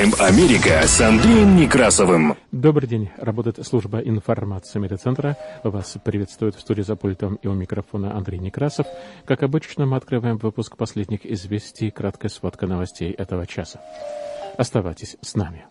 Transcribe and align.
Прайм-тайм 0.00 0.14
Америка 0.18 0.86
с 0.86 0.98
Андреем 1.02 1.56
Некрасовым. 1.56 2.34
Добрый 2.52 2.88
день. 2.88 3.10
Работает 3.18 3.66
служба 3.66 3.98
информации 3.98 4.78
медицентра. 4.78 5.36
Вас 5.62 5.98
приветствует 6.02 6.54
в 6.54 6.60
студии 6.60 6.80
за 6.80 6.96
пультом 6.96 7.34
и 7.34 7.48
у 7.48 7.52
микрофона 7.52 8.16
Андрей 8.16 8.38
Некрасов. 8.38 8.86
Как 9.26 9.42
обычно, 9.42 9.84
мы 9.84 9.98
открываем 9.98 10.38
выпуск 10.38 10.78
последних 10.78 11.26
известий, 11.26 11.90
краткая 11.90 12.30
сводка 12.30 12.66
новостей 12.66 13.10
этого 13.10 13.46
часа. 13.46 13.82
Оставайтесь 14.56 15.18
с 15.20 15.34
нами. 15.34 15.66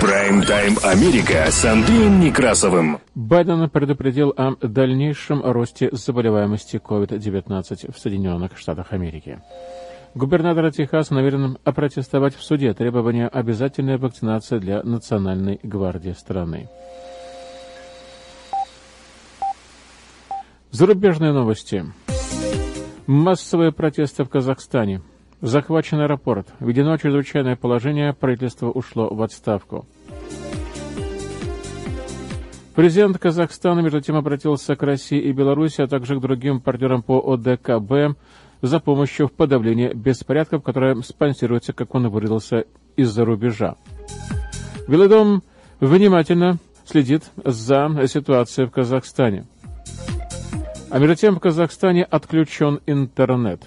Прайм-тайм 0.00 0.76
Америка 0.82 1.50
с 1.50 1.64
Андреем 1.64 2.20
Некрасовым. 2.20 2.98
Байден 3.14 3.70
предупредил 3.70 4.34
о 4.36 4.54
дальнейшем 4.60 5.42
росте 5.42 5.88
заболеваемости 5.90 6.76
COVID-19 6.76 7.92
в 7.92 7.98
Соединенных 7.98 8.58
Штатах 8.58 8.92
Америки. 8.92 9.40
Губернатор 10.14 10.70
Техаса 10.70 11.14
намерен 11.14 11.56
опротестовать 11.64 12.36
в 12.36 12.42
суде 12.42 12.74
требования 12.74 13.26
обязательной 13.26 13.96
вакцинации 13.96 14.58
для 14.58 14.82
Национальной 14.82 15.60
гвардии 15.62 16.12
страны. 16.12 16.68
Зарубежные 20.70 21.32
новости. 21.32 21.86
Массовые 23.06 23.72
протесты 23.72 24.24
в 24.24 24.28
Казахстане. 24.28 25.00
Захвачен 25.40 26.00
аэропорт. 26.00 26.48
Введено 26.60 26.96
чрезвычайное 26.96 27.56
положение, 27.56 28.12
правительство 28.14 28.70
ушло 28.70 29.08
в 29.08 29.20
отставку. 29.22 29.86
Президент 32.74 33.18
Казахстана, 33.18 33.80
между 33.80 34.00
тем, 34.00 34.16
обратился 34.16 34.76
к 34.76 34.82
России 34.82 35.18
и 35.18 35.32
Беларуси, 35.32 35.80
а 35.80 35.86
также 35.86 36.16
к 36.16 36.20
другим 36.20 36.60
партнерам 36.60 37.02
по 37.02 37.18
ОДКБ 37.32 38.18
за 38.62 38.80
помощью 38.80 39.28
в 39.28 39.32
подавлении 39.32 39.92
беспорядков, 39.92 40.62
которые 40.62 41.02
спонсируются, 41.02 41.72
как 41.72 41.94
он 41.94 42.08
выразился, 42.08 42.64
из-за 42.96 43.24
рубежа. 43.24 43.76
Белый 44.88 45.08
дом 45.08 45.42
внимательно 45.80 46.58
следит 46.84 47.24
за 47.44 47.90
ситуацией 48.06 48.66
в 48.66 48.70
Казахстане. 48.70 49.46
А 50.90 50.98
между 50.98 51.16
тем 51.16 51.36
в 51.36 51.40
Казахстане 51.40 52.04
отключен 52.04 52.80
интернет. 52.86 53.60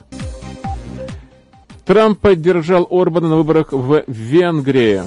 Трамп 1.89 2.19
поддержал 2.19 2.87
Орбана 2.91 3.29
на 3.29 3.37
выборах 3.37 3.71
в 3.71 4.03
Венгрии. 4.05 5.01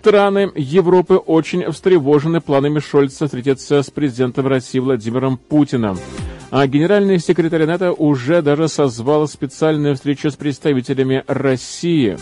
Страны 0.00 0.50
Европы 0.56 1.14
очень 1.14 1.70
встревожены 1.70 2.40
планами 2.40 2.80
Шольца 2.80 3.26
встретиться 3.26 3.84
с 3.84 3.90
президентом 3.90 4.48
России 4.48 4.80
Владимиром 4.80 5.38
Путиным. 5.38 5.96
А 6.50 6.66
генеральный 6.66 7.20
секретарь 7.20 7.66
НАТО 7.66 7.92
уже 7.92 8.42
даже 8.42 8.66
созвал 8.66 9.28
специальную 9.28 9.94
встречу 9.94 10.28
с 10.28 10.34
представителями 10.34 11.22
России. 11.28 12.18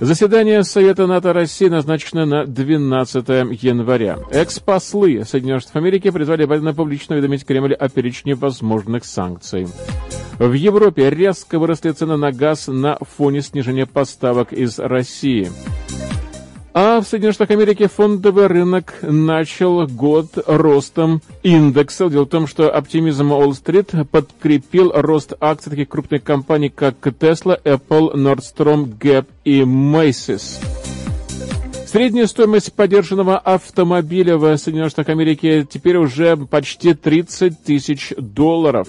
Заседание 0.00 0.62
Совета 0.62 1.06
НАТО 1.06 1.32
России 1.32 1.68
назначено 1.68 2.26
на 2.26 2.44
12 2.44 3.28
января. 3.62 4.18
Экс-послы 4.30 5.24
Соединенных 5.24 5.62
Штатов 5.62 5.76
Америки 5.76 6.10
призвали 6.10 6.44
Байдена 6.44 6.74
публично 6.74 7.14
уведомить 7.14 7.46
Кремль 7.46 7.72
о 7.72 7.88
перечне 7.88 8.34
возможных 8.34 9.06
санкций. 9.06 9.66
В 10.38 10.52
Европе 10.52 11.08
резко 11.08 11.58
выросли 11.58 11.92
цены 11.92 12.18
на 12.18 12.30
газ 12.30 12.68
на 12.68 12.98
фоне 13.16 13.40
снижения 13.40 13.86
поставок 13.86 14.52
из 14.52 14.78
России. 14.78 15.50
А 16.78 17.00
в 17.00 17.04
Соединенных 17.04 17.36
Штатах 17.36 17.56
Америки 17.56 17.86
фондовый 17.86 18.48
рынок 18.48 18.96
начал 19.00 19.86
год 19.86 20.26
ростом 20.44 21.22
индекса. 21.42 22.10
Дело 22.10 22.24
в 22.24 22.28
том, 22.28 22.46
что 22.46 22.70
оптимизм 22.70 23.32
Уолл-стрит 23.32 23.92
подкрепил 24.10 24.92
рост 24.94 25.32
акций 25.40 25.70
таких 25.70 25.88
крупных 25.88 26.22
компаний, 26.22 26.68
как 26.68 26.96
Tesla, 26.98 27.58
Apple, 27.64 28.12
Nordstrom, 28.14 28.94
Gap 28.98 29.24
и 29.46 29.62
Macy's. 29.62 30.62
Средняя 31.86 32.26
стоимость 32.26 32.74
поддержанного 32.74 33.38
автомобиля 33.38 34.36
в 34.36 34.54
Соединенных 34.58 34.90
Штатах 34.90 35.14
Америки 35.14 35.66
теперь 35.70 35.96
уже 35.96 36.36
почти 36.36 36.92
30 36.92 37.64
тысяч 37.64 38.12
долларов. 38.18 38.86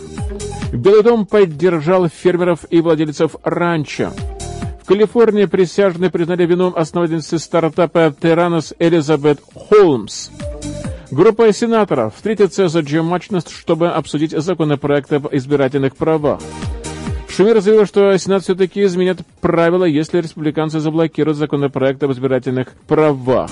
Белый 0.74 1.04
дом 1.04 1.26
поддержал 1.26 2.10
фермеров 2.10 2.66
и 2.70 2.82
владельцев 2.82 3.38
ранчо. 3.44 4.12
Калифорнии 4.88 5.44
присяжные 5.44 6.10
признали 6.10 6.46
вином 6.46 6.74
основательницы 6.74 7.40
стартапа 7.40 8.16
Terranos 8.22 8.74
Элизабет 8.80 9.42
Холмс. 9.54 10.30
Группа 11.12 11.52
сенаторов 11.52 12.16
встретится 12.16 12.70
за 12.70 12.80
Джемачность, 12.80 13.52
чтобы 13.52 13.90
обсудить 13.90 14.32
законопроект 14.32 15.12
об 15.12 15.28
избирательных 15.34 15.98
правах. 15.98 16.40
Шумер 17.28 17.60
заявил, 17.60 17.86
что 17.86 18.18
Сенат 18.18 18.44
все-таки 18.44 18.82
изменит 18.86 19.20
правила, 19.42 19.84
если 19.84 20.22
республиканцы 20.22 20.80
заблокируют 20.80 21.38
законопроект 21.38 22.02
об 22.04 22.14
избирательных 22.14 22.72
правах. 22.88 23.52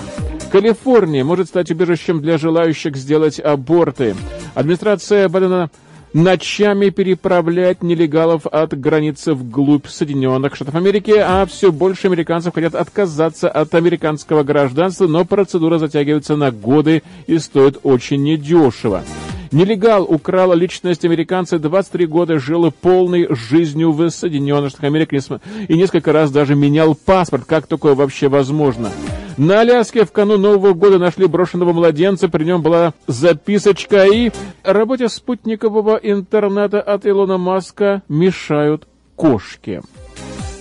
Калифорния 0.53 1.25
может 1.25 1.49
стать 1.49 1.69
убежищем 1.69 2.21
для 2.21 2.37
желающих 2.37 2.95
сделать 2.95 3.41
аборты. 3.41 4.15
Администрация 4.53 5.27
Байдена 5.27 5.69
ночами 6.15 6.91
переправлять 6.91 7.83
нелегалов 7.83 8.47
от 8.47 8.79
границы 8.79 9.33
вглубь 9.33 9.85
Соединенных 9.85 10.55
Штатов 10.55 10.75
Америки, 10.75 11.13
а 11.17 11.45
все 11.45 11.73
больше 11.73 12.07
американцев 12.07 12.53
хотят 12.53 12.73
отказаться 12.73 13.49
от 13.49 13.75
американского 13.75 14.43
гражданства, 14.43 15.07
но 15.07 15.25
процедура 15.25 15.77
затягивается 15.77 16.37
на 16.37 16.51
годы 16.51 17.03
и 17.27 17.37
стоит 17.37 17.79
очень 17.83 18.23
недешево. 18.23 19.03
Нелегал 19.51 20.03
украл 20.03 20.53
личность 20.53 21.05
американца, 21.05 21.59
23 21.59 22.05
года 22.07 22.39
жил 22.39 22.71
полной 22.71 23.27
жизнью 23.29 23.91
в 23.91 24.09
Соединенных 24.09 24.69
Штатах 24.69 24.89
Америки 24.89 25.21
и 25.67 25.77
несколько 25.77 26.11
раз 26.11 26.31
даже 26.31 26.55
менял 26.55 26.95
паспорт. 26.95 27.45
Как 27.45 27.67
такое 27.67 27.95
вообще 27.95 28.27
возможно? 28.27 28.91
На 29.37 29.61
Аляске 29.61 30.05
в 30.05 30.11
канун 30.13 30.41
Нового 30.41 30.73
года 30.73 30.97
нашли 30.97 31.27
брошенного 31.27 31.73
младенца, 31.73 32.29
при 32.29 32.45
нем 32.45 32.61
была 32.61 32.93
записочка 33.07 34.05
и 34.05 34.31
работе 34.63 35.09
спутникового 35.09 35.97
интернета 35.97 36.81
от 36.81 37.05
Илона 37.05 37.37
Маска 37.37 38.01
мешают 38.07 38.87
кошки. 39.15 39.81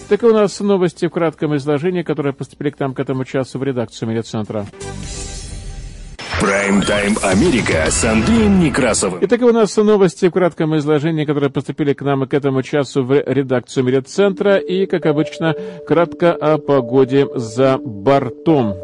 Таковы 0.08 0.32
у 0.32 0.34
нас 0.34 0.58
новости 0.60 1.06
в 1.06 1.10
кратком 1.10 1.56
изложении, 1.56 2.02
которые 2.02 2.32
поступили 2.32 2.70
к 2.70 2.80
нам 2.80 2.94
к 2.94 3.00
этому 3.00 3.24
часу 3.24 3.58
в 3.58 3.64
редакцию 3.64 4.08
медиацентра. 4.10 4.66
Прайм-тайм 6.40 7.16
Америка 7.22 7.86
с 7.88 8.04
Андреем 8.04 8.58
Некрасовым. 8.58 9.20
Итак, 9.22 9.42
у 9.42 9.52
нас 9.52 9.76
новости 9.76 10.28
в 10.28 10.32
кратком 10.32 10.76
изложении, 10.76 11.24
которые 11.24 11.50
поступили 11.50 11.92
к 11.92 12.02
нам 12.02 12.26
к 12.26 12.34
этому 12.34 12.62
часу 12.62 13.04
в 13.04 13.12
редакцию 13.12 13.84
медиацентра. 13.84 14.56
И, 14.56 14.86
как 14.86 15.06
обычно, 15.06 15.54
кратко 15.86 16.32
о 16.32 16.58
погоде 16.58 17.26
за 17.34 17.78
бортом. 17.78 18.74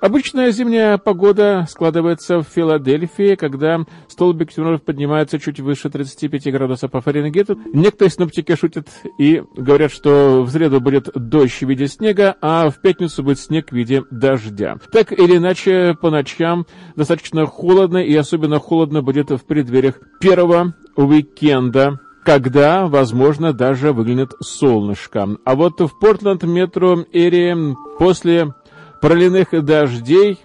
Обычная 0.00 0.50
зимняя 0.50 0.96
погода 0.96 1.66
складывается 1.68 2.38
в 2.38 2.44
Филадельфии, 2.44 3.34
когда 3.34 3.84
столбик 4.08 4.50
температур 4.50 4.80
поднимается 4.80 5.38
чуть 5.38 5.60
выше 5.60 5.90
35 5.90 6.50
градусов 6.52 6.90
по 6.90 7.02
Фаренгейту. 7.02 7.58
Некоторые 7.74 8.10
синоптики 8.10 8.56
шутят 8.56 8.88
и 9.18 9.42
говорят, 9.54 9.92
что 9.92 10.42
в 10.42 10.50
среду 10.50 10.80
будет 10.80 11.10
дождь 11.14 11.60
в 11.60 11.68
виде 11.68 11.86
снега, 11.86 12.34
а 12.40 12.70
в 12.70 12.80
пятницу 12.80 13.22
будет 13.22 13.40
снег 13.40 13.68
в 13.68 13.72
виде 13.72 14.02
дождя. 14.10 14.78
Так 14.90 15.12
или 15.12 15.36
иначе, 15.36 15.94
по 16.00 16.08
ночам 16.08 16.66
достаточно 16.96 17.44
холодно, 17.44 17.98
и 17.98 18.14
особенно 18.16 18.58
холодно 18.58 19.02
будет 19.02 19.30
в 19.30 19.44
преддвериях 19.44 20.00
первого 20.18 20.74
уикенда 20.96 22.00
когда, 22.22 22.86
возможно, 22.86 23.52
даже 23.52 23.92
выглянет 23.92 24.32
солнышко. 24.42 25.36
А 25.44 25.54
вот 25.54 25.80
в 25.80 25.98
Портленд 25.98 26.42
метро 26.42 27.04
Эри 27.12 27.74
после 27.98 28.52
проливных 29.00 29.48
дождей 29.64 30.38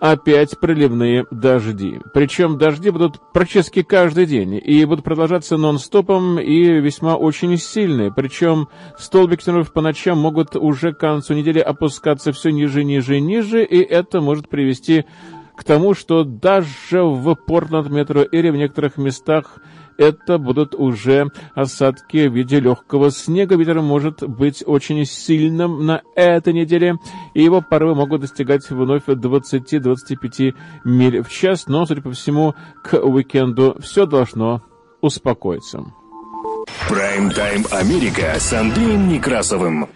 опять 0.00 0.58
проливные 0.58 1.26
дожди. 1.30 2.00
Причем 2.14 2.56
дожди 2.56 2.90
будут 2.90 3.20
практически 3.32 3.82
каждый 3.82 4.26
день 4.26 4.60
и 4.64 4.84
будут 4.84 5.04
продолжаться 5.04 5.56
нон-стопом 5.56 6.38
и 6.38 6.80
весьма 6.80 7.16
очень 7.16 7.56
сильные. 7.56 8.12
Причем 8.12 8.68
столбик 8.96 9.42
температур 9.42 9.72
по 9.72 9.80
ночам 9.80 10.18
могут 10.18 10.56
уже 10.56 10.92
к 10.92 10.98
концу 10.98 11.34
недели 11.34 11.58
опускаться 11.58 12.32
все 12.32 12.50
ниже, 12.50 12.84
ниже, 12.84 13.20
ниже, 13.20 13.64
и 13.64 13.78
это 13.78 14.20
может 14.20 14.48
привести 14.48 15.04
к 15.56 15.64
тому, 15.64 15.94
что 15.94 16.22
даже 16.22 17.02
в 17.02 17.34
Портленд 17.34 17.90
метро 17.90 18.24
Эри 18.30 18.50
в 18.50 18.56
некоторых 18.56 18.96
местах 18.96 19.58
это 19.98 20.38
будут 20.38 20.74
уже 20.74 21.30
осадки 21.54 22.28
в 22.28 22.34
виде 22.34 22.60
легкого 22.60 23.10
снега. 23.10 23.56
Ветер 23.56 23.82
может 23.82 24.22
быть 24.22 24.62
очень 24.66 25.04
сильным 25.04 25.84
на 25.84 26.02
этой 26.14 26.54
неделе, 26.54 26.96
и 27.34 27.42
его 27.42 27.60
порывы 27.60 27.96
могут 27.96 28.22
достигать 28.22 28.68
вновь 28.70 29.04
20-25 29.06 30.54
миль 30.84 31.22
в 31.22 31.28
час, 31.28 31.66
но, 31.66 31.84
судя 31.84 32.00
по 32.00 32.12
всему, 32.12 32.54
к 32.82 32.94
уикенду 32.96 33.76
все 33.80 34.06
должно 34.06 34.62
успокоиться. 35.00 35.84
Прайм-тайм 36.88 37.66
Америка 37.70 38.34
с 38.38 38.52
Андреем 38.52 39.08
Некрасовым. 39.08 39.88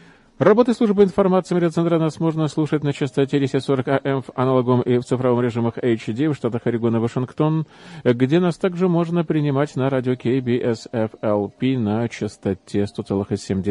Работы 0.43 0.75
службы 0.75 1.05
информации 1.05 1.55
медиацентра 1.55 2.01
нас 2.01 2.19
можно 2.19 2.49
слушать 2.49 2.83
на 2.83 2.93
частоте 2.93 3.37
1040 3.37 3.87
АМ 3.87 4.23
в 4.23 4.31
аналоговом 4.35 4.83
и 4.83 4.99
в 4.99 5.05
цифровом 5.05 5.41
режимах 5.41 5.79
HD 5.79 6.31
в 6.31 6.35
штатах 6.35 6.67
Орегон 6.67 6.97
и 6.97 6.99
Вашингтон, 6.99 7.65
где 8.03 8.41
нас 8.41 8.57
также 8.57 8.89
можно 8.89 9.23
принимать 9.23 9.77
на 9.77 9.89
радио 9.89 10.15
KBSFLP 10.15 11.79
на 11.79 12.09
частоте 12.09 12.81
100,7 12.81 13.63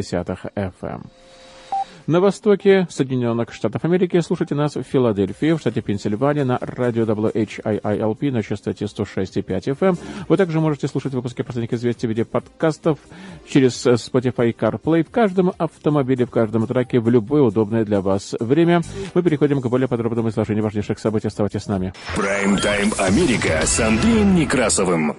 FM. 0.55 1.01
На 2.07 2.19
востоке 2.19 2.87
Соединенных 2.89 3.53
Штатов 3.53 3.85
Америки 3.85 4.19
слушайте 4.21 4.55
нас 4.55 4.75
в 4.75 4.81
Филадельфии, 4.81 5.53
в 5.53 5.59
штате 5.59 5.81
Пенсильвания, 5.81 6.43
на 6.43 6.57
радио 6.59 7.03
WHIILP 7.03 8.31
на 8.31 8.41
частоте 8.41 8.85
106,5 8.85 9.77
FM. 9.77 9.97
Вы 10.27 10.37
также 10.37 10.59
можете 10.59 10.87
слушать 10.87 11.13
выпуски 11.13 11.43
последних 11.43 11.73
известий 11.73 12.07
в 12.07 12.09
виде 12.09 12.25
подкастов 12.25 12.97
через 13.47 13.85
Spotify 13.85 14.55
CarPlay 14.55 15.03
в 15.03 15.11
каждом 15.11 15.53
автомобиле, 15.57 16.25
в 16.25 16.31
каждом 16.31 16.65
траке, 16.65 16.99
в 16.99 17.09
любое 17.09 17.43
удобное 17.43 17.85
для 17.85 18.01
вас 18.01 18.35
время. 18.39 18.81
Мы 19.13 19.21
переходим 19.21 19.61
к 19.61 19.67
более 19.67 19.87
подробному 19.87 20.29
изложению 20.29 20.63
важнейших 20.63 20.97
событий. 20.97 21.27
Оставайтесь 21.27 21.61
с 21.61 21.67
нами. 21.67 21.93
Прайм-тайм 22.15 22.93
Америка 22.97 23.61
с 23.63 23.79
Андреем 23.79 24.35
Некрасовым. 24.35 25.17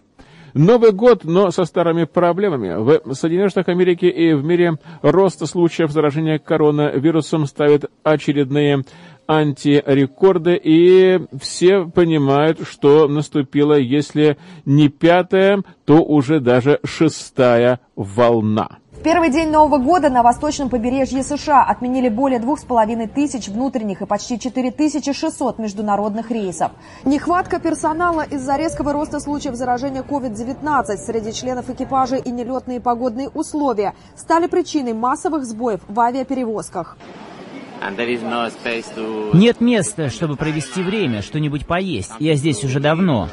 Новый 0.54 0.92
год, 0.92 1.24
но 1.24 1.50
со 1.50 1.64
старыми 1.64 2.04
проблемами. 2.04 2.74
В 2.76 3.14
Соединенных 3.14 3.50
Штатах 3.50 3.74
Америки 3.74 4.04
и 4.04 4.34
в 4.34 4.44
мире 4.44 4.74
рост 5.00 5.46
случаев 5.46 5.90
заражения 5.90 6.38
коронавирусом 6.38 7.46
ставит 7.46 7.90
очередные 8.02 8.84
антирекорды, 9.26 10.60
и 10.62 11.20
все 11.40 11.86
понимают, 11.86 12.68
что 12.68 13.08
наступила, 13.08 13.78
если 13.78 14.36
не 14.66 14.88
пятая, 14.88 15.62
то 15.84 16.02
уже 16.02 16.40
даже 16.40 16.80
шестая 16.84 17.80
волна. 17.96 18.78
В 19.02 19.04
первый 19.04 19.30
день 19.30 19.50
Нового 19.50 19.78
года 19.78 20.10
на 20.10 20.22
восточном 20.22 20.68
побережье 20.68 21.24
США 21.24 21.64
отменили 21.64 22.08
более 22.08 22.38
двух 22.38 22.60
с 22.60 22.62
половиной 22.62 23.08
тысяч 23.08 23.48
внутренних 23.48 24.00
и 24.00 24.06
почти 24.06 24.38
4600 24.38 25.58
международных 25.58 26.30
рейсов. 26.30 26.70
Нехватка 27.04 27.58
персонала 27.58 28.20
из-за 28.20 28.56
резкого 28.56 28.92
роста 28.92 29.18
случаев 29.18 29.56
заражения 29.56 30.04
COVID-19 30.04 30.98
среди 30.98 31.32
членов 31.32 31.68
экипажа 31.68 32.14
и 32.14 32.30
нелетные 32.30 32.80
погодные 32.80 33.28
условия 33.28 33.94
стали 34.14 34.46
причиной 34.46 34.92
массовых 34.92 35.46
сбоев 35.46 35.80
в 35.88 35.98
авиаперевозках. 35.98 36.96
Нет 39.32 39.60
места, 39.60 40.10
чтобы 40.10 40.36
провести 40.36 40.80
время, 40.80 41.22
что-нибудь 41.22 41.66
поесть. 41.66 42.12
Я 42.20 42.36
здесь 42.36 42.62
уже 42.62 42.78
давно. 42.78 43.30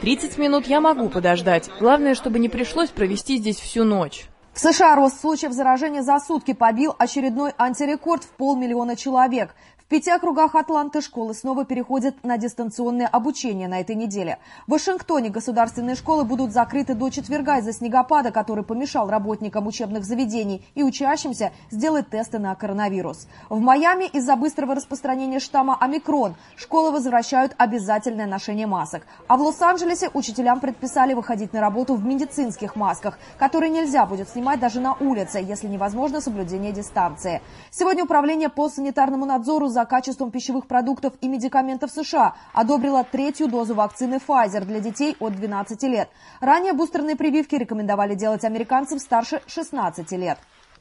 30 0.00 0.38
минут 0.38 0.66
я 0.66 0.80
могу 0.80 1.08
подождать. 1.08 1.70
Главное, 1.78 2.14
чтобы 2.14 2.38
не 2.38 2.48
пришлось 2.48 2.90
провести 2.90 3.38
здесь 3.38 3.58
всю 3.58 3.84
ночь. 3.84 4.26
В 4.52 4.58
США 4.58 4.96
рост 4.96 5.20
случаев 5.20 5.52
заражения 5.52 6.02
за 6.02 6.18
сутки 6.18 6.52
побил 6.52 6.94
очередной 6.98 7.52
антирекорд 7.56 8.24
в 8.24 8.30
полмиллиона 8.30 8.96
человек 8.96 9.54
пяти 9.90 10.10
округах 10.10 10.54
Атланты 10.54 11.00
школы 11.00 11.34
снова 11.34 11.64
переходят 11.64 12.14
на 12.22 12.38
дистанционное 12.38 13.08
обучение 13.08 13.66
на 13.66 13.80
этой 13.80 13.96
неделе. 13.96 14.38
В 14.68 14.72
Вашингтоне 14.72 15.30
государственные 15.30 15.96
школы 15.96 16.24
будут 16.24 16.52
закрыты 16.52 16.94
до 16.94 17.10
четверга 17.10 17.58
из-за 17.58 17.72
снегопада, 17.72 18.30
который 18.30 18.62
помешал 18.62 19.10
работникам 19.10 19.66
учебных 19.66 20.04
заведений 20.04 20.64
и 20.76 20.84
учащимся 20.84 21.50
сделать 21.70 22.08
тесты 22.08 22.38
на 22.38 22.54
коронавирус. 22.54 23.26
В 23.48 23.58
Майами 23.58 24.04
из-за 24.04 24.36
быстрого 24.36 24.76
распространения 24.76 25.40
штамма 25.40 25.76
омикрон 25.80 26.36
школы 26.56 26.92
возвращают 26.92 27.56
обязательное 27.58 28.26
ношение 28.26 28.68
масок. 28.68 29.02
А 29.26 29.36
в 29.36 29.42
Лос-Анджелесе 29.42 30.10
учителям 30.14 30.60
предписали 30.60 31.14
выходить 31.14 31.52
на 31.52 31.60
работу 31.60 31.96
в 31.96 32.04
медицинских 32.04 32.76
масках, 32.76 33.18
которые 33.38 33.70
нельзя 33.70 34.06
будет 34.06 34.28
снимать 34.28 34.60
даже 34.60 34.78
на 34.78 34.94
улице, 34.94 35.38
если 35.38 35.66
невозможно 35.66 36.20
соблюдение 36.20 36.70
дистанции. 36.70 37.42
Сегодня 37.72 38.04
Управление 38.10 38.48
по 38.48 38.68
санитарному 38.68 39.24
надзору 39.24 39.68
за 39.68 39.79
за 39.80 39.86
качеством 39.86 40.30
пищевых 40.30 40.66
продуктов 40.66 41.14
и 41.22 41.28
медикаментов 41.28 41.90
США 41.90 42.34
одобрила 42.52 43.02
третью 43.02 43.48
дозу 43.48 43.74
вакцины 43.74 44.20
Pfizer 44.26 44.66
для 44.66 44.80
детей 44.80 45.16
от 45.18 45.34
12 45.34 45.82
лет. 45.84 46.10
Ранее 46.40 46.74
бустерные 46.74 47.16
прививки 47.16 47.54
рекомендовали 47.54 48.14
делать 48.14 48.44
американцам 48.44 48.98
старше 48.98 49.40
16 49.46 50.12
лет. 50.12 50.38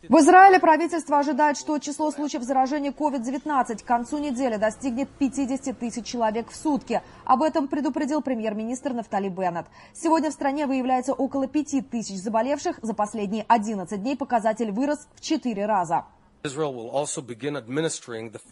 В 0.09 0.17
Израиле 0.19 0.59
правительство 0.59 1.19
ожидает, 1.19 1.57
что 1.57 1.77
число 1.79 2.11
случаев 2.11 2.43
заражения 2.43 2.91
COVID-19 2.91 3.83
к 3.83 3.85
концу 3.85 4.17
недели 4.17 4.57
достигнет 4.57 5.09
50 5.09 5.79
тысяч 5.79 6.05
человек 6.05 6.49
в 6.49 6.55
сутки. 6.57 7.01
Об 7.23 7.41
этом 7.41 7.69
предупредил 7.69 8.21
премьер-министр 8.21 8.91
Нафтали 8.91 9.29
Беннет. 9.29 9.67
Сегодня 9.93 10.29
в 10.29 10.33
стране 10.33 10.67
выявляется 10.67 11.13
около 11.13 11.47
5 11.47 11.89
тысяч 11.89 12.17
заболевших. 12.17 12.79
За 12.81 12.93
последние 12.93 13.45
11 13.47 14.01
дней 14.01 14.17
показатель 14.17 14.71
вырос 14.71 15.07
в 15.15 15.21
4 15.21 15.65
раза. 15.65 16.05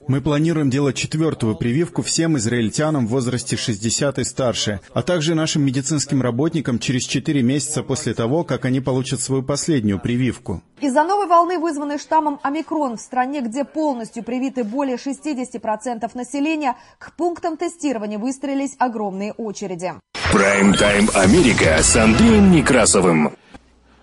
Мы 0.07 0.21
планируем 0.21 0.69
делать 0.69 0.97
четвертую 0.97 1.55
прививку 1.55 2.01
всем 2.01 2.37
израильтянам 2.37 3.07
в 3.07 3.11
возрасте 3.11 3.55
60 3.55 4.19
и 4.19 4.23
старше, 4.25 4.81
а 4.93 5.03
также 5.03 5.35
нашим 5.35 5.63
медицинским 5.63 6.21
работникам 6.21 6.79
через 6.79 7.05
4 7.05 7.41
месяца 7.41 7.83
после 7.83 8.13
того, 8.13 8.43
как 8.43 8.65
они 8.65 8.81
получат 8.81 9.21
свою 9.21 9.41
последнюю 9.41 9.99
прививку. 9.99 10.61
Из-за 10.81 11.03
новой 11.03 11.27
волны, 11.27 11.59
вызванной 11.59 11.97
штаммом 11.97 12.39
омикрон 12.43 12.97
в 12.97 13.01
стране, 13.01 13.41
где 13.41 13.63
полностью 13.63 14.21
привиты 14.23 14.65
более 14.65 14.97
60% 14.97 16.11
населения, 16.13 16.75
к 16.99 17.15
пунктам 17.15 17.55
тестирования 17.55 18.19
выстроились 18.19 18.75
огромные 18.79 19.31
очереди. 19.31 19.93
Прайм-тайм 20.33 21.09
Америка 21.13 21.77
с 21.81 21.95
Андреем 21.95 22.51
Некрасовым. 22.51 23.37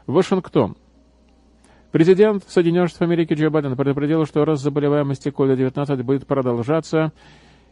Вашингтон. 0.07 0.77
Президент 1.94 2.43
Соединенных 2.49 2.91
Штатов 2.91 3.06
Америки 3.06 3.35
Джо 3.35 3.50
Байден 3.50 3.76
предупредил, 3.76 4.26
что 4.26 4.44
рост 4.44 4.64
заболеваемости 4.64 5.29
COVID-19 5.29 6.02
будет 6.02 6.26
продолжаться, 6.26 7.12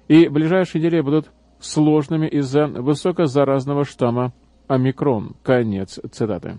и 0.07 0.29
ближайшие 0.29 0.81
недели 0.81 1.01
будут 1.01 1.33
сложными 1.59 2.29
из-за 2.29 2.69
высокозаразного 2.69 3.85
штамма 3.85 4.33
омикрон. 4.69 5.33
Конец 5.43 5.99
цитаты. 6.13 6.59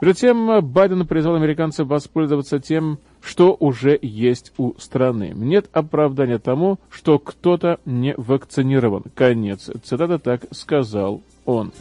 Перед 0.00 0.16
тем 0.16 0.64
Байден 0.72 1.06
призвал 1.06 1.34
американцев 1.34 1.86
воспользоваться 1.86 2.60
тем, 2.60 2.98
что 3.20 3.54
уже 3.60 3.98
есть 4.00 4.54
у 4.56 4.72
страны. 4.78 5.32
Нет 5.34 5.68
оправдания 5.74 6.38
тому, 6.38 6.78
что 6.88 7.18
кто-то 7.18 7.78
не 7.84 8.14
вакцинирован. 8.16 9.04
Конец 9.14 9.68
цитаты, 9.84 10.16
так 10.16 10.44
сказал 10.52 11.20
он. 11.44 11.72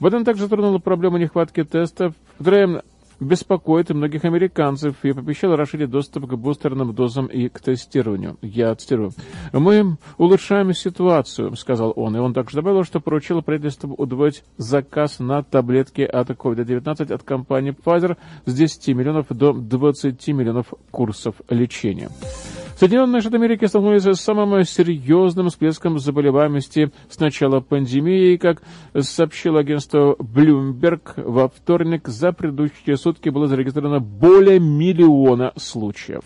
Байден 0.00 0.24
также 0.24 0.48
затронул 0.48 0.80
проблему 0.80 1.16
нехватки 1.18 1.62
тестов, 1.62 2.14
которая 2.38 2.82
беспокоит 3.20 3.90
и 3.90 3.94
многих 3.94 4.24
американцев 4.24 4.96
и 5.04 5.12
пообещал 5.12 5.56
расширить 5.56 5.90
доступ 5.90 6.26
к 6.26 6.34
бустерным 6.34 6.94
дозам 6.94 7.26
и 7.26 7.48
к 7.48 7.60
тестированию. 7.60 8.36
Я 8.42 8.74
цитирую. 8.74 9.12
«Мы 9.52 9.96
улучшаем 10.18 10.72
ситуацию»,— 10.74 11.54
сказал 11.56 11.92
он. 11.96 12.16
И 12.16 12.20
он 12.20 12.34
также 12.34 12.56
добавил, 12.56 12.84
что 12.84 13.00
поручил 13.00 13.42
правительству 13.42 13.94
удвоить 13.94 14.44
заказ 14.56 15.18
на 15.18 15.42
таблетки 15.42 16.02
от 16.02 16.30
COVID-19 16.30 17.12
от 17.12 17.22
компании 17.22 17.74
Pfizer 17.74 18.16
с 18.46 18.54
10 18.54 18.88
миллионов 18.88 19.26
до 19.30 19.52
20 19.52 20.28
миллионов 20.28 20.72
курсов 20.90 21.36
лечения. 21.48 22.10
Соединенные 22.82 23.20
Штаты 23.20 23.36
Америки 23.36 23.64
столкнулись 23.66 24.02
с 24.02 24.20
самым 24.20 24.64
серьезным 24.64 25.50
всплеском 25.50 26.00
заболеваемости 26.00 26.90
с 27.08 27.20
начала 27.20 27.60
пандемии, 27.60 28.36
как 28.36 28.60
сообщило 28.98 29.60
агентство 29.60 30.16
Bloomberg, 30.18 31.12
во 31.14 31.48
вторник 31.48 32.08
за 32.08 32.32
предыдущие 32.32 32.96
сутки 32.96 33.28
было 33.28 33.46
зарегистрировано 33.46 34.00
более 34.00 34.58
миллиона 34.58 35.52
случаев. 35.56 36.24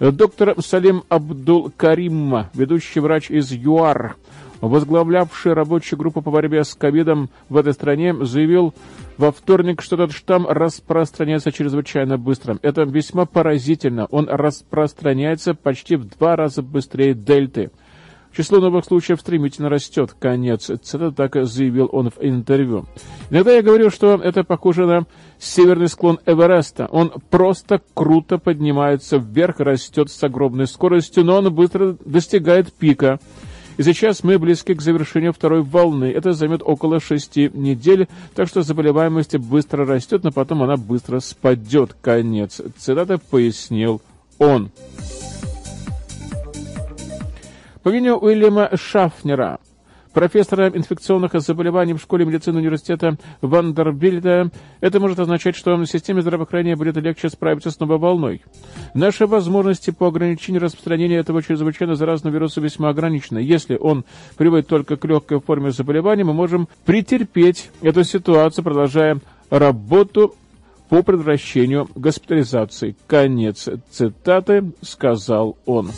Доктор 0.00 0.56
Салим 0.60 1.04
Абдул-Карим, 1.08 2.46
ведущий 2.52 2.98
врач 2.98 3.30
из 3.30 3.52
ЮАР, 3.52 4.16
возглавлявший 4.68 5.52
рабочую 5.52 5.98
группу 5.98 6.22
по 6.22 6.30
борьбе 6.30 6.64
с 6.64 6.74
ковидом 6.74 7.30
в 7.48 7.56
этой 7.56 7.72
стране, 7.72 8.14
заявил 8.24 8.74
во 9.16 9.32
вторник, 9.32 9.82
что 9.82 9.96
этот 9.96 10.12
штамм 10.12 10.46
распространяется 10.48 11.52
чрезвычайно 11.52 12.18
быстро. 12.18 12.58
Это 12.62 12.82
весьма 12.82 13.26
поразительно. 13.26 14.06
Он 14.10 14.28
распространяется 14.28 15.54
почти 15.54 15.96
в 15.96 16.08
два 16.08 16.36
раза 16.36 16.62
быстрее 16.62 17.14
дельты. 17.14 17.70
Число 18.36 18.58
новых 18.58 18.84
случаев 18.84 19.20
стремительно 19.20 19.68
растет. 19.68 20.12
Конец. 20.18 20.68
Это 20.68 21.12
так 21.12 21.36
заявил 21.46 21.88
он 21.92 22.10
в 22.10 22.18
интервью. 22.20 22.84
Иногда 23.30 23.52
я 23.52 23.62
говорю, 23.62 23.90
что 23.90 24.16
это 24.16 24.42
похоже 24.42 24.86
на 24.86 25.06
северный 25.38 25.86
склон 25.86 26.18
Эвереста. 26.26 26.88
Он 26.90 27.12
просто 27.30 27.80
круто 27.94 28.38
поднимается 28.38 29.18
вверх, 29.18 29.60
растет 29.60 30.10
с 30.10 30.20
огромной 30.24 30.66
скоростью, 30.66 31.24
но 31.24 31.36
он 31.36 31.54
быстро 31.54 31.96
достигает 32.04 32.72
пика 32.72 33.20
И 33.76 33.82
сейчас 33.82 34.22
мы 34.22 34.38
близки 34.38 34.74
к 34.74 34.82
завершению 34.82 35.32
второй 35.32 35.62
волны. 35.62 36.06
Это 36.06 36.32
займет 36.32 36.62
около 36.64 37.00
шести 37.00 37.50
недель, 37.52 38.08
так 38.34 38.48
что 38.48 38.62
заболеваемость 38.62 39.36
быстро 39.36 39.84
растет, 39.84 40.22
но 40.22 40.30
потом 40.30 40.62
она 40.62 40.76
быстро 40.76 41.20
спадет. 41.20 41.96
Конец. 42.00 42.60
Цитата 42.78 43.18
пояснил 43.18 44.00
он. 44.38 44.70
По 47.82 47.90
мнению 47.90 48.16
Уильяма 48.16 48.70
Шафнера, 48.74 49.58
профессора 50.14 50.68
инфекционных 50.68 51.38
заболеваний 51.40 51.92
в 51.92 52.00
школе 52.00 52.24
медицины 52.24 52.60
университета 52.60 53.18
Вандербильда, 53.42 54.50
это 54.80 55.00
может 55.00 55.18
означать, 55.18 55.56
что 55.56 55.76
в 55.76 55.86
системе 55.86 56.22
здравоохранения 56.22 56.76
будет 56.76 56.96
легче 56.96 57.28
справиться 57.28 57.70
с 57.70 57.80
новой 57.80 57.98
волной. 57.98 58.42
Наши 58.94 59.26
возможности 59.26 59.90
по 59.90 60.06
ограничению 60.06 60.62
распространения 60.62 61.16
этого 61.16 61.42
чрезвычайно 61.42 61.96
заразного 61.96 62.32
вируса 62.34 62.60
весьма 62.60 62.88
ограничены. 62.90 63.38
Если 63.38 63.76
он 63.76 64.04
приводит 64.36 64.68
только 64.68 64.96
к 64.96 65.04
легкой 65.04 65.40
форме 65.40 65.72
заболевания, 65.72 66.24
мы 66.24 66.32
можем 66.32 66.68
претерпеть 66.86 67.70
эту 67.82 68.04
ситуацию, 68.04 68.64
продолжая 68.64 69.20
работу 69.50 70.34
по 70.88 71.02
предотвращению 71.02 71.88
госпитализации. 71.94 72.94
Конец 73.08 73.68
цитаты, 73.90 74.72
сказал 74.82 75.56
он. 75.66 75.90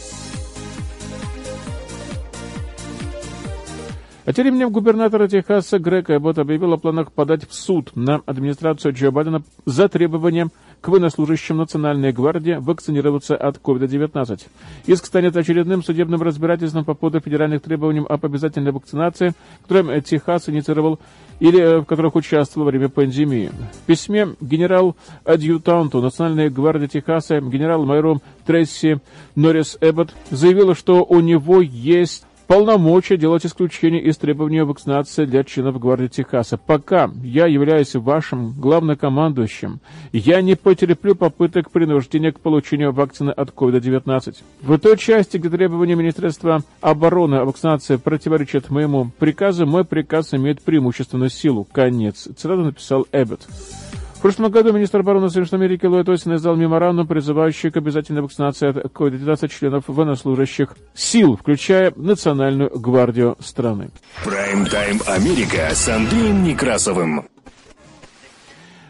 А 4.27 4.33
тем 4.33 4.43
временем 4.43 4.73
губернатор 4.73 5.29
Техаса 5.29 5.79
Грег 5.79 6.11
Эббот 6.11 6.39
объявил 6.39 6.73
о 6.73 6.79
планах 6.79 7.13
подать 7.13 7.49
в 7.49 7.55
суд 7.55 7.93
на 7.95 8.23
администрацию 8.27 8.93
Джо 8.93 9.13
Байдена 9.13 9.45
за 9.67 9.89
требованием 9.89 10.51
к 10.81 10.89
военнослужащим 10.89 11.59
Национальной 11.59 12.11
гвардии 12.11 12.59
вакцинироваться 12.59 13.37
от 13.37 13.59
COVID-19. 13.59 14.49
Иск 14.87 15.07
станет 15.07 15.37
очередным 15.37 15.85
судебным 15.85 16.23
разбирательством 16.23 16.85
по 16.85 16.95
поводу 16.95 17.21
федеральных 17.21 17.63
требований 17.63 18.05
об 18.05 18.27
обязательной 18.27 18.73
вакцинации, 18.73 19.33
которым 19.63 20.03
Техас 20.03 20.49
инициировал 20.49 20.99
или 21.39 21.61
э, 21.61 21.79
в 21.79 21.85
которых 21.85 22.17
участвовал 22.17 22.65
во 22.65 22.73
время 22.73 22.89
пандемии. 22.89 23.53
В 23.85 23.87
письме 23.87 24.35
генерал-адъютанту 24.41 26.03
Национальной 26.03 26.51
гвардии 26.51 26.89
Техаса 26.89 27.41
генерал-майору 27.41 28.21
Тресси 28.45 28.99
Норрис 29.37 29.79
Эббот 29.81 30.13
заявила, 30.31 30.75
что 30.75 31.05
у 31.05 31.21
него 31.21 31.61
есть 31.61 32.25
полномочия 32.47 33.17
делать 33.17 33.45
исключение 33.47 34.03
из 34.03 34.17
требований 34.17 34.63
вакцинации 34.63 35.25
для 35.25 35.45
членов 35.45 35.79
гвардии 35.79 36.09
Техаса. 36.09 36.57
Пока 36.57 37.11
я 37.23 37.47
являюсь 37.47 37.95
вашим 37.95 38.53
главнокомандующим, 38.53 39.81
я 40.13 40.41
не 40.43 40.55
потерплю 40.55 41.15
попыток 41.15 41.71
принуждения 41.71 42.33
к 42.33 42.41
получению 42.41 42.93
вакцины 42.93 43.31
от 43.31 43.51
COVID-19. 43.51 44.37
В 44.63 44.79
той 44.79 44.97
части, 44.97 45.37
где 45.37 45.49
требования 45.49 45.95
Министерства 45.95 46.63
обороны 46.81 47.37
о 47.37 47.45
вакцинации 47.45 47.97
противоречат 47.97 48.71
моему 48.71 49.11
приказу, 49.19 49.67
мой 49.67 49.85
приказ 49.85 50.35
имеет 50.35 50.63
преимущественную 50.63 51.31
силу. 51.31 51.67
Конец. 51.71 52.29
Цитату 52.37 52.63
написал 52.63 53.07
Эббот. 53.13 53.47
Прошлом 54.27 54.51
году 54.51 54.73
министр 54.73 55.03
обороны 55.03 55.31
Соединенных 55.31 55.53
Америки 55.53 55.87
Ллойд 55.87 56.09
Остин 56.09 56.35
издал 56.35 56.57
меморандум, 56.57 57.07
призывающий 57.07 57.71
к 57.71 57.77
обязательной 57.77 58.23
вакцинации 58.23 58.71
от 58.71 58.93
COVID-19 58.93 59.49
членов 59.49 59.85
военнослужащих 59.87 60.75
сил, 60.95 61.37
включая 61.37 61.93
Национальную 61.95 62.77
гвардию 62.77 63.37
страны. 63.39 63.91
Прайм-тайм 64.25 65.01
Америка 65.07 65.69
с 65.73 65.89
Андреем 65.89 66.43
Некрасовым. 66.43 67.29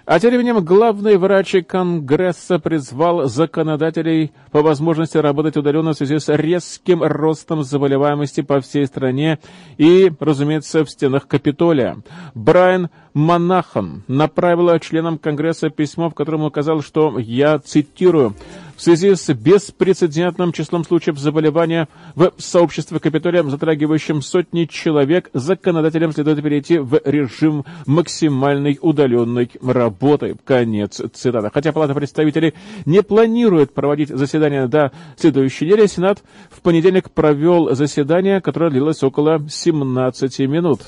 А 0.06 0.20
тем 0.20 0.30
временем 0.30 0.64
главный 0.64 1.16
врач 1.16 1.56
Конгресса 1.66 2.60
призвал 2.60 3.24
законодателей 3.24 4.30
по 4.52 4.62
возможности 4.62 5.18
работать 5.18 5.56
удаленно 5.56 5.94
в 5.94 5.96
связи 5.96 6.20
с 6.20 6.32
резким 6.32 7.02
ростом 7.02 7.64
заболеваемости 7.64 8.42
по 8.42 8.60
всей 8.60 8.86
стране 8.86 9.40
и, 9.78 10.12
разумеется, 10.20 10.84
в 10.84 10.90
стенах 10.90 11.26
Капитолия. 11.26 11.96
Брайан 12.36 12.88
Монахан 13.14 14.04
направила 14.06 14.78
членам 14.78 15.18
Конгресса 15.18 15.70
письмо, 15.70 16.08
в 16.08 16.14
котором 16.14 16.44
указал, 16.44 16.82
что, 16.82 17.18
я 17.18 17.58
цитирую, 17.58 18.36
в 18.76 18.82
связи 18.82 19.14
с 19.14 19.32
беспрецедентным 19.32 20.52
числом 20.52 20.84
случаев 20.84 21.18
заболевания 21.18 21.88
в 22.14 22.32
сообществе 22.38 23.00
Капитолия, 23.00 23.42
затрагивающим 23.42 24.22
сотни 24.22 24.66
человек, 24.66 25.30
законодателям 25.32 26.12
следует 26.12 26.42
перейти 26.42 26.78
в 26.78 27.00
режим 27.04 27.64
максимальной 27.86 28.78
удаленной 28.80 29.50
работы. 29.62 30.36
Конец 30.44 31.00
цитаты. 31.14 31.50
Хотя 31.52 31.72
Палата 31.72 31.94
представителей 31.94 32.54
не 32.84 33.02
планирует 33.02 33.72
проводить 33.72 34.10
заседание 34.10 34.68
до 34.68 34.92
следующей 35.16 35.66
недели, 35.66 35.86
Сенат 35.86 36.22
в 36.50 36.60
понедельник 36.60 37.10
провел 37.10 37.74
заседание, 37.74 38.40
которое 38.40 38.70
длилось 38.70 39.02
около 39.02 39.40
17 39.48 40.38
минут. 40.40 40.80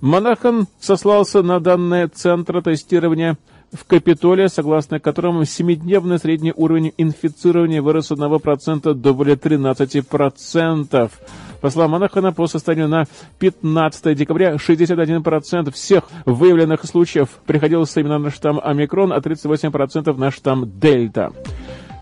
Монахан 0.00 0.66
сослался 0.80 1.42
на 1.42 1.60
данные 1.60 2.08
Центра 2.08 2.62
тестирования 2.62 3.36
в 3.72 3.84
Капитолии, 3.84 4.48
согласно 4.48 4.98
которому 4.98 5.44
семидневный 5.44 6.18
средний 6.18 6.52
уровень 6.54 6.92
инфицирования 6.96 7.82
вырос 7.82 8.08
с 8.08 8.12
1% 8.12 8.94
до 8.94 9.14
более 9.14 9.36
13%. 9.36 11.10
По 11.60 11.70
словам 11.70 11.90
Монахана, 11.92 12.32
по 12.32 12.46
состоянию 12.46 12.88
на 12.88 13.04
15 13.38 14.16
декабря 14.16 14.54
61% 14.54 15.70
всех 15.72 16.04
выявленных 16.24 16.84
случаев 16.84 17.28
приходилось 17.46 17.94
именно 17.96 18.18
на 18.18 18.30
штамм 18.30 18.60
омикрон, 18.62 19.12
а 19.12 19.18
38% 19.18 20.16
на 20.16 20.30
штамм 20.30 20.78
дельта. 20.78 21.32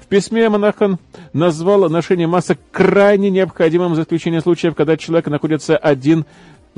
В 0.01 0.07
письме 0.07 0.49
Монахан 0.49 0.99
назвал 1.35 1.91
ношение 1.91 2.27
масок 2.27 2.59
крайне 2.71 3.29
необходимым 3.29 3.95
за 3.95 4.03
исключением 4.03 4.41
случаев, 4.41 4.75
когда 4.75 4.97
человек 4.97 5.27
находится 5.27 5.77
один 5.77 6.25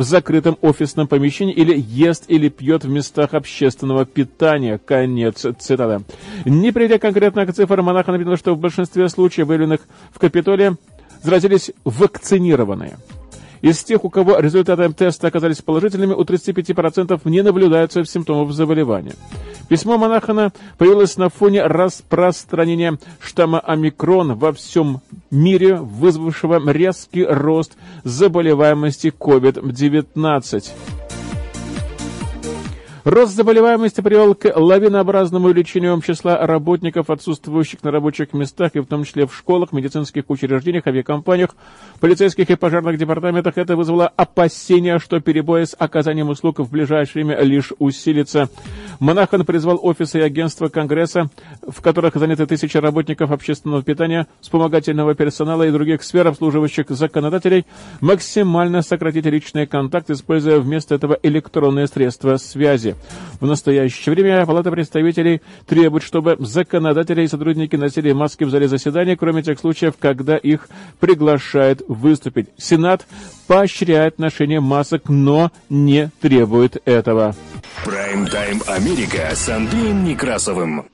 в 0.01 0.03
закрытом 0.03 0.57
офисном 0.63 1.09
помещении 1.09 1.53
или 1.53 1.79
ест 1.79 2.25
или 2.29 2.49
пьет 2.49 2.85
в 2.85 2.89
местах 2.89 3.35
общественного 3.35 4.07
питания. 4.07 4.79
Конец 4.79 5.45
цитаты. 5.59 6.03
Не 6.47 6.73
придя 6.73 6.99
конкретно 6.99 7.45
к 7.45 7.53
цифрам, 7.53 7.85
монаха 7.85 8.11
написано, 8.11 8.39
что 8.39 8.55
в 8.55 8.59
большинстве 8.59 9.11
случаев, 9.11 9.49
выявленных 9.49 9.83
в 10.11 10.19
Капитолии, 10.19 10.75
заразились 11.23 11.73
вакцинированные. 11.85 12.97
Из 13.63 13.83
тех, 13.85 14.05
у 14.05 14.11
кого 14.11 14.39
результаты 14.39 14.91
теста 14.93 15.29
оказались 15.29 15.61
положительными, 15.63 16.15
у 16.15 16.23
35% 16.23 17.21
не 17.25 17.43
наблюдается 17.43 18.05
симптомов 18.05 18.53
заболевания. 18.53 19.15
Письмо 19.69 19.99
Монахана 19.99 20.53
появилось 20.79 21.17
на 21.17 21.29
фоне 21.29 21.65
распространения 21.65 22.99
штамма 23.21 23.61
омикрон 23.61 24.35
во 24.35 24.53
всем 24.53 25.01
мире, 25.31 25.77
вызвавшего 25.77 26.71
резкий 26.73 27.25
рост 27.25 27.77
заболеваемости 28.03 29.13
COVID-19. 29.17 31.00
Рост 33.05 33.35
заболеваемости 33.35 34.03
привел 34.03 34.35
к 34.35 34.53
лавинообразному 34.55 35.47
увеличению 35.47 36.01
числа 36.03 36.47
работников, 36.47 37.09
отсутствующих 37.09 37.83
на 37.83 37.91
рабочих 37.91 38.35
местах, 38.35 38.73
и 38.75 38.81
в 38.81 38.87
том 38.87 39.05
числе 39.05 39.27
в 39.27 39.35
школах, 39.35 39.73
медицинских 39.73 40.25
учреждениях, 40.29 40.87
авиакомпаниях, 40.87 41.57
полицейских 42.01 42.51
и 42.51 42.57
пожарных 42.57 42.99
департаментах. 42.99 43.57
Это 43.57 43.75
вызвало 43.75 44.07
опасения, 44.07 44.99
что 44.99 45.19
перебои 45.21 45.65
с 45.65 45.75
оказанием 45.79 46.29
услуг 46.29 46.59
в 46.59 46.71
ближайшее 46.71 47.25
время 47.25 47.43
лишь 47.43 47.73
усилится. 47.79 48.51
Монахан 48.99 49.47
призвал 49.47 49.79
офисы 49.83 50.19
и 50.19 50.23
агентства 50.23 50.69
Конгресса, 50.69 51.31
в 51.67 51.81
которых 51.81 52.17
заняты 52.17 52.45
тысячи 52.45 52.77
работников 52.77 53.31
общественного 53.31 53.83
питания, 53.83 54.27
вспомогательного 54.43 55.15
персонала 55.15 55.67
и 55.67 55.71
других 55.71 56.03
сфер, 56.03 56.27
обслуживающих 56.27 56.91
законодателей, 56.91 57.65
максимально 58.03 58.83
сократить 58.83 59.25
личные 59.25 59.67
контакты, 59.67 60.13
используя 60.13 60.61
вместо 60.61 60.95
этого 60.95 61.19
электронные 61.23 61.87
средства 61.87 62.37
связи. 62.37 62.90
В 63.41 63.47
настоящее 63.47 64.15
время 64.15 64.45
Палата 64.47 64.71
представителей 64.71 65.41
требует, 65.67 66.03
чтобы 66.03 66.37
законодатели 66.39 67.23
и 67.23 67.29
сотрудники 67.29 67.77
носили 67.77 68.13
маски 68.13 68.45
в 68.45 68.51
зале 68.51 68.69
заседания, 68.69 69.17
кроме 69.17 69.43
тех 69.43 69.59
случаев, 69.59 69.95
когда 69.99 70.37
их 70.37 70.69
приглашают 70.99 71.83
выступить. 71.89 72.49
Сенат 72.59 73.07
поощряет 73.47 74.19
ношение 74.19 74.61
масок, 74.61 75.09
но 75.09 75.51
не 75.69 76.11
требует 76.21 76.77
этого. 76.85 77.35
Прайм-тайм 77.85 78.61
Америка 78.67 79.31
с 79.35 79.49
Андреем 79.49 80.05
Некрасовым. 80.05 80.87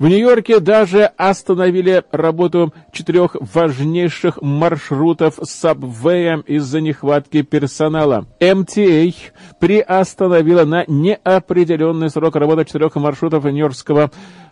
В 0.00 0.08
Нью-Йорке 0.08 0.60
даже 0.60 1.10
остановили 1.18 2.04
работу 2.10 2.72
четырех 2.90 3.36
важнейших 3.38 4.40
маршрутов 4.40 5.38
Subway 5.40 6.42
из-за 6.46 6.80
нехватки 6.80 7.42
персонала. 7.42 8.24
MTA 8.40 9.14
приостановила 9.58 10.64
на 10.64 10.84
неопределенный 10.86 12.08
срок 12.08 12.36
работу 12.36 12.64
четырех 12.64 12.94
маршрутов 12.94 13.44
Нью-Йоркского 13.44 14.10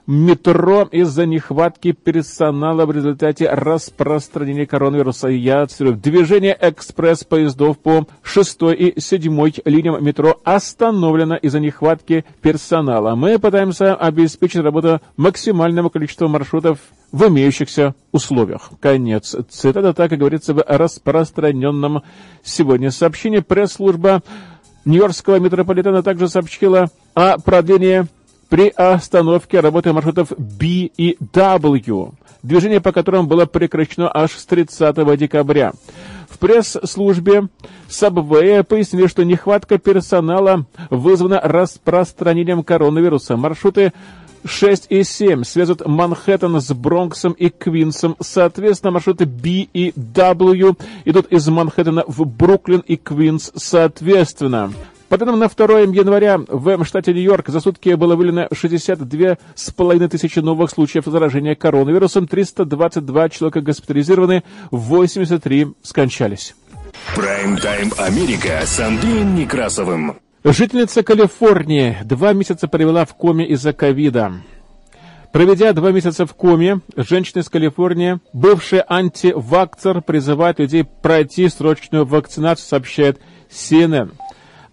метро 0.08 0.88
из-за 0.90 1.26
нехватки 1.26 1.92
персонала 1.92 2.86
в 2.86 2.92
результате 2.92 3.50
распространения 3.50 4.66
коронавируса. 4.66 5.28
Я 5.28 5.66
цитирую. 5.66 5.96
Движение 5.96 6.56
экспресс-поездов 6.58 7.78
по 7.78 8.06
6 8.22 8.58
и 8.74 8.94
7 8.98 9.52
линиям 9.66 10.02
метро 10.02 10.40
остановлено 10.44 11.36
из-за 11.36 11.60
нехватки 11.60 12.24
персонала. 12.40 13.16
Мы 13.16 13.38
пытаемся 13.38 13.94
обеспечить 13.94 14.62
работу 14.62 15.02
максимального 15.18 15.90
количества 15.90 16.26
маршрутов 16.26 16.78
в 17.12 17.28
имеющихся 17.28 17.94
условиях. 18.10 18.70
Конец 18.80 19.36
цитата, 19.50 19.92
так 19.92 20.10
и 20.12 20.16
говорится 20.16 20.54
в 20.54 20.64
распространенном 20.66 22.02
сегодня 22.42 22.90
сообщении. 22.90 23.40
Пресс-служба 23.40 24.22
Нью-Йоркского 24.86 25.38
метрополитена 25.38 26.02
также 26.02 26.28
сообщила 26.28 26.88
о 27.12 27.36
продлении 27.38 28.06
при 28.48 28.68
остановке 28.68 29.60
работы 29.60 29.92
маршрутов 29.92 30.32
B 30.36 30.66
и 30.96 31.16
W, 31.20 32.12
движение 32.42 32.80
по 32.80 32.92
которым 32.92 33.28
было 33.28 33.46
прекращено 33.46 34.10
аж 34.12 34.32
с 34.32 34.46
30 34.46 35.18
декабря. 35.18 35.72
В 36.28 36.38
пресс-службе 36.38 37.48
Subway 37.88 38.62
пояснили, 38.62 39.06
что 39.06 39.24
нехватка 39.24 39.78
персонала 39.78 40.66
вызвана 40.90 41.40
распространением 41.40 42.62
коронавируса. 42.62 43.36
Маршруты 43.36 43.92
6 44.44 44.86
и 44.90 45.02
7 45.02 45.42
связывают 45.44 45.86
Манхэттен 45.86 46.60
с 46.60 46.72
Бронксом 46.72 47.32
и 47.32 47.48
Квинсом. 47.48 48.16
Соответственно, 48.20 48.92
маршруты 48.92 49.26
B 49.26 49.66
и 49.72 49.92
W 49.96 50.76
идут 51.04 51.26
из 51.32 51.48
Манхэттена 51.48 52.04
в 52.06 52.24
Бруклин 52.24 52.80
и 52.80 52.96
Квинс 52.96 53.50
соответственно. 53.56 54.72
По 55.08 55.16
данным 55.16 55.38
на 55.38 55.48
2 55.48 55.80
января 55.80 56.38
в 56.48 56.84
штате 56.84 57.14
Нью-Йорк 57.14 57.48
за 57.48 57.60
сутки 57.60 57.94
было 57.94 58.14
выявлено 58.14 58.46
62,5 58.52 60.08
тысячи 60.08 60.38
новых 60.40 60.70
случаев 60.70 61.06
заражения 61.06 61.54
коронавирусом, 61.54 62.26
322 62.26 63.28
человека 63.30 63.62
госпитализированы, 63.62 64.44
83 64.70 65.68
скончались. 65.82 66.54
Прайм-тайм 67.16 67.92
Америка 67.96 68.60
с 68.66 68.78
Андреем 68.80 69.34
Некрасовым. 69.34 70.18
Жительница 70.44 71.02
Калифорнии 71.02 71.96
два 72.04 72.34
месяца 72.34 72.68
провела 72.68 73.06
в 73.06 73.14
коме 73.14 73.46
из-за 73.48 73.72
ковида. 73.72 74.42
Проведя 75.32 75.72
два 75.72 75.90
месяца 75.90 76.26
в 76.26 76.34
коме, 76.34 76.80
женщина 76.96 77.40
из 77.40 77.48
Калифорнии, 77.48 78.20
бывший 78.34 78.82
антивакцер, 78.86 80.02
призывает 80.02 80.58
людей 80.58 80.84
пройти 80.84 81.48
срочную 81.48 82.04
вакцинацию, 82.04 82.66
сообщает 82.66 83.20
CNN. 83.50 84.12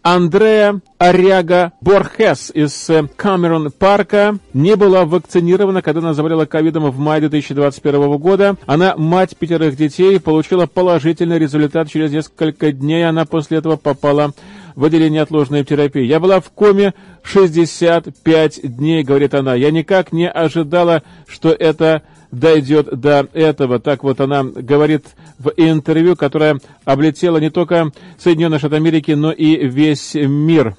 Андреа 0.06 0.82
Аряга 1.00 1.72
Борхес 1.82 2.52
из 2.54 2.92
э, 2.92 3.08
Камерон 3.16 3.72
Парка 3.72 4.38
не 4.54 4.76
была 4.76 5.04
вакцинирована, 5.04 5.82
когда 5.82 6.02
она 6.02 6.14
заболела 6.14 6.46
ковидом 6.46 6.92
в 6.92 7.00
мае 7.00 7.22
2021 7.22 8.18
года. 8.18 8.56
Она 8.68 8.96
мать 8.98 9.36
пятерых 9.36 9.76
детей, 9.76 10.20
получила 10.20 10.68
положительный 10.68 11.40
результат. 11.40 11.90
Через 11.90 12.12
несколько 12.12 12.72
дней 12.72 13.10
она 13.10 13.26
после 13.26 13.58
этого 13.58 13.78
попала 13.78 14.34
в 14.76 14.84
отделение 14.84 15.22
отложенной 15.22 15.64
терапии. 15.64 16.04
Я 16.04 16.20
была 16.20 16.40
в 16.40 16.50
коме 16.52 16.94
65 17.24 18.76
дней, 18.76 19.04
говорит 19.04 19.34
она. 19.34 19.56
Я 19.56 19.72
никак 19.72 20.12
не 20.12 20.30
ожидала, 20.30 21.04
что 21.28 21.50
это 21.50 22.04
дойдет 22.32 23.00
до 23.00 23.28
этого. 23.34 23.80
Так 23.80 24.04
вот 24.04 24.20
она 24.20 24.44
говорит 24.44 25.08
в 25.40 25.52
интервью, 25.56 26.16
которое 26.16 26.60
облетело 26.84 27.38
не 27.38 27.50
только 27.50 27.92
Соединенные 28.18 28.60
Штаты 28.60 28.76
Америки, 28.76 29.12
но 29.12 29.32
и 29.32 29.68
весь 29.68 30.16
мир. 30.16 30.76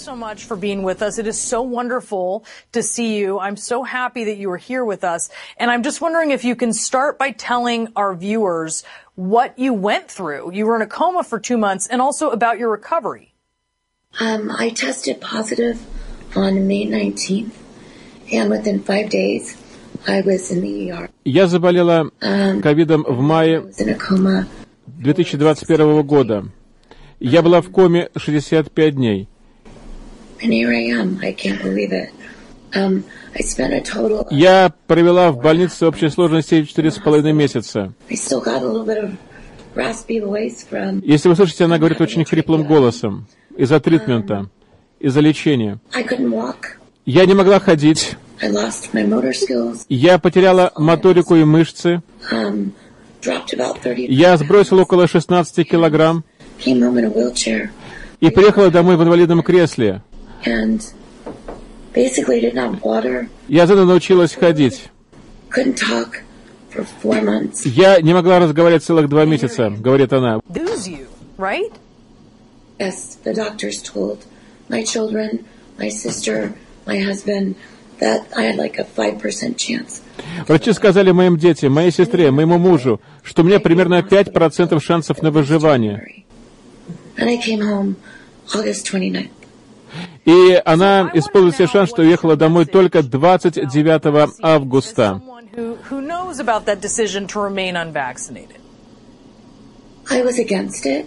so 0.00 0.16
much 0.16 0.44
for 0.44 0.56
being 0.56 0.82
with 0.82 1.02
us. 1.02 1.18
It 1.18 1.26
is 1.26 1.38
so 1.38 1.60
wonderful 1.60 2.44
to 2.72 2.82
see 2.82 3.18
you. 3.18 3.38
I'm 3.38 3.56
so 3.56 3.82
happy 3.84 4.24
that 4.24 4.38
you 4.38 4.50
are 4.50 4.56
here 4.56 4.82
with 4.82 5.04
us. 5.04 5.28
And 5.58 5.70
I'm 5.70 5.82
just 5.82 6.00
wondering 6.00 6.30
if 6.30 6.42
you 6.42 6.56
can 6.56 6.72
start 6.72 7.18
by 7.18 7.32
telling 7.32 7.88
our 7.94 8.14
viewers 8.14 8.82
what 9.14 9.58
you 9.58 9.74
went 9.74 10.10
through. 10.10 10.52
You 10.52 10.64
were 10.64 10.74
in 10.74 10.82
a 10.82 10.86
coma 10.86 11.22
for 11.22 11.38
two 11.38 11.58
months 11.58 11.86
and 11.86 12.00
also 12.00 12.30
about 12.30 12.58
your 12.58 12.70
recovery. 12.70 13.29
Um, 14.18 14.50
I 14.50 14.70
tested 14.70 15.20
positive 15.20 15.78
on 16.36 16.66
May 16.66 16.84
19th, 16.84 17.52
and 18.32 18.50
within 18.50 18.82
five 18.82 19.08
days, 19.08 19.56
I 20.06 20.20
was 20.20 20.50
in 20.50 20.60
the 20.60 20.90
ER. 20.92 21.08
Я 21.24 21.46
заболела 21.46 22.10
ковидом 22.20 23.04
в 23.04 23.20
мае 23.20 23.60
was 23.60 23.78
in 23.78 23.88
a 23.88 23.96
coma. 23.96 24.46
2021 25.02 26.02
года. 26.02 26.44
Я 27.18 27.42
была 27.42 27.60
в 27.62 27.70
коме 27.70 28.10
65 28.16 28.94
дней. 28.94 29.28
Um. 32.72 33.04
Я 34.30 34.72
провела 34.86 35.30
в 35.32 35.38
больнице 35.38 35.86
общей 35.86 36.08
сложности 36.08 36.54
4,5 36.54 37.32
месяца. 37.32 37.92
Если 41.02 41.28
вы 41.28 41.36
слышите, 41.36 41.64
она 41.64 41.78
говорит 41.78 42.00
очень 42.00 42.24
хриплым 42.24 42.64
голосом. 42.64 43.26
Из-за 43.60 43.78
тритмента, 43.78 44.48
из-за 45.00 45.20
лечения. 45.20 45.78
I 45.92 46.02
couldn't 46.02 46.30
walk. 46.30 46.78
Я 47.04 47.26
не 47.26 47.34
могла 47.34 47.60
ходить. 47.60 48.16
I 48.40 48.48
lost 48.50 48.94
my 48.94 49.06
motor 49.06 49.32
skills. 49.32 49.80
Я 49.90 50.18
потеряла 50.18 50.72
моторику 50.76 51.34
и 51.36 51.44
мышцы. 51.44 52.00
Um, 52.32 52.72
dropped 53.20 53.52
about 53.54 53.82
30. 53.82 54.08
Я 54.08 54.38
сбросил 54.38 54.78
около 54.78 55.06
16 55.06 55.68
килограмм 55.68 56.24
Came 56.64 56.78
home 56.80 56.98
in 57.00 57.04
a 57.04 57.10
wheelchair 57.10 57.68
и 58.20 58.30
приехала 58.30 58.70
домой 58.70 58.96
в 58.96 59.02
инвалидном 59.02 59.42
кресле. 59.42 60.00
and 60.46 60.80
basically 61.92 62.40
didn't 62.40 62.56
have 62.56 62.80
water. 62.80 63.28
Я 63.46 63.66
заново 63.66 63.84
научилась 63.84 64.32
ходить. 64.34 64.84
Couldn't 65.50 65.76
talk 65.76 66.22
for 66.74 66.86
four 67.02 67.22
months. 67.22 67.66
Я 67.66 68.00
не 68.00 68.14
могла 68.14 68.38
разговаривать 68.38 68.84
целых 68.84 69.10
два 69.10 69.26
месяца, 69.26 69.68
говорит 69.68 70.14
она. 70.14 70.40
Yes, 72.80 73.18
the 73.24 73.34
doctors 73.34 73.82
told 73.82 74.24
my 74.70 74.82
children, 74.82 75.44
my 75.78 75.90
sister, 75.90 76.54
my 76.86 76.98
husband 76.98 77.54
that 77.98 78.26
I 78.34 78.44
had 78.44 78.56
like 78.56 78.78
a 78.78 78.84
5% 78.84 79.56
chance. 79.58 80.00
Врачи 80.48 80.72
сказали 80.72 81.10
моим 81.10 81.36
детям, 81.36 81.74
моей 81.74 81.90
сестре, 81.90 82.30
моему 82.30 82.56
мужу, 82.56 82.98
что 83.22 83.42
у 83.42 83.44
меня 83.44 83.60
примерно 83.60 84.00
5% 84.00 84.80
шансов 84.80 85.20
на 85.20 85.30
выживание. 85.30 86.24
And 87.18 87.28
I 87.28 87.36
came 87.36 87.60
home 87.60 87.96
August 88.54 88.86
29th. 88.86 89.28
И 90.24 90.62
она 90.64 91.10
использует 91.12 91.56
все 91.56 91.66
шанс, 91.66 91.90
что 91.90 92.00
уехала 92.00 92.34
домой 92.34 92.64
только 92.64 93.02
29 93.02 94.32
августа. 94.40 95.20
I 100.12 100.22
was 100.22 100.38
against 100.38 100.86
it. 100.86 101.06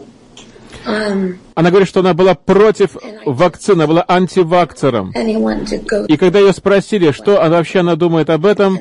Um, 0.86 1.38
Она 1.56 1.70
говорит, 1.70 1.88
что 1.88 2.02
она 2.02 2.14
была 2.14 2.36
против 2.36 2.98
вакцины, 3.26 3.88
была 3.88 4.04
антивакцером. 4.08 5.12
И 5.12 6.18
когда 6.18 6.40
ее 6.40 6.52
спросили, 6.52 7.12
что 7.12 7.42
она 7.42 7.58
вообще 7.58 7.80
она 7.80 7.96
думает 7.96 8.30
об 8.30 8.46
этом, 8.46 8.78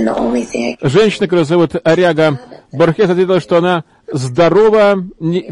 женщина, 0.81 1.27
которую 1.27 1.45
зовут 1.45 1.73
Аряга 1.85 2.41
Борхес, 2.73 3.11
ответила, 3.11 3.41
что 3.41 3.59
она 3.59 3.85
здорова 4.11 5.05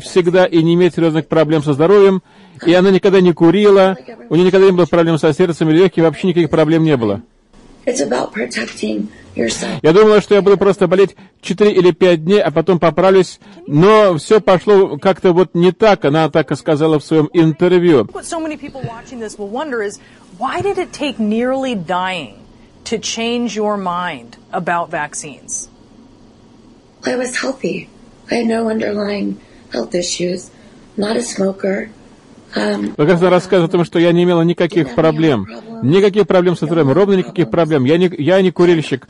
всегда 0.02 0.46
и 0.46 0.62
не 0.62 0.74
имеет 0.74 0.94
серьезных 0.94 1.28
проблем 1.28 1.62
со 1.62 1.74
здоровьем, 1.74 2.22
и 2.64 2.72
она 2.74 2.90
никогда 2.90 3.20
не 3.20 3.32
курила, 3.32 3.96
у 4.28 4.34
нее 4.34 4.46
никогда 4.46 4.66
не 4.66 4.72
было 4.72 4.86
проблем 4.86 5.18
со 5.18 5.32
сердцем 5.32 5.68
или 5.70 5.78
легкими, 5.78 6.04
вообще 6.04 6.28
никаких 6.28 6.50
проблем 6.50 6.82
не 6.82 6.96
было. 6.96 7.22
Я 9.82 9.92
думала, 9.92 10.20
что 10.20 10.34
я 10.34 10.42
буду 10.42 10.56
просто 10.56 10.88
болеть 10.88 11.16
4 11.40 11.72
или 11.72 11.92
5 11.92 12.24
дней, 12.24 12.42
а 12.42 12.50
потом 12.50 12.78
поправлюсь, 12.78 13.38
но 13.66 14.16
все 14.18 14.40
пошло 14.40 14.98
как-то 14.98 15.32
вот 15.32 15.54
не 15.54 15.72
так, 15.72 16.04
она 16.04 16.28
так 16.30 16.50
и 16.50 16.56
сказала 16.56 16.98
в 16.98 17.04
своем 17.04 17.28
интервью. 17.32 18.08
To 22.84 22.98
change 22.98 23.54
your 23.54 23.76
mind 23.76 24.36
about 24.52 24.90
vaccines? 24.90 25.68
I 27.04 27.14
was 27.14 27.36
healthy. 27.36 27.88
I 28.30 28.36
had 28.36 28.46
no 28.46 28.68
underlying 28.68 29.38
health 29.70 29.94
issues. 29.94 30.50
Not 30.96 31.16
a 31.16 31.22
smoker. 31.22 31.90
Раз 32.96 33.20
она 33.20 33.30
рассказывает 33.30 33.70
о 33.70 33.72
том, 33.72 33.84
что 33.84 33.98
я 33.98 34.12
не 34.12 34.24
имела 34.24 34.42
никаких 34.42 34.94
проблем. 34.94 35.46
Никаких 35.82 36.26
проблем 36.26 36.56
со 36.56 36.66
здоровьем, 36.66 36.92
ровно 36.92 37.14
никаких 37.14 37.50
проблем. 37.50 37.84
Я 37.84 37.96
не, 37.96 38.10
я 38.18 38.40
не 38.42 38.50
курильщик. 38.50 39.08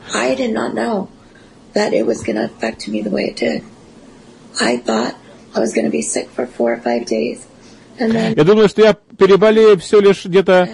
Я 7.98 8.44
думаю, 8.44 8.68
что 8.68 8.83
я 8.83 8.96
переболею 9.18 9.79
все 9.79 10.00
лишь 10.00 10.24
где-то 10.24 10.68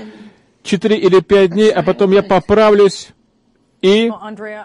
4 0.63 0.97
или 0.97 1.21
5 1.21 1.51
дней, 1.51 1.71
а 1.71 1.83
потом 1.83 2.13
я 2.13 2.23
поправлюсь, 2.23 3.09
И, 3.83 4.11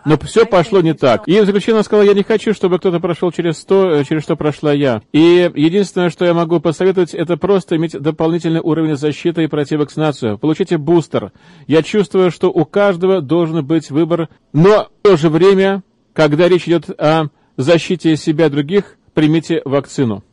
но 0.05 0.17
все 0.19 0.45
пошло 0.45 0.81
не 0.81 0.93
так. 0.93 1.27
И 1.27 1.39
в 1.39 1.45
заключение 1.45 1.77
она 1.77 1.83
сказала, 1.83 2.05
я 2.05 2.13
не 2.13 2.23
хочу, 2.23 2.53
чтобы 2.53 2.79
кто-то 2.79 2.99
прошел 2.99 3.31
через 3.31 3.63
то, 3.63 4.03
через 4.03 4.23
что 4.23 4.35
прошла 4.35 4.73
я. 4.73 5.01
И 5.11 5.51
единственное, 5.53 6.09
что 6.09 6.25
я 6.25 6.33
могу 6.33 6.59
посоветовать, 6.59 7.13
это 7.13 7.37
просто 7.37 7.75
иметь 7.75 7.91
дополнительный 7.91 8.61
уровень 8.61 8.95
защиты 8.95 9.43
и 9.43 9.47
пройти 9.47 9.75
вакцинацию. 9.75 10.37
Получите 10.37 10.77
бустер. 10.77 11.31
Я 11.67 11.83
чувствую, 11.83 12.31
что 12.31 12.49
у 12.49 12.65
каждого 12.65 13.21
должен 13.21 13.65
быть 13.65 13.91
выбор, 13.91 14.29
но 14.53 14.89
в 15.01 15.07
то 15.07 15.17
же 15.17 15.29
время, 15.29 15.83
когда 16.13 16.47
речь 16.47 16.67
идет 16.67 16.89
о 16.99 17.27
защите 17.57 18.15
себя 18.15 18.47
и 18.47 18.49
других, 18.49 18.97
примите 19.13 19.61
вакцину. 19.65 20.23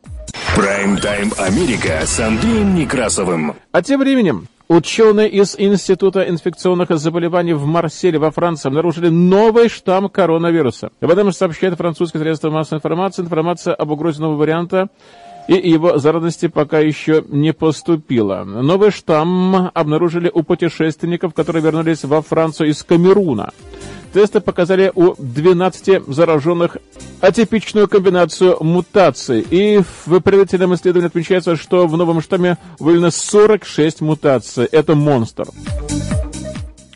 Прайм-тайм 0.55 1.31
Америка 1.37 2.01
с 2.05 2.19
Андреем 2.19 2.75
Некрасовым. 2.75 3.55
А 3.71 3.81
тем 3.81 3.99
временем 3.99 4.47
Ученые 4.69 5.27
из 5.29 5.55
Института 5.57 6.29
инфекционных 6.29 6.89
заболеваний 6.91 7.53
в 7.53 7.65
Марселе 7.65 8.19
во 8.19 8.29
Франции 8.29 8.67
обнаружили 8.67 9.09
новый 9.09 9.67
штамм 9.67 10.09
коронавируса. 10.09 10.91
Об 11.01 11.09
этом 11.09 11.31
сообщает 11.31 11.73
французское 11.73 12.21
средство 12.21 12.51
массовой 12.51 12.77
информации. 12.77 13.23
Информация 13.23 13.73
об 13.73 13.89
угрозе 13.89 14.21
нового 14.21 14.37
варианта 14.37 14.89
и 15.47 15.55
его 15.55 15.97
заразности 15.97 16.47
пока 16.47 16.77
еще 16.77 17.25
не 17.29 17.51
поступила. 17.51 18.43
Новый 18.43 18.91
штамм 18.91 19.71
обнаружили 19.73 20.29
у 20.31 20.43
путешественников, 20.43 21.33
которые 21.33 21.63
вернулись 21.63 22.03
во 22.03 22.21
Францию 22.21 22.69
из 22.69 22.83
Камеруна. 22.83 23.49
Тесты 24.13 24.39
показали 24.39 24.91
у 24.95 25.13
12 25.17 26.07
зараженных 26.07 26.77
атипичную 27.21 27.87
комбинацию 27.87 28.57
мутаций. 28.61 29.41
И 29.41 29.81
в 30.05 30.19
предварительном 30.19 30.73
исследовании 30.73 31.07
отмечается, 31.07 31.55
что 31.55 31.85
в 31.87 31.95
новом 31.95 32.21
штамме 32.21 32.57
выявлено 32.79 33.11
46 33.11 34.01
мутаций. 34.01 34.65
Это 34.65 34.95
монстр. 34.95 35.47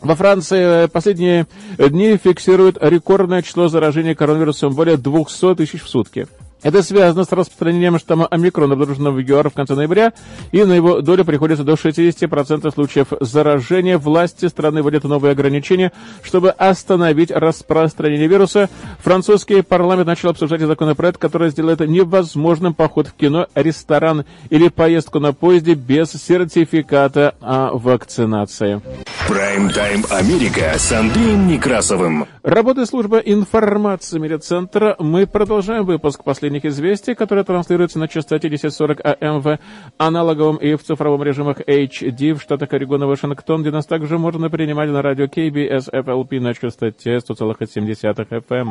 Во 0.00 0.14
Франции 0.16 0.86
последние 0.86 1.46
дни 1.78 2.18
фиксируют 2.22 2.76
рекордное 2.80 3.42
число 3.42 3.68
заражений 3.68 4.14
коронавирусом 4.14 4.74
более 4.74 4.96
200 4.96 5.54
тысяч 5.54 5.82
в 5.82 5.88
сутки. 5.88 6.26
Это 6.64 6.82
связано 6.82 7.24
с 7.24 7.30
распространением 7.30 7.98
штамма 7.98 8.26
омикрон, 8.26 8.72
обнаруженного 8.72 9.16
в 9.16 9.20
ЮАР 9.20 9.50
в 9.50 9.52
конце 9.52 9.74
ноября, 9.74 10.14
и 10.50 10.64
на 10.64 10.72
его 10.72 11.02
долю 11.02 11.26
приходится 11.26 11.62
до 11.62 11.74
60% 11.74 12.72
случаев 12.72 13.08
заражения. 13.20 13.98
Власти 13.98 14.46
страны 14.46 14.82
вводят 14.82 15.04
новые 15.04 15.32
ограничения, 15.32 15.92
чтобы 16.22 16.50
остановить 16.50 17.30
распространение 17.30 18.28
вируса. 18.28 18.70
Французский 19.00 19.60
парламент 19.60 20.06
начал 20.06 20.30
обсуждать 20.30 20.62
законопроект, 20.62 21.18
который 21.18 21.50
сделает 21.50 21.80
невозможным 21.80 22.72
поход 22.72 23.08
в 23.08 23.12
кино, 23.12 23.46
ресторан 23.54 24.24
или 24.48 24.68
поездку 24.68 25.20
на 25.20 25.34
поезде 25.34 25.74
без 25.74 26.12
сертификата 26.12 27.34
о 27.42 27.76
вакцинации. 27.76 28.80
Прайм-тайм 29.28 30.04
Америка 30.10 30.74
с 30.76 30.92
Андреем 30.92 31.46
Некрасовым. 31.46 32.26
Работает 32.42 32.90
служба 32.90 33.18
информации 33.18 34.18
медиацентра. 34.18 34.96
Мы 34.98 35.26
продолжаем 35.26 35.86
выпуск 35.86 36.22
последних 36.24 36.66
известий, 36.66 37.14
которые 37.14 37.44
транслируются 37.44 37.98
на 37.98 38.06
частоте 38.06 38.48
1040 38.48 39.00
АМ 39.02 39.40
в 39.40 39.58
аналоговом 39.96 40.56
и 40.56 40.74
в 40.74 40.82
цифровом 40.82 41.22
режимах 41.22 41.60
HD 41.60 42.34
в 42.34 42.42
штатах 42.42 42.74
Орегон 42.74 43.02
и 43.04 43.06
Вашингтон, 43.06 43.62
где 43.62 43.70
нас 43.70 43.86
также 43.86 44.18
можно 44.18 44.50
принимать 44.50 44.90
на 44.90 45.00
радио 45.00 45.24
KBS 45.24 45.90
FLP 45.90 46.40
на 46.40 46.52
частоте 46.52 47.16
100,7 47.16 48.28
FM. 48.28 48.68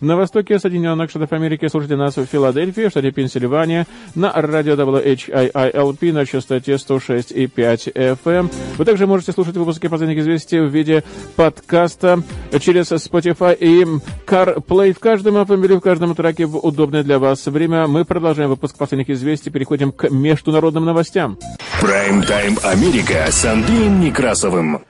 На 0.00 0.16
востоке 0.16 0.58
Соединенных 0.58 1.10
Штатов 1.10 1.32
Америки 1.32 1.66
слушайте 1.68 1.96
нас 1.96 2.16
в 2.16 2.24
Филадельфии, 2.24 2.86
в 2.86 2.90
штате 2.90 3.10
Пенсильвания, 3.10 3.86
на 4.14 4.32
радио 4.32 4.74
WHIILP 4.74 6.12
на 6.12 6.24
частоте 6.24 6.74
106,5 6.74 7.92
FM. 8.24 8.52
Вы 8.76 8.84
также 8.84 9.06
можете 9.06 9.32
слушать 9.32 9.56
выпуски 9.56 9.88
последних 9.88 10.18
известий 10.18 10.60
в 10.60 10.68
виде 10.68 11.02
подкаста 11.34 12.22
через 12.60 12.92
Spotify 12.92 13.56
и 13.56 13.84
CarPlay 14.26 14.92
в 14.92 15.00
каждом 15.00 15.36
автомобиле, 15.36 15.76
в 15.76 15.80
каждом 15.80 16.14
траке 16.14 16.46
в 16.46 16.56
удобное 16.58 17.02
для 17.02 17.18
вас 17.18 17.46
время. 17.46 17.86
Мы 17.88 18.04
продолжаем 18.04 18.50
выпуск 18.50 18.76
последних 18.76 19.10
известий, 19.10 19.50
переходим 19.50 19.90
к 19.90 20.10
международным 20.10 20.84
новостям. 20.84 21.38
Прайм-тайм 21.80 22.58
Америка 22.62 23.26
с 23.30 23.44
Андреем 23.44 24.00
Некрасовым. 24.00 24.80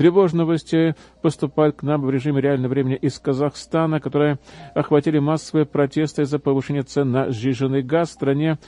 Тревожные 0.00 0.46
новости 0.46 0.94
поступают 1.20 1.76
к 1.76 1.82
нам 1.82 2.00
в 2.00 2.10
режиме 2.10 2.40
реального 2.40 2.70
времени 2.70 2.94
из 2.94 3.18
Казахстана, 3.18 4.00
которые 4.00 4.38
охватили 4.74 5.18
массовые 5.18 5.66
протесты 5.66 6.22
из-за 6.22 6.38
повышения 6.38 6.84
цен 6.84 7.10
на 7.10 7.30
сжиженный 7.30 7.82
газ 7.82 8.08
в 8.08 8.12
стране. 8.12 8.58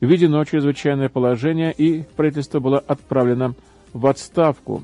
Введено 0.00 0.44
чрезвычайное 0.44 1.08
положение, 1.08 1.72
и 1.72 2.02
правительство 2.16 2.58
было 2.58 2.80
отправлено 2.80 3.54
в 3.92 4.08
отставку. 4.08 4.82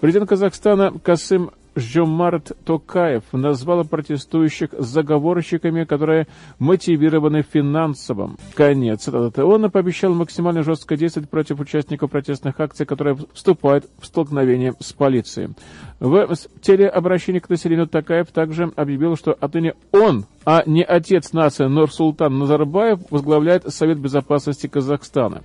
Президент 0.00 0.28
Казахстана 0.28 0.92
Касым 0.98 1.52
Жомарт 1.74 2.52
Токаев 2.64 3.24
назвал 3.32 3.84
протестующих 3.84 4.70
заговорщиками, 4.78 5.84
которые 5.84 6.26
мотивированы 6.58 7.42
финансовым. 7.42 8.36
Конец 8.54 9.02
цитаты. 9.04 9.44
Он 9.44 9.70
пообещал 9.70 10.14
максимально 10.14 10.62
жестко 10.62 10.96
действовать 10.96 11.30
против 11.30 11.60
участников 11.60 12.10
протестных 12.10 12.58
акций, 12.60 12.86
которые 12.86 13.16
вступают 13.32 13.86
в 13.98 14.06
столкновение 14.06 14.74
с 14.80 14.92
полицией. 14.92 15.54
В 15.98 16.36
телеобращении 16.60 17.40
к 17.40 17.48
населению 17.48 17.86
Токаев 17.86 18.28
также 18.28 18.72
объявил, 18.76 19.16
что 19.16 19.32
отныне 19.32 19.74
он, 19.92 20.26
а 20.44 20.62
не 20.66 20.84
отец 20.84 21.32
нации 21.32 21.66
Нурсултан 21.66 22.38
Назарбаев, 22.38 23.00
возглавляет 23.10 23.72
Совет 23.72 23.98
безопасности 23.98 24.66
Казахстана. 24.66 25.42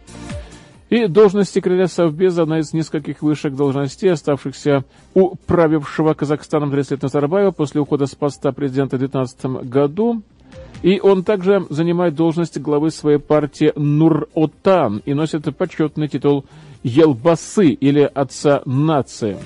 И 0.90 1.08
должность 1.08 1.54
секретаря 1.54 1.88
Совбеза– 1.88 2.42
одна 2.44 2.60
из 2.60 2.72
нескольких 2.72 3.22
высших 3.22 3.56
должностей, 3.56 4.10
оставшихся 4.10 4.86
у 5.14 5.36
правившего 5.36 6.14
Казахстаном 6.14 6.72
30 6.72 6.92
лет 6.92 7.02
Назарбаева 7.02 7.52
после 7.52 7.82
ухода 7.82 8.06
с 8.06 8.16
поста 8.16 8.54
президента 8.54 8.96
в 8.96 9.00
2019 9.00 9.70
году. 9.70 10.22
И 10.84 11.02
он 11.02 11.26
также 11.26 11.66
занимает 11.70 12.16
должность 12.16 12.58
главы 12.60 12.92
своей 12.92 13.18
партии 13.18 13.74
Нур-Отан 13.76 15.02
и 15.04 15.14
носит 15.14 15.54
почетный 15.58 16.08
титул 16.08 16.46
Елбасы 16.84 17.68
или 17.68 18.10
Отца 18.14 18.62
нации. 18.66 19.38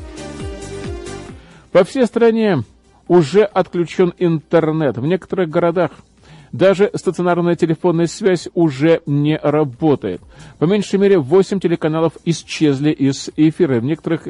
По 1.71 1.83
всей 1.83 2.05
стране 2.05 2.59
уже 3.07 3.45
отключен 3.45 4.13
интернет. 4.19 4.97
В 4.97 5.05
некоторых 5.07 5.49
городах– 5.49 5.91
даже 6.51 6.91
стационарная 6.93 7.55
телефонная 7.55 8.07
связь 8.07 8.49
уже 8.53 9.01
не 9.05 9.37
работает. 9.37 10.21
По 10.59 10.65
меньшей 10.65 10.99
мере, 10.99 11.17
8 11.17 11.59
телеканалов 11.59 12.13
исчезли 12.25 12.91
из 12.91 13.29
эфира. 13.35 13.79
В 13.79 13.83
некоторых 13.83 14.27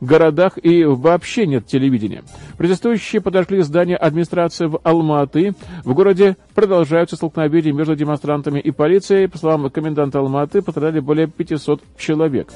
городах 0.00 0.58
и 0.60 0.84
вообще 0.84 1.46
нет 1.46 1.66
телевидения. 1.66 2.24
Протестующие 2.58 3.22
подошли 3.22 3.62
здание 3.62 3.96
администрации 3.96 4.66
в 4.66 4.80
Алматы. 4.82 5.54
В 5.84 5.94
городе 5.94 6.36
продолжаются 6.54 7.16
столкновения 7.16 7.72
между 7.72 7.94
демонстрантами 7.94 8.58
и 8.58 8.70
полицией. 8.70 9.28
По 9.28 9.38
словам 9.38 9.70
коменданта 9.70 10.18
Алматы, 10.18 10.60
пострадали 10.60 11.00
более 11.00 11.28
500 11.28 11.82
человек. 11.96 12.52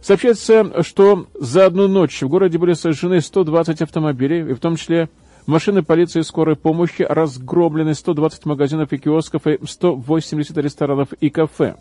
Сообщается, 0.00 0.82
что 0.82 1.26
за 1.34 1.64
одну 1.64 1.88
ночь 1.88 2.20
в 2.20 2.28
городе 2.28 2.58
были 2.58 2.74
сожжены 2.74 3.22
120 3.22 3.80
автомобилей, 3.80 4.50
и 4.50 4.52
в 4.52 4.58
том 4.58 4.76
числе 4.76 5.08
Машины 5.46 5.82
полиции 5.82 6.20
и 6.20 6.22
скорой 6.22 6.56
помощи 6.56 7.02
разгромлены 7.02 7.94
120 7.94 8.46
магазинов 8.46 8.92
и 8.92 8.98
киосков 8.98 9.46
и 9.46 9.58
180 9.62 10.56
ресторанов 10.56 11.12
и 11.12 11.28
кафе. 11.28 11.76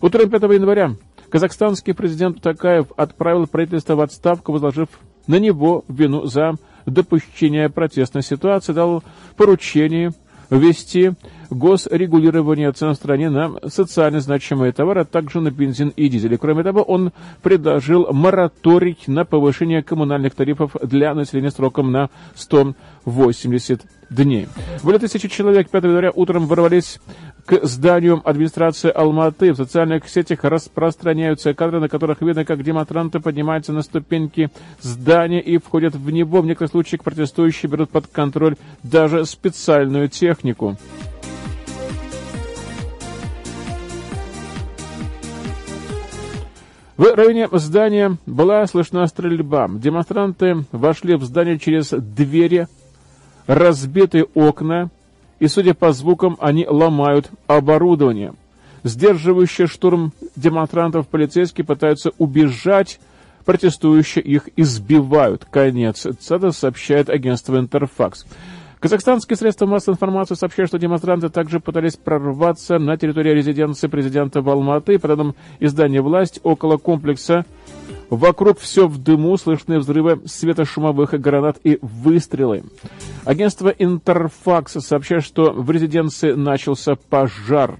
Утром 0.00 0.28
5 0.28 0.42
января 0.42 0.96
казахстанский 1.30 1.94
президент 1.94 2.42
Такаев 2.42 2.86
отправил 2.96 3.46
правительство 3.46 3.94
в 3.94 4.00
отставку, 4.00 4.50
возложив 4.50 4.88
на 5.28 5.38
него 5.38 5.84
вину 5.86 6.26
за 6.26 6.56
допущение 6.84 7.70
протестной 7.70 8.22
ситуации, 8.22 8.72
дал 8.72 9.04
поручение 9.36 10.10
ввести 10.50 11.12
госрегулирование 11.52 12.72
цен 12.72 12.90
в 12.92 12.94
стране 12.94 13.30
на 13.30 13.52
социально 13.68 14.20
значимые 14.20 14.72
товары, 14.72 15.02
а 15.02 15.04
также 15.04 15.40
на 15.40 15.50
бензин 15.50 15.92
и 15.96 16.08
дизель. 16.08 16.36
Кроме 16.38 16.62
того, 16.62 16.82
он 16.82 17.12
предложил 17.42 18.12
мораторий 18.12 18.98
на 19.06 19.24
повышение 19.24 19.82
коммунальных 19.82 20.34
тарифов 20.34 20.76
для 20.82 21.14
населения 21.14 21.50
сроком 21.50 21.92
на 21.92 22.10
180 22.34 23.82
дней. 24.10 24.48
Более 24.82 24.98
тысячи 24.98 25.28
человек 25.28 25.70
5 25.70 25.84
января 25.84 26.10
утром 26.14 26.46
ворвались 26.46 27.00
к 27.46 27.64
зданию 27.66 28.22
администрации 28.24 28.90
Алматы. 28.90 29.52
В 29.52 29.56
социальных 29.56 30.08
сетях 30.08 30.44
распространяются 30.44 31.54
кадры, 31.54 31.80
на 31.80 31.88
которых 31.88 32.20
видно, 32.22 32.44
как 32.44 32.62
демонстранты 32.62 33.20
поднимаются 33.20 33.72
на 33.72 33.82
ступеньки 33.82 34.50
здания 34.80 35.40
и 35.40 35.58
входят 35.58 35.94
в 35.94 36.10
него. 36.10 36.40
В 36.40 36.46
некоторых 36.46 36.70
случаях 36.70 37.02
протестующие 37.02 37.70
берут 37.70 37.90
под 37.90 38.06
контроль 38.06 38.56
даже 38.82 39.24
специальную 39.24 40.08
технику. 40.08 40.76
В 46.96 47.04
районе 47.14 47.48
здания 47.52 48.18
была 48.26 48.66
слышна 48.66 49.06
стрельба. 49.06 49.68
Демонстранты 49.72 50.66
вошли 50.72 51.14
в 51.14 51.24
здание 51.24 51.58
через 51.58 51.88
двери, 51.88 52.68
разбитые 53.46 54.24
окна, 54.34 54.90
и, 55.38 55.48
судя 55.48 55.72
по 55.72 55.92
звукам, 55.92 56.36
они 56.38 56.66
ломают 56.68 57.30
оборудование. 57.46 58.34
Сдерживающие 58.84 59.66
штурм 59.66 60.12
демонстрантов 60.36 61.08
полицейские 61.08 61.64
пытаются 61.64 62.12
убежать, 62.18 63.00
протестующие 63.46 64.22
их 64.22 64.50
избивают. 64.56 65.46
Конец 65.50 66.02
цитаты 66.02 66.52
сообщает 66.52 67.08
агентство 67.08 67.58
«Интерфакс». 67.58 68.26
Казахстанские 68.82 69.36
средства 69.36 69.64
массовой 69.64 69.94
информации 69.94 70.34
сообщают, 70.34 70.68
что 70.68 70.76
демонстранты 70.76 71.28
также 71.28 71.60
пытались 71.60 71.94
прорваться 71.94 72.80
на 72.80 72.96
территорию 72.96 73.36
резиденции 73.36 73.86
президента 73.86 74.42
в 74.42 74.50
Алматы. 74.50 74.98
По 74.98 75.06
данным 75.06 75.36
издания 75.60 76.02
«Власть», 76.02 76.40
около 76.42 76.78
комплекса 76.78 77.46
Вокруг 78.12 78.58
все 78.58 78.88
в 78.88 78.98
дыму, 78.98 79.38
слышны 79.38 79.78
взрывы 79.78 80.20
светошумовых 80.26 81.18
гранат 81.18 81.56
и 81.64 81.78
выстрелы. 81.80 82.62
Агентство 83.24 83.70
Интерфакс 83.70 84.72
сообщает, 84.84 85.24
что 85.24 85.50
в 85.50 85.70
резиденции 85.70 86.32
начался 86.32 86.94
пожар. 86.94 87.78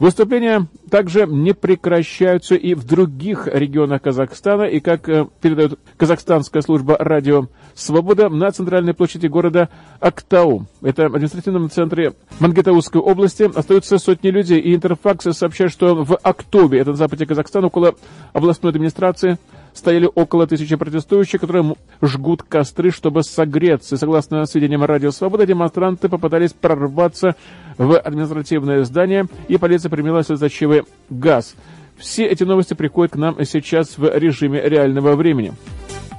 Выступления 0.00 0.66
также 0.90 1.26
не 1.26 1.52
прекращаются 1.52 2.54
и 2.54 2.72
в 2.72 2.86
других 2.86 3.46
регионах 3.46 4.00
Казахстана, 4.00 4.62
и, 4.62 4.80
как 4.80 5.06
э, 5.10 5.26
передает 5.42 5.78
казахстанская 5.98 6.62
служба 6.62 6.96
радио 6.98 7.48
«Свобода», 7.74 8.30
на 8.30 8.50
центральной 8.50 8.94
площади 8.94 9.26
города 9.26 9.68
Актау, 10.00 10.64
это 10.80 11.04
административном 11.04 11.70
центре 11.70 12.14
Мангетаускай 12.38 12.98
области, 12.98 13.42
остаются 13.54 13.98
сотни 13.98 14.30
людей, 14.30 14.58
и 14.58 14.74
Интерфакс 14.74 15.36
сообщает, 15.36 15.70
что 15.70 15.94
в 16.02 16.16
Актобе, 16.16 16.78
это 16.78 16.92
на 16.92 16.96
западе 16.96 17.26
Казахстана, 17.26 17.66
около 17.66 17.94
областной 18.32 18.72
администрации, 18.72 19.36
стояли 19.74 20.08
около 20.14 20.46
тысячи 20.46 20.76
протестующих, 20.76 21.40
которые 21.40 21.74
жгут 22.02 22.42
костры, 22.42 22.90
чтобы 22.90 23.22
согреться. 23.22 23.96
Согласно 23.96 24.44
сведениям 24.46 24.84
Радио 24.84 25.10
Свобода, 25.10 25.46
демонстранты 25.46 26.08
попытались 26.08 26.52
прорваться 26.52 27.36
в 27.80 27.98
административное 27.98 28.84
здание, 28.84 29.26
и 29.48 29.56
полиция 29.56 29.88
применила 29.88 30.22
слезоточивый 30.22 30.82
газ. 31.08 31.54
Все 31.96 32.26
эти 32.26 32.44
новости 32.44 32.74
приходят 32.74 33.14
к 33.14 33.16
нам 33.16 33.42
сейчас 33.46 33.96
в 33.96 34.06
режиме 34.18 34.60
реального 34.60 35.16
времени. 35.16 35.54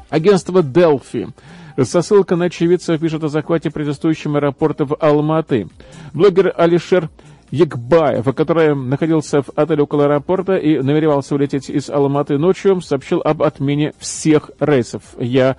Агентство 0.10 0.64
«Делфи» 0.64 1.28
со 1.80 2.02
ссылкой 2.02 2.38
на 2.38 2.46
очевидцев 2.46 3.00
пишет 3.00 3.24
о 3.24 3.30
захвате 3.30 3.70
протестующим 3.70 4.38
аэропорта 4.38 4.86
в 4.86 4.98
Алматы. 5.00 5.68
Блогер 6.14 6.52
Алишер 6.58 7.12
Егбаев, 7.52 8.26
который 8.34 8.76
находился 8.76 9.44
в 9.44 9.50
отеле 9.56 9.84
около 9.84 10.06
аэропорта 10.06 10.56
и 10.56 10.80
намеревался 10.80 11.36
улететь 11.36 11.70
из 11.70 11.92
Алматы 11.92 12.40
ночью, 12.40 12.82
сообщил 12.82 13.22
об 13.24 13.44
отмене 13.44 13.94
всех 14.00 14.50
рейсов. 14.60 15.04
Я 15.20 15.58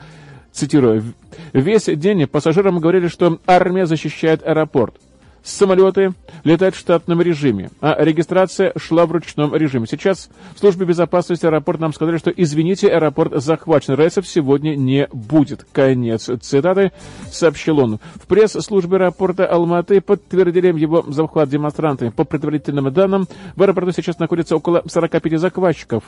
цитирую. 0.50 1.14
«Весь 1.52 1.84
день 1.84 2.26
пассажирам 2.26 2.80
говорили, 2.80 3.06
что 3.06 3.38
армия 3.46 3.86
защищает 3.86 4.44
аэропорт. 4.44 4.96
Самолеты 5.44 6.14
летают 6.44 6.76
в 6.76 6.78
штатном 6.78 7.20
режиме, 7.20 7.70
а 7.80 7.96
регистрация 7.98 8.72
шла 8.76 9.06
в 9.06 9.12
ручном 9.12 9.54
режиме. 9.54 9.86
Сейчас 9.90 10.30
в 10.54 10.60
службе 10.60 10.86
безопасности 10.86 11.44
аэропорта 11.46 11.82
нам 11.82 11.92
сказали, 11.92 12.18
что, 12.18 12.30
извините, 12.30 12.88
аэропорт 12.88 13.42
захвачен, 13.42 13.94
рейсов 13.94 14.26
сегодня 14.28 14.76
не 14.76 15.08
будет. 15.12 15.66
Конец 15.72 16.30
цитаты, 16.40 16.92
сообщил 17.30 17.80
он. 17.80 17.98
В 18.14 18.26
пресс-службе 18.26 18.98
аэропорта 18.98 19.46
Алматы 19.46 20.00
подтвердили 20.00 20.78
его 20.78 21.04
захват 21.08 21.48
демонстрантами. 21.48 22.10
По 22.10 22.24
предварительным 22.24 22.92
данным, 22.92 23.26
в 23.56 23.62
аэропорту 23.62 23.92
сейчас 23.92 24.20
находится 24.20 24.54
около 24.54 24.82
45 24.86 25.40
захватчиков. 25.40 26.04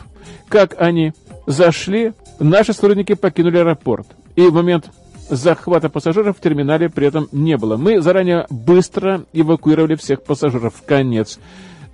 Как 0.48 0.80
они 0.80 1.12
зашли, 1.46 2.12
наши 2.38 2.72
сотрудники 2.72 3.14
покинули 3.14 3.58
аэропорт. 3.58 4.06
И 4.36 4.42
в 4.42 4.54
момент 4.54 4.90
захвата 5.28 5.88
пассажиров 5.88 6.38
в 6.38 6.40
терминале 6.40 6.88
при 6.88 7.06
этом 7.06 7.28
не 7.32 7.56
было. 7.56 7.76
Мы 7.76 8.00
заранее 8.00 8.46
быстро 8.50 9.24
эвакуировали 9.32 9.94
всех 9.94 10.22
пассажиров. 10.22 10.82
Конец. 10.86 11.38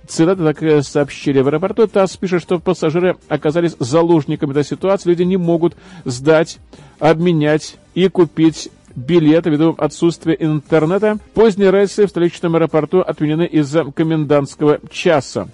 Цитата 0.07 0.53
так 0.53 0.83
сообщили 0.83 1.39
в 1.39 1.47
аэропорту. 1.47 1.87
ТАСС 1.87 2.17
пишет, 2.17 2.41
что 2.41 2.59
пассажиры 2.59 3.17
оказались 3.29 3.75
заложниками 3.79 4.51
этой 4.51 4.65
ситуации. 4.65 5.09
Люди 5.09 5.23
не 5.23 5.37
могут 5.37 5.75
сдать, 6.03 6.59
обменять 6.99 7.77
и 7.93 8.09
купить 8.09 8.69
билеты 8.95 9.49
ввиду 9.49 9.75
отсутствия 9.77 10.35
интернета. 10.37 11.17
Поздние 11.33 11.71
рейсы 11.71 12.05
в 12.05 12.09
столичном 12.09 12.55
аэропорту 12.55 12.99
отменены 12.99 13.45
из-за 13.45 13.85
комендантского 13.85 14.79
часа. 14.91 15.47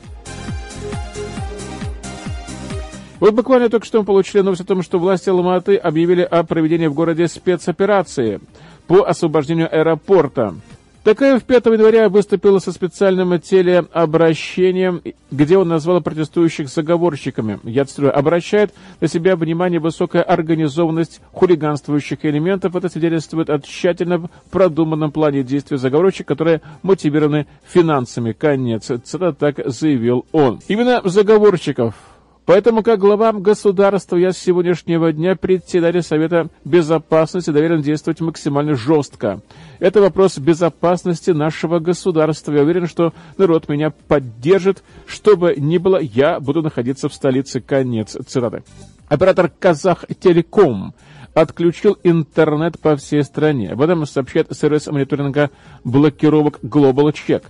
Вот 3.19 3.33
буквально 3.33 3.69
только 3.69 3.85
что 3.85 3.99
мы 3.99 4.05
получили 4.05 4.41
новость 4.41 4.61
о 4.61 4.65
том, 4.65 4.83
что 4.83 4.99
власти 4.99 5.29
Алматы 5.29 5.75
объявили 5.75 6.21
о 6.21 6.43
проведении 6.43 6.87
в 6.87 6.93
городе 6.93 7.27
спецоперации 7.27 8.39
по 8.85 9.03
освобождению 9.03 9.73
аэропорта. 9.73 10.55
Такаев 11.03 11.43
5 11.43 11.65
января 11.67 12.09
выступил 12.09 12.59
со 12.59 12.73
специальным 12.73 13.39
телеобращением, 13.39 15.01
где 15.31 15.57
он 15.57 15.69
назвал 15.69 16.01
протестующих 16.01 16.67
заговорщиками. 16.67 17.61
Я 17.63 17.85
цитирую, 17.85 18.17
обращает 18.17 18.73
на 18.99 19.07
себя 19.07 19.37
внимание 19.37 19.79
высокая 19.79 20.21
организованность 20.21 21.21
хулиганствующих 21.31 22.25
элементов. 22.25 22.75
Это 22.75 22.89
свидетельствует 22.89 23.49
о 23.49 23.59
тщательно 23.61 24.29
продуманном 24.51 25.13
плане 25.13 25.43
действий 25.43 25.77
заговорщиков, 25.77 26.27
которые 26.27 26.61
мотивированы 26.83 27.47
финансами. 27.65 28.33
Конец. 28.33 28.87
Цитата 28.87 29.31
так 29.31 29.61
заявил 29.65 30.25
он. 30.33 30.59
Именно 30.67 31.01
заговорщиков 31.05 31.95
Поэтому, 32.47 32.81
как 32.81 33.01
глава 33.01 33.33
государства, 33.33 34.15
я 34.15 34.31
с 34.31 34.37
сегодняшнего 34.37 35.11
дня 35.11 35.35
председатель 35.35 36.01
Совета 36.01 36.47
Безопасности 36.63 37.49
доверен 37.49 37.81
действовать 37.81 38.21
максимально 38.21 38.75
жестко. 38.75 39.41
Это 39.79 39.99
вопрос 39.99 40.37
безопасности 40.37 41.31
нашего 41.31 41.79
государства. 41.79 42.53
Я 42.53 42.61
уверен, 42.61 42.87
что 42.87 43.11
народ 43.37 43.67
меня 43.67 43.89
поддержит. 43.89 44.81
Что 45.05 45.35
бы 45.35 45.55
ни 45.57 45.77
было, 45.77 45.99
я 45.99 46.39
буду 46.39 46.61
находиться 46.61 47.09
в 47.09 47.13
столице. 47.13 47.59
Конец 47.59 48.15
цитаты. 48.25 48.63
Оператор 49.09 49.51
Казах 49.59 50.05
Телеком 50.17 50.93
отключил 51.33 51.97
интернет 52.03 52.79
по 52.79 52.95
всей 52.95 53.25
стране. 53.25 53.71
Об 53.71 53.81
этом 53.81 54.05
сообщает 54.05 54.47
сервис 54.55 54.87
мониторинга 54.87 55.51
блокировок 55.83 56.59
Global 56.63 57.11
Check. 57.11 57.43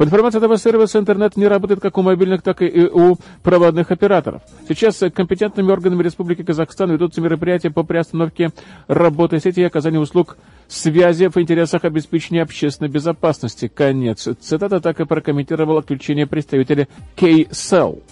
По 0.00 0.04
информации 0.04 0.38
этого 0.38 0.56
сервиса, 0.56 0.98
интернет 0.98 1.36
не 1.36 1.46
работает 1.46 1.80
как 1.80 1.98
у 1.98 2.02
мобильных, 2.02 2.40
так 2.40 2.62
и 2.62 2.88
у 2.90 3.18
проводных 3.42 3.90
операторов. 3.90 4.40
Сейчас 4.66 4.98
компетентными 5.14 5.70
органами 5.70 6.02
Республики 6.02 6.42
Казахстан 6.42 6.90
ведутся 6.90 7.20
мероприятия 7.20 7.70
по 7.70 7.82
приостановке 7.82 8.50
работы 8.88 9.40
сети 9.40 9.60
и 9.60 9.64
оказанию 9.64 10.00
услуг 10.00 10.38
связи 10.68 11.28
в 11.28 11.36
интересах 11.36 11.84
обеспечения 11.84 12.40
общественной 12.40 12.88
безопасности. 12.88 13.68
Конец. 13.68 14.26
Цитата 14.40 14.80
так 14.80 15.00
и 15.00 15.04
прокомментировал 15.04 15.76
отключение 15.76 16.26
представителя 16.26 16.88
K-Cell. 17.16 18.02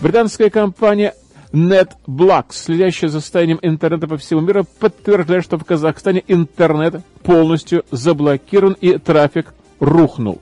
Британская 0.00 0.50
компания 0.50 1.14
NetBlocks, 1.52 2.52
следящая 2.52 3.10
за 3.10 3.20
состоянием 3.20 3.58
интернета 3.60 4.06
по 4.06 4.18
всему 4.18 4.40
миру, 4.40 4.64
подтверждает, 4.78 5.42
что 5.42 5.58
в 5.58 5.64
Казахстане 5.64 6.22
интернет 6.28 7.02
полностью 7.24 7.84
заблокирован 7.90 8.76
и 8.80 8.98
трафик 8.98 9.52
рухнул. 9.80 10.40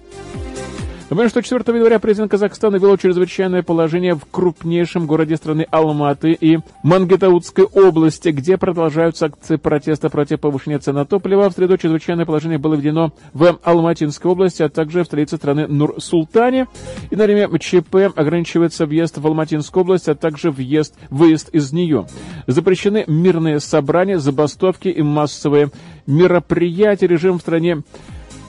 Напомню, 1.12 1.28
что 1.28 1.42
4 1.42 1.76
января 1.76 1.98
президент 1.98 2.30
Казахстана 2.30 2.76
ввел 2.76 2.96
чрезвычайное 2.96 3.62
положение 3.62 4.14
в 4.14 4.24
крупнейшем 4.30 5.06
городе 5.06 5.36
страны 5.36 5.66
Алматы 5.70 6.32
и 6.32 6.60
Мангетаутской 6.82 7.66
области, 7.66 8.30
где 8.30 8.56
продолжаются 8.56 9.26
акции 9.26 9.56
протеста 9.56 10.08
против 10.08 10.40
повышения 10.40 10.78
цен 10.78 10.94
на 10.94 11.04
топливо. 11.04 11.50
В 11.50 11.52
среду 11.52 11.76
чрезвычайное 11.76 12.24
положение 12.24 12.56
было 12.56 12.76
введено 12.76 13.12
в 13.34 13.58
Алматинской 13.62 14.30
области, 14.30 14.62
а 14.62 14.70
также 14.70 15.02
в 15.02 15.04
столице 15.04 15.36
страны 15.36 15.66
Нур-Султане. 15.68 16.66
И 17.10 17.16
на 17.16 17.24
время 17.24 17.58
ЧП 17.58 17.96
ограничивается 18.16 18.86
въезд 18.86 19.18
в 19.18 19.26
Алматинскую 19.26 19.82
область, 19.82 20.08
а 20.08 20.14
также 20.14 20.50
въезд, 20.50 20.94
выезд 21.10 21.50
из 21.50 21.74
нее. 21.74 22.06
Запрещены 22.46 23.04
мирные 23.06 23.60
собрания, 23.60 24.18
забастовки 24.18 24.88
и 24.88 25.02
массовые 25.02 25.72
мероприятия. 26.06 27.06
Режим 27.06 27.36
в 27.36 27.42
стране 27.42 27.82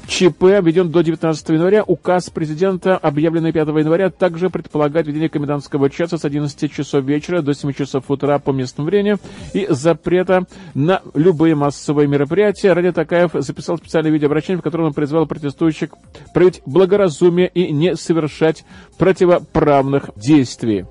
ЧП 0.07 0.43
введен 0.61 0.89
до 0.89 1.01
19 1.01 1.49
января. 1.49 1.83
Указ 1.83 2.29
президента, 2.29 2.97
объявленный 2.97 3.51
5 3.51 3.67
января, 3.69 4.09
также 4.09 4.49
предполагает 4.49 5.07
введение 5.07 5.29
комендантского 5.29 5.89
часа 5.89 6.17
с 6.17 6.25
11 6.25 6.71
часов 6.71 7.03
вечера 7.05 7.41
до 7.41 7.53
7 7.53 7.73
часов 7.73 8.09
утра 8.09 8.37
по 8.39 8.51
местному 8.51 8.89
времени 8.89 9.17
и 9.53 9.67
запрета 9.69 10.45
на 10.73 11.01
любые 11.13 11.55
массовые 11.55 12.07
мероприятия. 12.07 12.73
Ради 12.73 12.91
Такаев 12.91 13.31
записал 13.33 13.77
специальное 13.77 14.11
видеообращение, 14.11 14.59
в 14.59 14.63
котором 14.63 14.85
он 14.85 14.93
призвал 14.93 15.25
протестующих 15.25 15.89
проявить 16.33 16.61
благоразумие 16.65 17.47
и 17.47 17.71
не 17.71 17.95
совершать 17.95 18.65
противоправных 18.97 20.09
действий. 20.15 20.85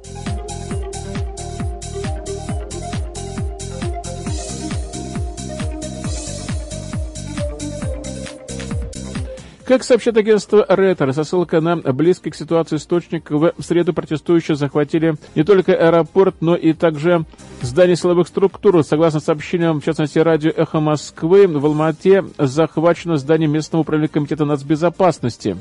Как 9.65 9.85
сообщает 9.85 10.17
агентство 10.17 10.67
Ретер, 10.69 11.13
со 11.15 11.23
ссылкой 11.23 11.61
на 11.61 11.77
близкий 11.77 12.31
к 12.31 12.35
ситуации 12.35 12.77
источник, 12.77 13.31
в 13.31 13.53
среду 13.61 13.95
протестующие 13.95 14.57
захватили 14.57 15.15
не 15.37 15.45
только 15.45 15.73
аэропорт, 15.73 16.37
но 16.41 16.57
и 16.57 16.73
также 16.73 17.25
здание 17.61 17.97
силовых 17.97 18.27
структур. 18.27 18.83
Согласно 18.85 19.21
сообщениям, 19.21 19.81
в 19.81 19.85
частности, 19.85 20.19
радио 20.19 20.51
«Эхо 20.51 20.81
Москвы», 20.81 21.47
в 21.47 21.65
Алмате 21.65 22.25
захвачено 22.39 23.17
здание 23.17 23.49
местного 23.49 23.83
управления 23.83 24.09
комитета 24.09 24.45
нацбезопасности. 24.45 25.57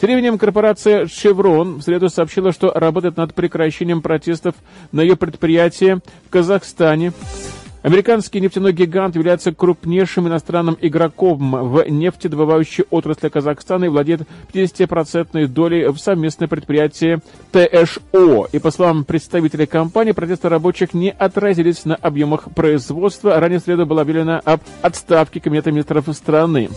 Тем 0.00 0.10
временем 0.10 0.38
корпорация 0.38 1.06
Chevron 1.06 1.78
в 1.78 1.82
среду 1.82 2.08
сообщила, 2.08 2.52
что 2.52 2.70
работает 2.72 3.16
над 3.16 3.34
прекращением 3.34 4.00
протестов 4.00 4.54
на 4.92 5.00
ее 5.00 5.16
предприятии 5.16 6.00
в 6.26 6.30
Казахстане. 6.30 7.12
Американский 7.82 8.40
нефтяной 8.40 8.72
гигант 8.72 9.14
является 9.14 9.52
крупнейшим 9.52 10.26
иностранным 10.26 10.76
игроком 10.80 11.70
в 11.70 11.88
нефтедобывающей 11.88 12.84
отрасли 12.90 13.28
Казахстана 13.28 13.84
и 13.84 13.88
владеет 13.88 14.22
50% 14.52 15.46
долей 15.46 15.86
в 15.88 15.98
совместное 15.98 16.48
предприятие 16.48 17.20
ТШО. 17.52 18.48
И 18.50 18.58
по 18.58 18.70
словам 18.70 19.04
представителей 19.04 19.66
компании, 19.66 20.12
протесты 20.12 20.48
рабочих 20.48 20.92
не 20.92 21.10
отразились 21.10 21.84
на 21.84 21.94
объемах 21.94 22.50
производства. 22.52 23.38
Ранее 23.38 23.60
среду 23.60 23.86
было 23.86 24.02
объявлено 24.02 24.40
об 24.44 24.60
отставке 24.82 25.40
Кабинета 25.40 25.70
министров 25.70 26.06
страны. 26.12 26.68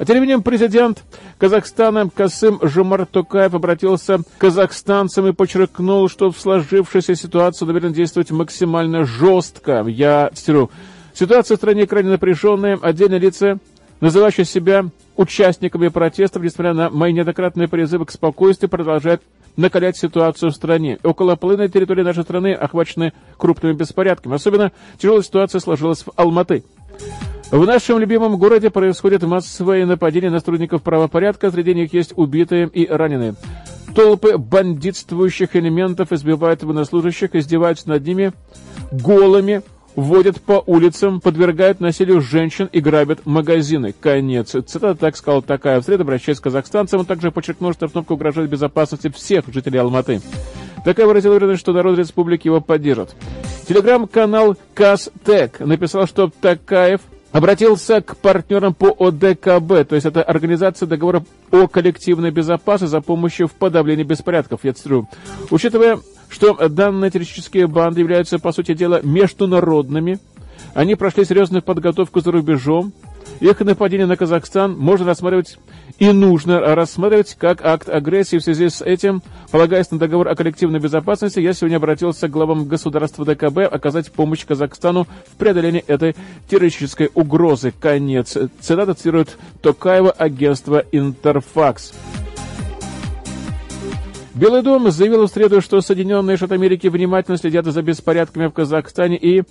А 0.00 0.04
тем 0.06 0.16
временем 0.16 0.42
президент 0.42 1.04
Казахстана 1.36 2.08
Касым 2.08 2.58
Жумар 2.62 3.06
обратился 3.12 4.16
к 4.16 4.38
казахстанцам 4.38 5.26
и 5.26 5.32
подчеркнул, 5.34 6.08
что 6.08 6.30
в 6.30 6.40
сложившейся 6.40 7.14
ситуации 7.14 7.66
намерен 7.66 7.92
действовать 7.92 8.30
максимально 8.30 9.04
жестко. 9.04 9.84
Я 9.86 10.30
цитирую. 10.32 10.70
Ситуация 11.12 11.54
в 11.54 11.58
стране 11.58 11.86
крайне 11.86 12.08
напряженная. 12.08 12.78
Отдельные 12.80 13.20
лица, 13.20 13.58
называющие 14.00 14.46
себя 14.46 14.86
участниками 15.18 15.88
протестов, 15.88 16.44
несмотря 16.44 16.72
на 16.72 16.88
мои 16.88 17.12
неоднократные 17.12 17.68
призывы 17.68 18.06
к 18.06 18.10
спокойствию, 18.10 18.70
продолжают 18.70 19.20
накалять 19.58 19.98
ситуацию 19.98 20.50
в 20.50 20.54
стране. 20.54 20.98
Около 21.02 21.36
половины 21.36 21.68
территории 21.68 22.04
нашей 22.04 22.22
страны 22.22 22.54
охвачены 22.54 23.12
крупными 23.36 23.74
беспорядками. 23.74 24.36
Особенно 24.36 24.72
тяжелая 24.96 25.22
ситуация 25.22 25.60
сложилась 25.60 26.04
в 26.04 26.10
Алматы. 26.16 26.64
В 27.50 27.66
нашем 27.66 27.98
любимом 27.98 28.38
городе 28.38 28.70
происходят 28.70 29.24
массовые 29.24 29.84
нападения 29.84 30.30
на 30.30 30.38
сотрудников 30.38 30.82
правопорядка, 30.82 31.50
среди 31.50 31.74
них 31.74 31.92
есть 31.92 32.12
убитые 32.14 32.68
и 32.68 32.86
раненые. 32.86 33.34
Толпы 33.92 34.38
бандитствующих 34.38 35.56
элементов 35.56 36.12
избивают 36.12 36.62
военнослужащих, 36.62 37.34
издеваются 37.34 37.88
над 37.88 38.06
ними 38.06 38.32
голыми, 38.92 39.62
водят 39.96 40.40
по 40.40 40.62
улицам, 40.64 41.20
подвергают 41.20 41.80
насилию 41.80 42.20
женщин 42.20 42.68
и 42.70 42.78
грабят 42.78 43.26
магазины. 43.26 43.96
Конец. 44.00 44.50
Цитата 44.50 44.94
так 44.94 45.16
сказал 45.16 45.42
такая. 45.42 45.80
В 45.80 45.84
среду, 45.84 46.04
обращаясь 46.04 46.38
к 46.38 46.44
казахстанцам, 46.44 47.00
он 47.00 47.06
также 47.06 47.32
подчеркнул, 47.32 47.72
что 47.72 47.86
обстановка 47.86 48.12
угрожает 48.12 48.48
безопасности 48.48 49.08
всех 49.08 49.52
жителей 49.52 49.80
Алматы. 49.80 50.20
Такая 50.84 51.04
выразила 51.04 51.32
уверенность, 51.32 51.60
что 51.60 51.72
народ 51.72 51.98
республики 51.98 52.46
его 52.46 52.60
поддержит. 52.60 53.16
Телеграм-канал 53.66 54.56
Казтек 54.72 55.58
написал, 55.58 56.06
что 56.06 56.30
Такаев 56.40 57.00
обратился 57.32 58.00
к 58.00 58.16
партнерам 58.16 58.74
по 58.74 58.88
ОДКБ, 58.88 59.88
то 59.88 59.94
есть 59.94 60.06
это 60.06 60.22
Организация 60.22 60.86
договора 60.86 61.24
о 61.50 61.66
коллективной 61.66 62.30
безопасности 62.30 62.90
за 62.90 63.00
помощью 63.00 63.48
в 63.48 63.52
подавлении 63.52 64.04
беспорядков, 64.04 64.60
я 64.64 64.72
цитирую. 64.72 65.08
Учитывая, 65.50 65.98
что 66.28 66.68
данные 66.68 67.10
террористические 67.10 67.66
банды 67.66 68.00
являются, 68.00 68.38
по 68.38 68.52
сути 68.52 68.74
дела, 68.74 69.00
международными, 69.02 70.18
они 70.74 70.94
прошли 70.94 71.24
серьезную 71.24 71.62
подготовку 71.62 72.20
за 72.20 72.30
рубежом, 72.32 72.92
их 73.40 73.60
нападение 73.60 74.06
на 74.06 74.16
Казахстан 74.16 74.76
можно 74.78 75.06
рассматривать 75.06 75.58
и 75.98 76.12
нужно 76.12 76.60
рассматривать 76.74 77.36
как 77.38 77.64
акт 77.64 77.88
агрессии. 77.88 78.38
В 78.38 78.42
связи 78.42 78.68
с 78.68 78.82
этим, 78.82 79.22
полагаясь 79.50 79.90
на 79.90 79.98
договор 79.98 80.28
о 80.28 80.34
коллективной 80.34 80.80
безопасности, 80.80 81.40
я 81.40 81.52
сегодня 81.52 81.76
обратился 81.76 82.28
к 82.28 82.30
главам 82.30 82.66
государства 82.66 83.24
ДКБ 83.24 83.58
оказать 83.70 84.10
помощь 84.12 84.44
Казахстану 84.44 85.06
в 85.26 85.36
преодолении 85.36 85.84
этой 85.86 86.16
террористической 86.48 87.10
угрозы. 87.14 87.72
Конец. 87.78 88.36
Цитата 88.60 88.94
цитирует 88.94 89.36
Токаева 89.62 90.10
агентство 90.10 90.84
«Интерфакс». 90.92 91.92
Белый 94.34 94.62
дом 94.62 94.90
заявил 94.90 95.26
в 95.26 95.30
среду, 95.30 95.60
что 95.60 95.80
Соединенные 95.80 96.36
Штаты 96.36 96.54
Америки 96.54 96.86
внимательно 96.86 97.36
следят 97.36 97.66
за 97.66 97.82
беспорядками 97.82 98.46
в 98.46 98.52
Казахстане 98.52 99.18
и 99.18 99.42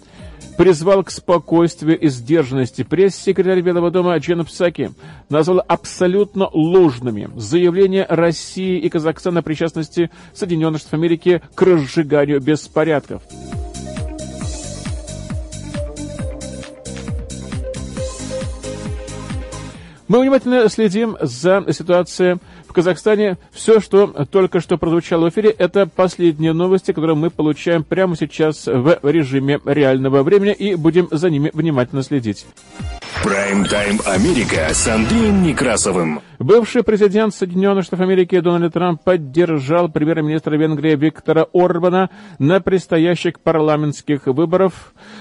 призвал 0.58 1.04
к 1.04 1.12
спокойствию 1.12 2.00
и 2.00 2.10
сдержанности. 2.10 2.84
Пресс-секретарь 2.84 3.62
Белого 3.62 3.92
дома 3.92 4.18
Джен 4.18 4.46
Псаки 4.46 4.92
назвал 5.30 5.64
абсолютно 5.68 6.50
ложными 6.52 7.30
заявления 7.36 8.06
России 8.10 8.78
и 8.80 8.90
Казахстана 8.90 9.40
о 9.40 9.44
причастности 9.44 10.10
Соединенных 10.34 10.82
Штатов 10.82 11.00
Америки 11.00 11.42
к 11.56 11.62
разжиганию 11.62 12.42
беспорядков. 12.42 13.22
Мы 20.10 20.22
внимательно 20.22 20.68
следим 20.70 21.18
за 21.22 21.64
ситуацией 21.72 22.40
в 22.70 22.74
Казахстане. 22.74 23.38
Все, 23.52 23.80
что 23.80 24.08
только 24.32 24.60
что 24.60 24.78
прозвучало 24.78 25.26
в 25.26 25.34
эфире, 25.34 25.50
это 25.50 25.88
последние 25.88 26.54
новости, 26.54 26.92
которые 26.92 27.16
мы 27.16 27.32
получаем 27.32 27.84
прямо 27.84 28.16
сейчас 28.16 28.68
в 28.68 29.00
режиме 29.02 29.60
реального 29.66 30.22
времени 30.22 30.54
и 30.54 30.76
будем 30.76 31.08
за 31.10 31.30
ними 31.30 31.50
внимательно 31.52 32.04
следить. 32.04 32.46
Прайм-тайм 33.24 34.00
Америка 34.06 34.70
с 34.72 34.88
Андреем 34.88 35.44
Некрасовым. 35.44 36.22
Бывший 36.38 36.84
президент 36.84 37.36
Соединенных 37.36 37.84
Штатов 37.84 38.06
Америки 38.06 38.40
Дональд 38.40 38.72
Трамп 38.72 39.04
поддержал 39.04 39.90
премьер-министра 39.90 40.56
Венгрии 40.56 40.96
Виктора 40.96 41.48
Орбана 41.52 42.10
на 42.38 42.62
предстоящих 42.62 43.42
парламентских 43.42 44.28
выборах, 44.28 44.72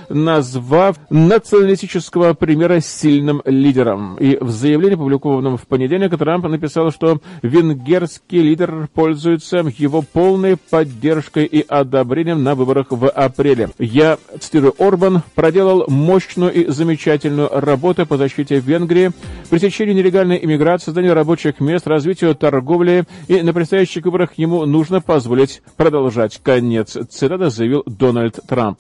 назвав 0.09 0.97
националистического 1.11 2.35
премьера 2.35 2.79
сильным 2.79 3.43
лидером. 3.45 4.17
И 4.19 4.39
в 4.41 4.51
заявлении, 4.51 4.95
опубликованном 4.95 5.57
в 5.57 5.67
понедельник, 5.67 6.17
Трамп 6.17 6.47
написал, 6.47 6.93
что 6.93 7.21
венгерский 7.43 8.43
лидер 8.43 8.89
пользуется 8.93 9.59
его 9.77 10.03
полной 10.03 10.57
поддержкой 10.57 11.45
и 11.45 11.65
одобрением 11.67 12.43
на 12.43 12.55
выборах 12.55 12.87
в 12.91 13.09
апреле. 13.09 13.71
Я, 13.79 14.19
цитирую, 14.39 14.75
Орбан 14.79 15.23
проделал 15.35 15.85
мощную 15.89 16.53
и 16.53 16.71
замечательную 16.71 17.49
работу 17.51 18.07
по 18.07 18.17
защите 18.17 18.59
Венгрии, 18.61 19.13
пресечению 19.51 19.95
нелегальной 19.95 20.43
иммиграции, 20.43 20.87
созданию 20.87 21.15
рабочих 21.15 21.61
мест, 21.61 21.87
развитию 21.87 22.35
торговли, 22.35 23.05
и 23.27 23.43
на 23.43 23.53
предстоящих 23.53 24.05
выборах 24.05 24.31
ему 24.37 24.65
нужно 24.65 25.01
позволить 25.01 25.63
продолжать. 25.77 26.41
Конец 26.43 26.97
цитата 27.11 27.51
заявил 27.51 27.83
Дональд 27.87 28.39
Трамп. 28.49 28.79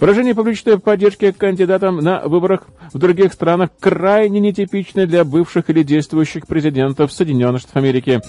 Выражение 0.00 0.34
публичной 0.34 0.78
поддержки 0.78 1.30
кандидатам 1.32 1.98
на 1.98 2.20
выборах 2.26 2.64
в 2.92 2.98
других 2.98 3.32
странах 3.32 3.70
крайне 3.80 4.40
нетипично 4.40 5.06
для 5.06 5.24
бывших 5.24 5.70
или 5.70 5.82
действующих 5.82 6.46
президентов 6.46 7.12
Соединенных 7.12 7.62
Штатов 7.62 7.76
Америки. 7.76 8.20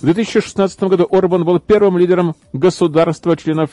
В 0.00 0.04
2016 0.04 0.80
году 0.84 1.08
Орбан 1.10 1.44
был 1.44 1.58
первым 1.58 1.98
лидером 1.98 2.36
государства-членов 2.52 3.70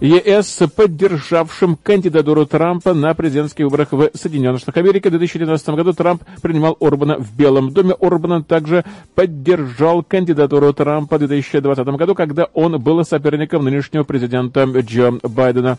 ЕС, 0.00 0.62
поддержавшим 0.74 1.78
кандидатуру 1.82 2.44
Трампа 2.44 2.92
на 2.92 3.14
президентских 3.14 3.64
выборах 3.64 3.92
в 3.92 4.10
Соединенных 4.14 4.60
Штатах 4.60 4.84
Америки. 4.84 5.08
В 5.08 5.10
2019 5.10 5.68
году 5.70 5.92
Трамп 5.92 6.22
принимал 6.42 6.76
Орбана 6.80 7.18
в 7.18 7.34
Белом 7.34 7.72
доме. 7.72 7.94
Орбан 7.98 8.44
также 8.44 8.84
поддержал 9.14 10.02
кандидатуру 10.02 10.72
Трампа 10.72 11.16
в 11.16 11.20
2020 11.20 11.86
году, 11.86 12.14
когда 12.14 12.46
он 12.52 12.80
был 12.80 13.04
соперником 13.04 13.64
нынешнего 13.64 14.04
президента 14.04 14.64
Джо 14.64 15.12
Байдена. 15.22 15.78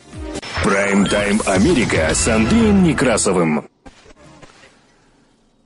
Прайм-тайм 0.68 1.42
Америка 1.46 2.10
с 2.14 2.28
Андреем 2.28 2.84
Некрасовым. 2.84 3.70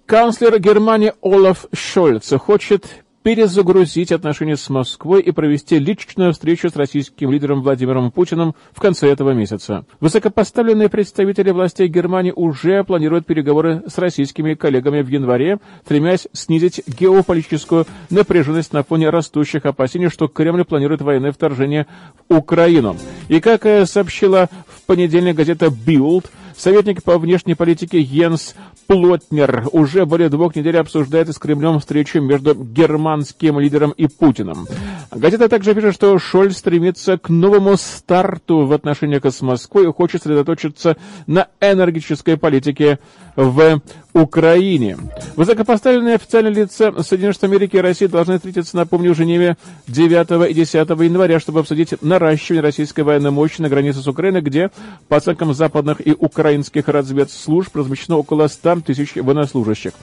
Канцлер 0.05 0.59
Германии 0.59 1.13
Олаф 1.21 1.65
Шольц 1.73 2.31
хочет 2.37 3.03
перезагрузить 3.23 4.11
отношения 4.11 4.57
с 4.57 4.69
Москвой 4.69 5.21
и 5.21 5.31
провести 5.31 5.77
личную 5.79 6.33
встречу 6.33 6.69
с 6.69 6.75
российским 6.75 7.31
лидером 7.31 7.61
Владимиром 7.61 8.11
Путиным 8.11 8.55
в 8.73 8.79
конце 8.79 9.09
этого 9.09 9.31
месяца. 9.31 9.85
Высокопоставленные 9.99 10.89
представители 10.89 11.51
властей 11.51 11.87
Германии 11.87 12.33
уже 12.35 12.83
планируют 12.83 13.25
переговоры 13.25 13.83
с 13.87 13.97
российскими 13.97 14.55
коллегами 14.55 15.01
в 15.01 15.07
январе, 15.07 15.59
стремясь 15.85 16.27
снизить 16.33 16.81
геополитическую 16.87 17.85
напряженность 18.09 18.73
на 18.73 18.83
фоне 18.83 19.09
растущих 19.09 19.65
опасений, 19.65 20.09
что 20.09 20.27
Кремль 20.27 20.65
планирует 20.65 21.01
военное 21.01 21.31
вторжение 21.31 21.87
в 22.27 22.35
Украину. 22.35 22.97
И 23.27 23.39
как 23.39 23.65
сообщила 23.87 24.49
в 24.67 24.85
понедельник 24.85 25.35
газета 25.35 25.69
«Билд», 25.69 26.31
Советник 26.61 27.01
по 27.01 27.17
внешней 27.17 27.55
политике 27.55 27.99
Йенс 27.99 28.53
Плотнер 28.85 29.67
уже 29.71 30.05
более 30.05 30.29
двух 30.29 30.55
недель 30.55 30.77
обсуждает 30.77 31.27
с 31.29 31.39
Кремлем 31.39 31.79
встречу 31.79 32.21
между 32.21 32.53
германским 32.53 33.59
лидером 33.59 33.89
и 33.97 34.05
Путиным. 34.05 34.67
Газета 35.09 35.49
также 35.49 35.73
пишет, 35.73 35.95
что 35.95 36.19
Шольц 36.19 36.57
стремится 36.57 37.17
к 37.17 37.29
новому 37.29 37.77
старту 37.77 38.67
в 38.67 38.73
отношениях 38.73 39.25
с 39.25 39.41
Москвой 39.41 39.89
и 39.89 39.91
хочет 39.91 40.21
сосредоточиться 40.21 40.97
на 41.25 41.47
энергетической 41.59 42.37
политике 42.37 42.99
в 43.35 43.81
Украине. 44.13 44.97
Высокопоставленные 45.35 46.15
официальные 46.15 46.53
лица 46.53 46.91
Соединенных 47.03 47.35
Штатов 47.35 47.55
Америки 47.55 47.77
и 47.77 47.79
России 47.79 48.07
должны 48.07 48.37
встретиться, 48.37 48.75
напомню, 48.75 49.13
в 49.13 49.17
Женеве 49.17 49.57
9 49.87 50.49
и 50.49 50.53
10 50.53 50.73
января, 50.75 51.39
чтобы 51.39 51.61
обсудить 51.61 52.01
наращивание 52.01 52.61
российской 52.61 53.01
военной 53.01 53.31
мощи 53.31 53.61
на 53.61 53.69
границе 53.69 53.99
с 53.99 54.07
Украиной, 54.07 54.41
где, 54.41 54.71
по 55.07 55.17
оценкам 55.17 55.53
западных 55.53 56.05
и 56.05 56.13
украинских 56.17 56.87
разведслужб, 56.87 57.75
размещено 57.75 58.17
около 58.17 58.47
100 58.47 58.81
тысяч 58.81 59.15
военнослужащих. 59.15 59.93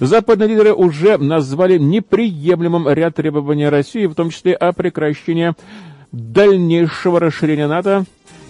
Западные 0.00 0.48
лидеры 0.48 0.72
уже 0.72 1.18
назвали 1.18 1.78
неприемлемым 1.78 2.88
ряд 2.88 3.16
требований 3.16 3.68
России, 3.68 4.06
в 4.06 4.14
том 4.14 4.30
числе 4.30 4.54
о 4.54 4.72
прекращении 4.72 5.54
дальнейшего 6.10 7.20
расширения 7.20 7.66
НАТО 7.66 8.04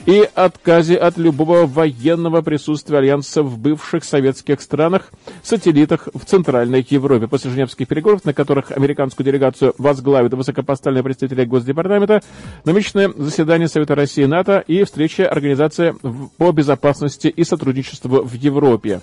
и 0.07 0.29
отказе 0.35 0.97
от 0.97 1.17
любого 1.17 1.67
военного 1.67 2.43
присутствия 2.43 2.99
Альянса 2.99 3.43
в 3.43 3.59
бывших 3.59 4.05
советских 4.05 4.61
странах, 4.61 5.11
сателлитах 5.43 6.09
в 6.13 6.25
Центральной 6.25 6.87
Европе. 6.89 7.29
После 7.29 7.51
Женевских 7.51 7.89
переговоров, 7.89 8.25
на 8.25 8.35
которых 8.35 8.71
американскую 8.73 9.25
делегацию 9.25 9.75
возглавит 9.79 10.35
высокопоставленные 10.35 11.05
представители 11.05 11.45
Госдепартамента, 11.45 12.23
намечены 12.65 13.13
заседание 13.17 13.69
Совета 13.69 13.95
России 13.95 14.25
и 14.25 14.27
НАТО 14.27 14.65
и 14.67 14.85
встреча 14.85 15.29
Организации 15.29 15.95
по 16.37 16.53
безопасности 16.53 17.29
и 17.29 17.45
сотрудничеству 17.45 18.23
в 18.23 18.33
Европе. 18.35 19.01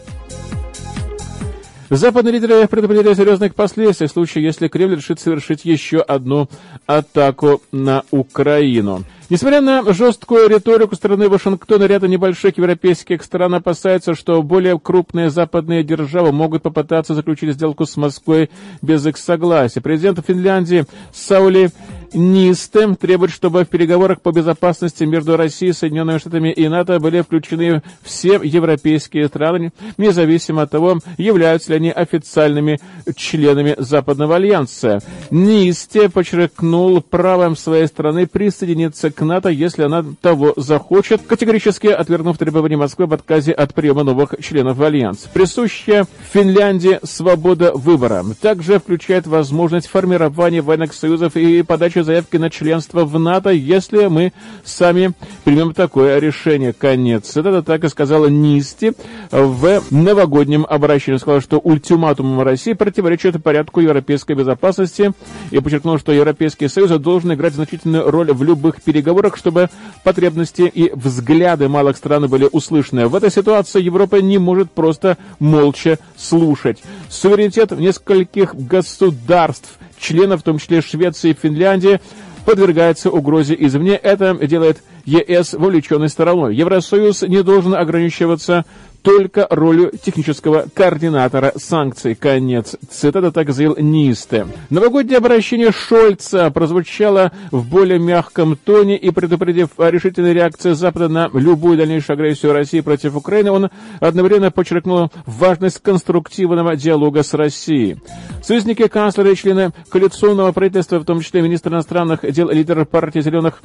Западные 1.89 2.33
лидеры 2.33 2.67
предупредили 2.67 3.09
о 3.09 3.15
серьезных 3.15 3.55
последствиях 3.55 4.11
в 4.11 4.13
случае, 4.13 4.43
если 4.43 4.67
Кремль 4.67 4.97
решит 4.97 5.19
совершить 5.19 5.65
еще 5.65 5.97
одну 5.97 6.47
атаку 6.85 7.63
на 7.71 8.03
Украину. 8.11 9.03
Несмотря 9.29 9.61
на 9.61 9.93
жесткую 9.93 10.49
риторику 10.49 10.95
страны 10.95 11.29
Вашингтона, 11.29 11.83
ряда 11.83 12.07
небольших 12.07 12.57
европейских 12.57 13.21
стран 13.23 13.53
опасаются, 13.53 14.15
что 14.15 14.41
более 14.41 14.79
крупные 14.79 15.29
западные 15.29 15.83
державы 15.83 16.31
могут 16.31 16.63
попытаться 16.63 17.13
заключить 17.13 17.53
сделку 17.53 17.85
с 17.85 17.95
Москвой 17.95 18.49
без 18.81 19.05
их 19.05 19.17
согласия. 19.17 19.81
Президент 19.81 20.25
Финляндии 20.25 20.85
Саули 21.13 21.69
Нисте 22.13 22.95
требует, 22.95 23.31
чтобы 23.31 23.65
в 23.65 23.69
переговорах 23.69 24.21
по 24.21 24.31
безопасности 24.31 25.03
между 25.03 25.37
Россией, 25.37 25.73
Соединенными 25.73 26.17
Штатами 26.17 26.51
и 26.51 26.67
НАТО 26.67 26.99
были 26.99 27.21
включены 27.21 27.83
все 28.01 28.39
европейские 28.41 29.27
страны, 29.27 29.71
независимо 29.97 30.63
от 30.63 30.71
того, 30.71 30.99
являются 31.17 31.71
ли 31.71 31.77
они 31.77 31.91
официальными 31.91 32.79
членами 33.15 33.75
Западного 33.77 34.37
альянса. 34.37 35.01
Нисте 35.29 36.09
подчеркнул 36.09 37.01
правом 37.01 37.55
своей 37.55 37.87
страны 37.87 38.25
присоединиться 38.25 39.11
к 39.11 39.18
НАТО, 39.21 39.49
если 39.49 39.83
она 39.83 40.03
того 40.21 40.53
захочет, 40.55 41.21
категорически 41.21 41.87
отвергнув 41.87 42.37
требования 42.37 42.77
Москвы 42.77 43.05
об 43.05 43.13
отказе 43.13 43.51
от 43.51 43.73
приема 43.73 44.03
новых 44.03 44.35
членов 44.41 44.79
Альянса. 44.79 45.29
Присущая 45.33 46.05
Финляндии 46.31 46.99
свобода 47.03 47.71
выбора 47.73 48.23
также 48.41 48.79
включает 48.79 49.27
возможность 49.27 49.87
формирования 49.87 50.61
военных 50.61 50.93
союзов 50.93 51.35
и 51.35 51.61
подачи 51.63 51.99
заявки 51.99 52.37
на 52.37 52.49
членство 52.49 53.05
в 53.05 53.19
НАТО, 53.19 53.49
если 53.49 54.07
мы 54.07 54.33
сами 54.63 55.11
примем 55.43 55.73
такое 55.73 56.19
решение. 56.19 56.73
Конец. 56.73 57.35
Это 57.35 57.61
так 57.63 57.83
и 57.83 57.89
сказала 57.89 58.27
Нисти 58.27 58.93
в 59.31 59.81
новогоднем 59.91 60.65
обращении. 60.67 61.17
Сказала, 61.17 61.41
что 61.41 61.59
ультиматум 61.59 62.41
России 62.41 62.73
противоречит 62.73 63.41
порядку 63.43 63.79
европейской 63.81 64.33
безопасности 64.33 65.11
и 65.51 65.59
подчеркнула, 65.59 65.99
что 65.99 66.11
Европейский 66.11 66.67
Союз 66.67 66.89
должен 66.99 67.33
играть 67.33 67.53
значительную 67.53 68.09
роль 68.09 68.31
в 68.31 68.43
любых 68.43 68.81
переговорах, 68.81 69.08
чтобы 69.37 69.69
потребности 70.03 70.61
и 70.61 70.91
взгляды 70.93 71.69
малых 71.69 71.97
стран 71.97 72.27
были 72.27 72.47
услышаны. 72.51 73.07
В 73.07 73.15
этой 73.15 73.31
ситуации 73.31 73.81
Европа 73.81 74.17
не 74.21 74.37
может 74.37 74.71
просто 74.71 75.17
молча 75.39 75.99
слушать. 76.17 76.81
Суверенитет 77.09 77.71
нескольких 77.71 78.55
государств 78.55 79.77
членов, 79.99 80.41
в 80.41 80.43
том 80.43 80.59
числе 80.59 80.81
Швеции 80.81 81.31
и 81.31 81.37
Финляндии, 81.39 81.99
подвергается 82.45 83.09
угрозе 83.11 83.55
извне. 83.57 83.95
Это 83.95 84.33
делает 84.33 84.81
ЕС 85.05 85.53
вовлеченной 85.53 86.09
стороной. 86.09 86.55
Евросоюз 86.55 87.23
не 87.23 87.43
должен 87.43 87.75
ограничиваться 87.75 88.65
только 89.01 89.47
ролью 89.49 89.91
технического 89.91 90.65
координатора 90.73 91.53
санкций. 91.55 92.15
Конец 92.15 92.75
цитата 92.89 93.31
так 93.31 93.51
заявил 93.51 93.75
Нисте. 93.77 94.47
Новогоднее 94.69 95.17
обращение 95.17 95.71
Шольца 95.71 96.49
прозвучало 96.51 97.31
в 97.51 97.67
более 97.67 97.99
мягком 97.99 98.55
тоне 98.55 98.97
и 98.97 99.11
предупредив 99.11 99.69
о 99.77 99.89
решительной 99.89 100.33
реакции 100.33 100.73
Запада 100.73 101.07
на 101.09 101.29
любую 101.33 101.77
дальнейшую 101.77 102.15
агрессию 102.15 102.53
России 102.53 102.81
против 102.81 103.15
Украины, 103.15 103.51
он 103.51 103.69
одновременно 103.99 104.51
подчеркнул 104.51 105.11
важность 105.25 105.81
конструктивного 105.81 106.75
диалога 106.75 107.23
с 107.23 107.33
Россией. 107.33 107.97
Союзники 108.43 108.87
канцлера 108.87 109.31
и 109.31 109.35
члены 109.35 109.71
коалиционного 109.89 110.51
правительства, 110.51 110.99
в 110.99 111.05
том 111.05 111.21
числе 111.21 111.41
министр 111.41 111.69
иностранных 111.69 112.29
дел 112.31 112.49
лидер 112.49 112.85
партии 112.85 113.21
«Зеленых» 113.21 113.61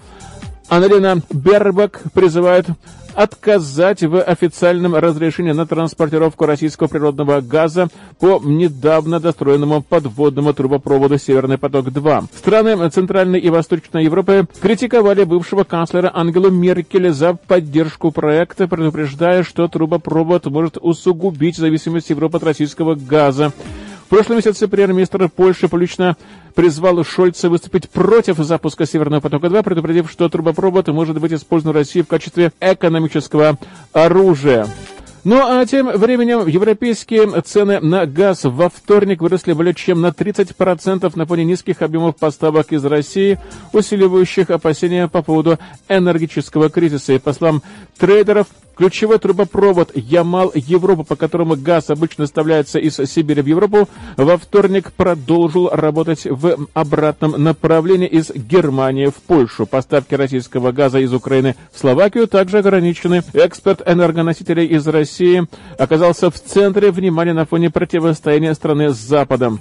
Анна 0.69 1.23
Бербак 1.31 2.03
призывает 2.15 2.67
отказать 3.15 4.03
в 4.03 4.21
официальном 4.21 4.97
разрешении 4.97 5.53
на 5.53 5.67
транспортировку 5.67 6.47
российского 6.47 6.89
природного 6.89 7.41
газа 7.41 7.89
по 8.19 8.41
недавно 8.43 9.21
достроенному 9.21 9.83
подводному 9.83 10.53
трубопроводу 10.53 11.19
«Северный 11.19 11.59
поток-2». 11.59 12.25
Страны 12.37 12.89
Центральной 12.91 13.39
и 13.39 13.51
Восточной 13.51 14.05
Европы 14.05 14.47
критиковали 14.61 15.25
бывшего 15.25 15.65
канцлера 15.65 16.11
Ангелу 16.13 16.51
Меркель 16.51 17.13
за 17.13 17.35
поддержку 17.35 18.11
проекта, 18.11 18.67
предупреждая, 18.67 19.45
что 19.45 19.69
трубопровод 19.69 20.47
может 20.47 20.77
усугубить 20.81 21.57
зависимость 21.57 22.11
Европы 22.11 22.39
от 22.39 22.45
российского 22.45 22.95
газа. 22.97 23.53
Прошлом 24.15 24.37
месяце 24.37 24.69
премьер-министр 24.69 25.29
Польши 25.29 25.67
публично 25.67 26.17
призвал 26.55 27.03
Шольца 27.03 27.51
выступить 27.51 27.91
против 27.91 28.37
запуска 28.37 28.87
Северного 28.87 29.21
потока-2, 29.21 29.65
предупредив, 29.65 30.09
что 30.09 30.29
трубопровод 30.29 30.87
может 30.87 31.21
быть 31.21 31.33
использован 31.33 31.73
в 31.73 31.79
России 31.79 32.03
в 32.03 32.07
качестве 32.07 32.53
экономического 32.61 33.59
оружия. 33.93 34.69
Ну 35.25 35.41
а 35.45 35.67
тем 35.67 35.89
временем 35.89 36.47
европейские 36.47 37.41
цены 37.41 37.81
на 37.81 38.07
газ 38.07 38.45
во 38.45 38.69
вторник 38.69 39.21
выросли 39.21 39.53
более 39.53 39.75
чем 39.75 40.01
на 40.01 40.11
30% 40.11 41.11
на 41.17 41.27
фоне 41.27 41.45
низких 41.45 41.83
объемов 41.83 42.15
поставок 42.15 42.71
из 42.73 42.85
России, 42.85 43.41
усиливающих 43.73 44.51
опасения 44.51 45.09
по 45.09 45.23
поводу 45.23 45.59
энергетического 45.89 46.71
кризиса. 46.71 47.15
И 47.15 47.19
по 47.19 47.33
словам 47.33 47.63
трейдеров, 47.99 48.47
Ключевой 48.77 49.19
трубопровод 49.19 49.93
Ямал-Европа, 49.95 51.05
по 51.05 51.17
которому 51.17 51.57
газ 51.57 51.91
обычно 51.91 52.25
доставляется 52.25 52.79
из 52.79 52.97
Сибири 52.97 53.43
в 53.43 53.47
Европу, 53.47 53.89
во 54.17 54.37
вторник 54.37 54.93
продолжил 54.93 55.69
работать 55.71 56.25
в 56.25 56.67
обратном 56.75 57.43
направлении 57.43 58.09
из 58.09 58.31
Германии 58.35 59.07
в 59.07 59.15
Польшу. 59.15 59.67
Поставки 59.67 60.15
российского 60.15 60.73
газа 60.73 60.99
из 60.99 61.13
Украины 61.13 61.55
в 61.73 61.79
Словакию 61.79 62.27
также 62.27 62.59
ограничены. 62.59 63.23
Эксперт 63.33 63.83
энергоносителей 63.87 64.67
из 64.67 64.87
России 64.89 65.47
оказался 65.79 66.31
в 66.31 66.41
центре 66.41 66.91
внимания 66.91 67.33
на 67.33 67.47
фоне 67.47 67.71
противостояния 67.71 68.55
страны 68.55 68.91
с 68.91 68.97
Западом. 68.97 69.61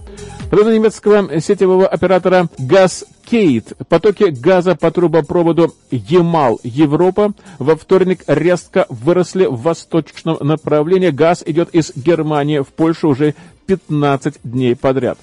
По 0.49 0.55
немецкого 0.55 1.39
сетевого 1.39 1.87
оператора 1.87 2.47
«Газ 2.59 3.05
Кейт. 3.25 3.73
Потоки 3.89 4.25
газа 4.25 4.75
по 4.75 4.91
трубопроводу 4.91 5.73
Ямал-Европа 5.91 7.33
во 7.59 7.75
вторник 7.75 8.23
резко 8.27 8.85
выросли 8.89 9.45
в 9.45 9.61
восточном 9.61 10.37
направлении. 10.41 11.09
Газ 11.09 11.43
идет 11.45 11.69
из 11.69 11.93
Германии 11.95 12.59
в 12.59 12.67
Польшу 12.67 13.09
уже 13.09 13.35
15 13.65 14.39
дней 14.43 14.75
подряд. 14.75 15.17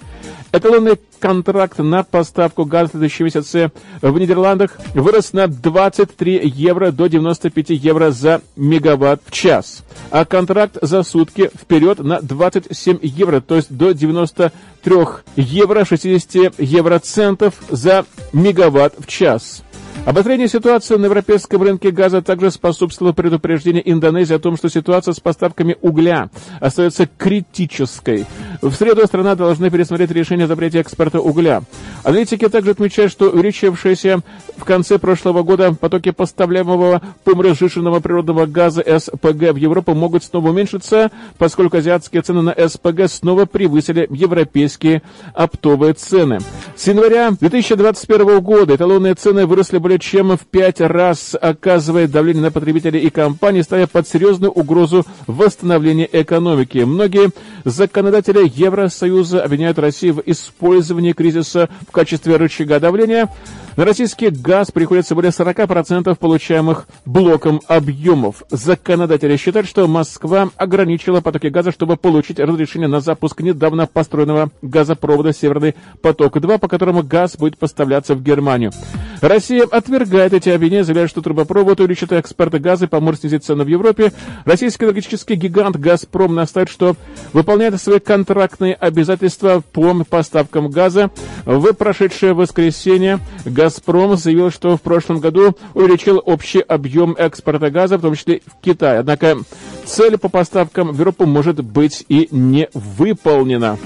Эталонный 0.52 0.98
контракт 1.20 1.78
на 1.78 2.02
поставку 2.02 2.64
газа 2.64 2.88
в 2.88 2.90
следующем 2.92 3.26
месяце 3.26 3.70
в 4.02 4.18
Нидерландах 4.18 4.78
вырос 4.94 5.32
на 5.32 5.46
23 5.46 6.40
евро 6.44 6.90
до 6.90 7.06
95 7.06 7.70
евро 7.70 8.10
за 8.10 8.40
мегаватт 8.56 9.22
в 9.24 9.30
час, 9.30 9.84
а 10.10 10.24
контракт 10.24 10.76
за 10.82 11.04
сутки 11.04 11.50
вперед 11.54 12.00
на 12.00 12.20
27 12.20 12.98
евро, 13.02 13.40
то 13.40 13.56
есть 13.56 13.70
до 13.70 13.92
93 13.92 14.96
евро 15.36 15.84
60 15.84 16.54
евроцентов 16.58 17.54
за 17.68 18.04
мегаватт 18.32 18.94
в 18.98 19.06
час. 19.06 19.62
Обострение 20.06 20.48
ситуации 20.48 20.96
на 20.96 21.04
европейском 21.04 21.62
рынке 21.62 21.90
газа 21.90 22.22
также 22.22 22.50
способствовало 22.50 23.12
предупреждению 23.12 23.88
Индонезии 23.88 24.34
о 24.34 24.38
том, 24.38 24.56
что 24.56 24.70
ситуация 24.70 25.12
с 25.12 25.20
поставками 25.20 25.76
угля 25.82 26.30
остается 26.58 27.06
критической. 27.06 28.24
В 28.62 28.72
среду 28.72 29.06
страна 29.06 29.34
должна 29.34 29.68
пересмотреть 29.68 30.10
решение 30.10 30.46
о 30.46 30.48
запрете 30.48 30.80
экспорта 30.80 31.20
угля. 31.20 31.62
Аналитики 32.02 32.48
также 32.48 32.70
отмечают, 32.70 33.12
что 33.12 33.28
увеличившиеся 33.28 34.20
в 34.56 34.64
конце 34.64 34.98
прошлого 34.98 35.42
года 35.42 35.74
потоки 35.74 36.12
поставляемого 36.12 37.02
помразжиженного 37.24 38.00
природного 38.00 38.46
газа 38.46 38.82
СПГ 38.82 39.52
в 39.52 39.56
Европу 39.56 39.94
могут 39.94 40.24
снова 40.24 40.48
уменьшиться, 40.48 41.10
поскольку 41.36 41.76
азиатские 41.76 42.22
цены 42.22 42.40
на 42.40 42.68
СПГ 42.68 43.06
снова 43.06 43.44
превысили 43.44 44.06
европейские 44.10 45.02
оптовые 45.34 45.92
цены. 45.92 46.38
С 46.74 46.86
января 46.88 47.32
2021 47.38 48.40
года 48.40 48.74
эталонные 48.74 49.14
цены 49.14 49.44
выросли 49.44 49.76
более 49.78 49.89
более 49.90 49.98
чем 49.98 50.36
в 50.36 50.46
пять 50.46 50.80
раз 50.80 51.34
оказывает 51.40 52.12
давление 52.12 52.44
на 52.44 52.52
потребителей 52.52 53.00
и 53.00 53.10
компании, 53.10 53.62
ставя 53.62 53.88
под 53.88 54.06
серьезную 54.06 54.52
угрозу 54.52 55.04
восстановления 55.26 56.08
экономики. 56.12 56.78
Многие 56.78 57.30
законодатели 57.64 58.48
Евросоюза 58.54 59.42
обвиняют 59.42 59.80
Россию 59.80 60.14
в 60.14 60.22
использовании 60.26 61.10
кризиса 61.10 61.68
в 61.88 61.90
качестве 61.90 62.36
рычага 62.36 62.78
давления. 62.78 63.28
На 63.76 63.84
российский 63.84 64.28
газ 64.28 64.70
приходится 64.70 65.14
более 65.14 65.30
40% 65.30 66.14
получаемых 66.16 66.86
блоком 67.04 67.60
объемов. 67.66 68.42
Законодатели 68.50 69.36
считают, 69.36 69.68
что 69.68 69.88
Москва 69.88 70.50
ограничила 70.56 71.20
потоки 71.20 71.46
газа, 71.48 71.72
чтобы 71.72 71.96
получить 71.96 72.38
разрешение 72.38 72.88
на 72.88 73.00
запуск 73.00 73.40
недавно 73.40 73.86
построенного 73.86 74.50
газопровода 74.62 75.32
«Северный 75.32 75.74
поток-2», 76.02 76.58
по 76.58 76.68
которому 76.68 77.02
газ 77.02 77.36
будет 77.36 77.58
поставляться 77.58 78.14
в 78.14 78.22
Германию. 78.22 78.72
Россия 79.20 79.66
отвергает 79.80 80.32
эти 80.32 80.48
обвинения, 80.48 80.84
заявляя, 80.84 81.08
что 81.08 81.20
трубопровод 81.20 81.80
увеличит 81.80 82.12
экспорт 82.12 82.54
газа 82.60 82.84
и 82.84 82.88
поможет 82.88 83.20
снизить 83.20 83.44
цену 83.44 83.64
в 83.64 83.68
Европе. 83.68 84.12
Российский 84.44 84.84
энергетический 84.84 85.34
гигант 85.34 85.76
«Газпром» 85.76 86.34
настаивает, 86.34 86.70
что 86.70 86.96
выполняет 87.32 87.80
свои 87.80 87.98
контрактные 87.98 88.74
обязательства 88.74 89.62
по 89.72 90.04
поставкам 90.04 90.70
газа. 90.70 91.10
В 91.44 91.72
прошедшее 91.72 92.34
воскресенье 92.34 93.18
«Газпром» 93.44 94.16
заявил, 94.16 94.50
что 94.50 94.76
в 94.76 94.82
прошлом 94.82 95.20
году 95.20 95.56
увеличил 95.74 96.22
общий 96.24 96.60
объем 96.60 97.14
экспорта 97.18 97.70
газа, 97.70 97.98
в 97.98 98.02
том 98.02 98.14
числе 98.14 98.42
в 98.46 98.62
Китай. 98.62 98.98
Однако 98.98 99.38
цель 99.84 100.18
по 100.18 100.28
поставкам 100.28 100.92
в 100.92 100.98
Европу 100.98 101.26
может 101.26 101.64
быть 101.64 102.04
и 102.08 102.28
не 102.30 102.68
выполнена. 102.74 103.78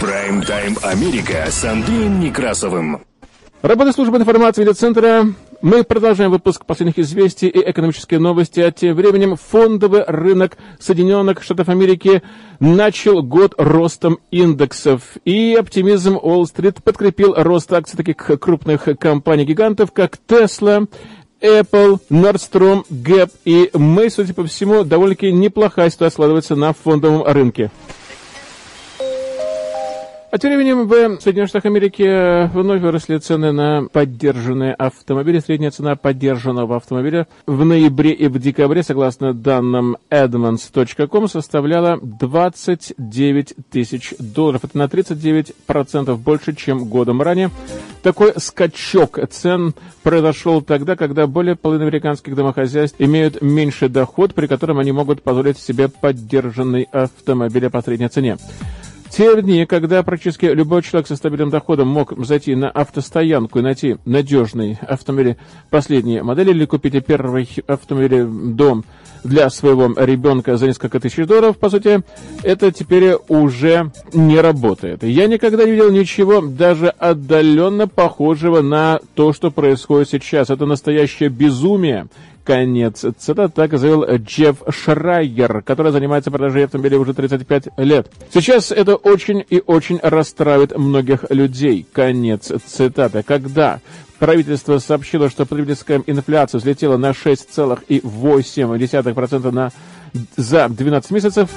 Прайм-тайм 0.00 0.76
Америка 0.82 1.46
с 1.48 1.64
Андреем 1.64 2.20
Некрасовым. 2.20 3.00
Работа 3.64 3.94
службы 3.94 4.18
информации 4.18 4.60
медиацентра. 4.60 5.24
Мы 5.62 5.84
продолжаем 5.84 6.30
выпуск 6.30 6.66
последних 6.66 6.98
известий 6.98 7.48
и 7.48 7.70
экономические 7.70 8.20
новости. 8.20 8.60
А 8.60 8.70
тем 8.70 8.94
временем 8.94 9.36
фондовый 9.36 10.04
рынок 10.06 10.58
Соединенных 10.78 11.42
Штатов 11.42 11.70
Америки 11.70 12.22
начал 12.60 13.22
год 13.22 13.54
ростом 13.56 14.18
индексов. 14.30 15.16
И 15.24 15.56
оптимизм 15.58 16.16
Уолл-стрит 16.16 16.84
подкрепил 16.84 17.32
рост 17.38 17.72
акций 17.72 17.96
таких 17.96 18.16
крупных 18.16 18.86
компаний-гигантов, 18.98 19.92
как 19.92 20.18
Tesla, 20.28 20.86
Apple, 21.40 22.00
Nordstrom, 22.10 22.84
Gap 22.90 23.30
и 23.46 23.70
May, 23.72 24.10
судя 24.10 24.34
по 24.34 24.44
всему, 24.44 24.84
довольно-таки 24.84 25.32
неплохая 25.32 25.88
ситуация 25.88 26.12
складывается 26.12 26.54
на 26.54 26.74
фондовом 26.74 27.24
рынке. 27.24 27.70
А 30.34 30.38
тем 30.38 30.52
временем 30.52 30.88
в 30.88 31.20
Соединенных 31.20 31.48
Штатах 31.48 31.66
Америки 31.66 32.48
вновь 32.52 32.80
выросли 32.80 33.18
цены 33.18 33.52
на 33.52 33.84
поддержанные 33.84 34.74
автомобили. 34.74 35.38
Средняя 35.38 35.70
цена 35.70 35.94
поддержанного 35.94 36.74
автомобиля 36.74 37.28
в 37.46 37.64
ноябре 37.64 38.10
и 38.10 38.26
в 38.26 38.36
декабре, 38.40 38.82
согласно 38.82 39.32
данным 39.32 39.96
Edmunds.com, 40.10 41.28
составляла 41.28 42.00
29 42.02 43.54
тысяч 43.70 44.12
долларов. 44.18 44.64
Это 44.64 44.76
на 44.76 44.86
39% 44.86 46.16
больше, 46.16 46.56
чем 46.56 46.86
годом 46.86 47.22
ранее. 47.22 47.52
Такой 48.02 48.32
скачок 48.36 49.20
цен 49.30 49.72
произошел 50.02 50.62
тогда, 50.62 50.96
когда 50.96 51.28
более 51.28 51.54
половины 51.54 51.84
американских 51.84 52.34
домохозяйств 52.34 52.96
имеют 52.98 53.40
меньший 53.40 53.88
доход, 53.88 54.34
при 54.34 54.48
котором 54.48 54.80
они 54.80 54.90
могут 54.90 55.22
позволить 55.22 55.58
себе 55.58 55.88
поддержанный 55.88 56.88
автомобиль 56.90 57.70
по 57.70 57.80
средней 57.82 58.08
цене 58.08 58.36
те 59.16 59.40
дни, 59.40 59.64
когда 59.64 60.02
практически 60.02 60.46
любой 60.46 60.82
человек 60.82 61.06
со 61.06 61.14
стабильным 61.14 61.48
доходом 61.50 61.86
мог 61.86 62.12
зайти 62.26 62.56
на 62.56 62.68
автостоянку 62.68 63.60
и 63.60 63.62
найти 63.62 63.96
надежный 64.04 64.76
автомобиль 64.82 65.36
последней 65.70 66.20
модели 66.20 66.50
или 66.50 66.66
купить 66.66 67.04
первый 67.06 67.48
автомобиль 67.68 68.24
дом 68.24 68.84
для 69.22 69.50
своего 69.50 69.92
ребенка 69.96 70.56
за 70.56 70.66
несколько 70.66 70.98
тысяч 70.98 71.26
долларов, 71.26 71.58
по 71.58 71.70
сути, 71.70 72.02
это 72.42 72.72
теперь 72.72 73.14
уже 73.28 73.92
не 74.12 74.40
работает. 74.40 75.04
Я 75.04 75.28
никогда 75.28 75.64
не 75.64 75.72
видел 75.72 75.92
ничего 75.92 76.40
даже 76.40 76.88
отдаленно 76.88 77.86
похожего 77.86 78.62
на 78.62 78.98
то, 79.14 79.32
что 79.32 79.52
происходит 79.52 80.10
сейчас. 80.10 80.50
Это 80.50 80.66
настоящее 80.66 81.28
безумие, 81.28 82.08
Конец 82.44 83.04
цитаты, 83.18 83.52
так 83.54 83.78
заявил 83.78 84.04
Джефф 84.04 84.62
Шрайер, 84.68 85.62
который 85.62 85.92
занимается 85.92 86.30
продажей 86.30 86.66
автомобилей 86.66 86.98
уже 86.98 87.14
35 87.14 87.68
лет. 87.78 88.12
Сейчас 88.32 88.70
это 88.70 88.96
очень 88.96 89.42
и 89.48 89.62
очень 89.64 89.98
расстраивает 90.02 90.76
многих 90.76 91.24
людей. 91.30 91.86
Конец 91.90 92.52
цитаты. 92.66 93.22
Когда 93.22 93.80
правительство 94.18 94.76
сообщило, 94.78 95.30
что 95.30 95.46
потребительская 95.46 96.02
инфляция 96.06 96.58
взлетела 96.58 96.98
на 96.98 97.12
6,8% 97.12 99.50
на, 99.50 99.70
за 100.36 100.68
12 100.68 101.10
месяцев, 101.12 101.48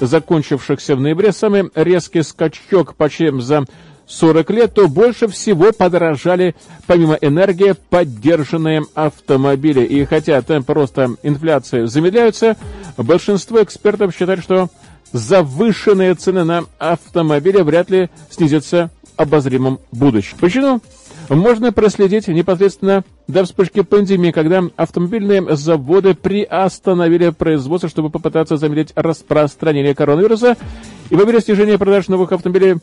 закончившихся 0.00 0.94
в 0.94 1.00
ноябре, 1.00 1.32
самый 1.32 1.70
резкий 1.74 2.22
скачок 2.22 2.94
почти 2.94 3.32
за 3.40 3.64
40 4.06 4.50
лет, 4.50 4.74
то 4.74 4.88
больше 4.88 5.28
всего 5.28 5.72
подорожали, 5.72 6.54
помимо 6.86 7.14
энергии, 7.14 7.74
поддержанные 7.90 8.84
автомобили. 8.94 9.84
И 9.84 10.04
хотя 10.04 10.40
темпы 10.42 10.74
роста 10.74 11.10
инфляции 11.22 11.86
замедляются, 11.86 12.56
большинство 12.96 13.62
экспертов 13.62 14.14
считают, 14.14 14.42
что 14.42 14.68
завышенные 15.12 16.14
цены 16.14 16.44
на 16.44 16.64
автомобили 16.78 17.60
вряд 17.62 17.90
ли 17.90 18.10
снизятся 18.30 18.90
в 19.16 19.22
обозримом 19.22 19.80
будущем. 19.92 20.36
Почему? 20.40 20.80
можно 21.34 21.72
проследить 21.72 22.28
непосредственно 22.28 23.04
до 23.26 23.44
вспышки 23.44 23.82
пандемии, 23.82 24.30
когда 24.30 24.62
автомобильные 24.76 25.56
заводы 25.56 26.14
приостановили 26.14 27.30
производство, 27.30 27.88
чтобы 27.88 28.10
попытаться 28.10 28.56
замедлить 28.56 28.92
распространение 28.94 29.94
коронавируса. 29.94 30.56
И 31.10 31.16
по 31.16 31.24
мере 31.24 31.40
снижения 31.40 31.78
продаж 31.78 32.08
новых 32.08 32.32
автомобилей 32.32 32.76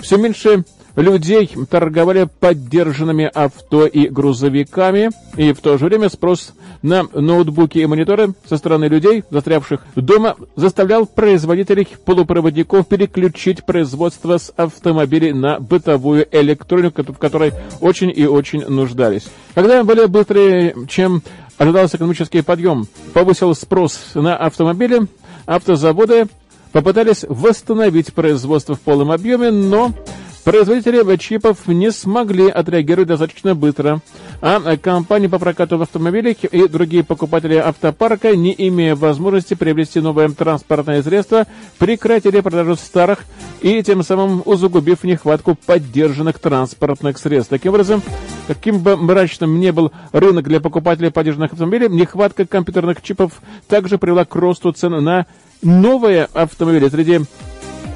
все 0.00 0.16
меньше 0.16 0.64
людей 0.96 1.50
торговали 1.70 2.28
поддержанными 2.40 3.30
авто 3.32 3.86
и 3.86 4.08
грузовиками, 4.08 5.10
и 5.36 5.52
в 5.52 5.60
то 5.60 5.78
же 5.78 5.86
время 5.86 6.08
спрос 6.08 6.52
на 6.82 7.04
ноутбуки 7.12 7.78
и 7.78 7.86
мониторы 7.86 8.34
со 8.48 8.56
стороны 8.56 8.86
людей, 8.86 9.24
застрявших 9.30 9.80
дома, 9.94 10.36
заставлял 10.56 11.06
производителей 11.06 11.88
полупроводников 12.04 12.88
переключить 12.88 13.64
производство 13.64 14.38
с 14.38 14.52
автомобилей 14.56 15.32
на 15.32 15.60
бытовую 15.60 16.26
электронику, 16.30 17.02
в 17.02 17.18
которой 17.18 17.52
очень 17.80 18.12
и 18.14 18.26
очень 18.26 18.64
нуждались. 18.66 19.28
Когда 19.54 19.82
более 19.84 20.08
быстрый, 20.08 20.74
чем 20.88 21.22
ожидался 21.58 21.96
экономический 21.96 22.42
подъем, 22.42 22.86
повысил 23.12 23.54
спрос 23.54 23.98
на 24.14 24.36
автомобили, 24.36 25.06
автозаводы 25.46 26.26
попытались 26.72 27.24
восстановить 27.28 28.12
производство 28.12 28.74
в 28.74 28.80
полном 28.80 29.10
объеме, 29.10 29.50
но 29.50 29.92
Производители 30.48 31.16
чипов 31.18 31.66
не 31.66 31.92
смогли 31.92 32.48
отреагировать 32.48 33.08
достаточно 33.08 33.54
быстро, 33.54 34.00
а 34.40 34.78
компании 34.78 35.26
по 35.26 35.38
прокату 35.38 35.78
автомобилей 35.78 36.34
и 36.50 36.66
другие 36.68 37.04
покупатели 37.04 37.56
автопарка, 37.56 38.34
не 38.34 38.54
имея 38.56 38.96
возможности 38.96 39.52
приобрести 39.52 40.00
новое 40.00 40.30
транспортное 40.30 41.02
средство, 41.02 41.46
прекратили 41.76 42.40
продажу 42.40 42.76
старых 42.76 43.24
и 43.60 43.82
тем 43.82 44.02
самым 44.02 44.42
усугубив 44.46 45.04
нехватку 45.04 45.54
поддержанных 45.66 46.38
транспортных 46.38 47.18
средств. 47.18 47.50
Таким 47.50 47.74
образом, 47.74 48.02
каким 48.46 48.78
бы 48.78 48.96
мрачным 48.96 49.60
ни 49.60 49.68
был 49.70 49.92
рынок 50.12 50.44
для 50.48 50.60
покупателей 50.60 51.10
поддержанных 51.10 51.52
автомобилей, 51.52 51.90
нехватка 51.90 52.46
компьютерных 52.46 53.02
чипов 53.02 53.32
также 53.68 53.98
привела 53.98 54.24
к 54.24 54.34
росту 54.34 54.72
цен 54.72 55.04
на 55.04 55.26
новые 55.62 56.28
автомобили. 56.32 56.88
Среди 56.88 57.20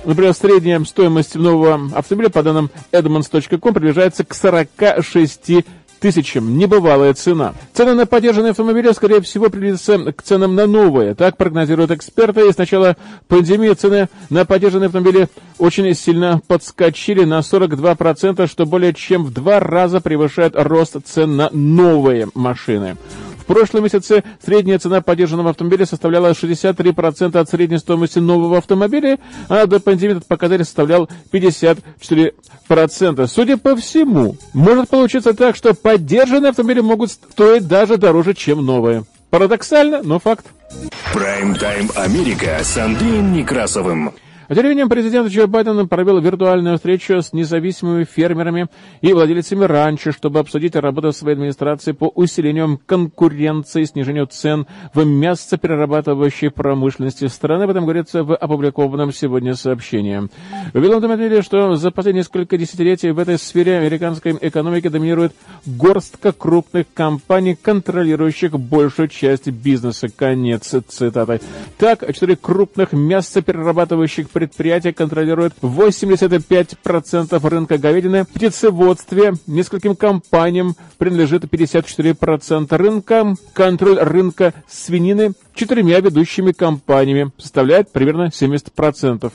Например, 0.05 0.35
средняя 0.35 0.83
стоимость 0.83 1.37
нового 1.37 1.81
автомобиля, 1.95 2.29
по 2.29 2.43
данным 2.43 2.71
Edmunds.com, 2.91 3.73
приближается 3.73 4.25
к 4.25 4.35
46 4.35 5.65
тысячам. 6.03 6.59
Небывалая 6.59 7.15
цена. 7.15 7.55
Цены 7.73 7.95
на 7.95 8.07
поддержанные 8.07 8.51
автомобили, 8.51 8.91
скорее 8.91 9.21
всего, 9.21 9.49
приблизятся 9.49 10.13
к 10.13 10.23
ценам 10.23 10.57
на 10.57 10.67
новые. 10.67 11.15
Так 11.15 11.37
прогнозируют 11.37 11.93
эксперты. 11.93 12.49
И 12.49 12.53
с 12.53 12.59
начала 12.59 12.97
пандемии 13.29 13.73
цены 13.73 14.09
на 14.29 14.45
поддержанные 14.45 14.89
автомобили 14.89 15.29
очень 15.59 15.95
сильно 15.95 16.41
подскочили 16.49 17.25
на 17.25 17.39
42%, 17.39 18.49
что 18.49 18.67
более 18.67 18.93
чем 18.93 19.25
в 19.25 19.33
два 19.33 19.61
раза 19.61 20.01
превышает 20.01 20.55
рост 20.57 20.97
цен 21.07 21.37
на 21.37 21.49
новые 21.53 22.29
машины. 22.35 22.97
В 23.43 23.45
прошлом 23.45 23.83
месяце 23.83 24.23
средняя 24.41 24.79
цена 24.79 25.01
поддержанного 25.01 25.51
автомобиля 25.51 25.85
составляла 25.85 26.31
63% 26.31 27.37
от 27.37 27.49
средней 27.51 27.79
стоимости 27.79 28.21
нового 28.21 28.59
автомобиля, 28.59 29.19
а 29.49 29.67
до 29.67 29.81
пандемии 29.81 30.13
этот 30.13 30.29
показатель 30.29 30.65
составлял 30.65 31.11
54%. 31.33 33.27
Судя 33.27 33.57
по 33.57 33.75
всему, 33.75 34.37
может 34.53 34.89
получиться 34.91 35.35
так, 35.35 35.57
что 35.57 35.75
поддержанные 35.75 36.51
автомобили 36.51 36.81
могут 36.81 37.11
стоить 37.11 37.67
даже 37.67 37.97
дороже, 37.97 38.35
чем 38.35 38.65
новые. 38.65 39.05
Парадоксально, 39.31 40.03
но 40.05 40.21
факт. 40.21 40.47
Прайм-тайм 41.13 41.91
Америка 41.97 42.61
с 42.63 42.77
Андреем 42.77 43.33
Некрасовым. 43.33 44.13
Тем 44.55 44.65
временем 44.65 44.91
президент 44.91 45.29
Джо 45.31 45.47
Байден 45.47 45.89
провел 45.89 46.21
виртуальную 46.21 46.77
встречу 46.77 47.23
с 47.23 47.33
независимыми 47.33 48.05
фермерами 48.05 48.67
и 49.01 49.15
владельцами 49.15 49.65
ранчо, 49.65 50.13
чтобы 50.13 50.41
обсудить 50.41 50.77
работу 50.77 51.11
своей 51.13 51.37
администрации 51.37 51.93
по 51.93 52.09
усилению 52.15 52.79
конкуренции 52.85 53.81
и 53.81 53.87
снижению 53.87 54.27
цен 54.27 54.67
в 54.93 55.07
мясоперерабатывающей 55.07 56.51
промышленности 56.51 57.29
страны. 57.29 57.63
Об 57.63 57.71
этом 57.71 57.85
говорится 57.85 58.25
в 58.25 58.37
опубликованном 58.37 59.11
сегодня 59.15 59.55
сообщении. 59.55 60.29
В 60.75 60.81
Белом 60.83 61.03
отметили, 61.03 61.41
что 61.41 61.75
за 61.77 61.91
последние 61.91 62.21
несколько 62.21 62.59
десятилетий 62.59 63.11
в 63.11 63.19
этой 63.19 63.39
сфере 63.39 63.79
американской 63.79 64.37
экономики 64.39 64.89
доминирует 64.89 65.33
горстка 65.65 66.33
крупных 66.33 66.87
компаний, 66.93 67.57
контролирующих 67.61 68.59
большую 68.59 69.09
часть 69.09 69.49
бизнеса. 69.49 70.09
Конец 70.15 70.75
цитаты. 70.89 71.41
Так, 71.79 72.05
четыре 72.13 72.37
крупных 72.37 72.93
мясоперерабатывающих 72.93 74.29
предприятия 74.29 74.42
предприятие 74.43 74.93
контролирует 74.93 75.53
85% 75.63 77.49
рынка 77.49 77.79
говядины. 77.79 78.25
В 78.25 78.29
птицеводстве 78.29 79.35
нескольким 79.47 79.95
компаниям 79.95 80.75
принадлежит 80.99 81.45
54% 81.45 82.77
рынка. 82.77 83.37
Контроль 83.53 84.01
рынка 84.01 84.53
свинины 84.69 85.35
четырьмя 85.55 86.01
ведущими 86.01 86.51
компаниями 86.51 87.31
составляет 87.39 87.93
примерно 87.93 88.31
70%. 88.33 89.33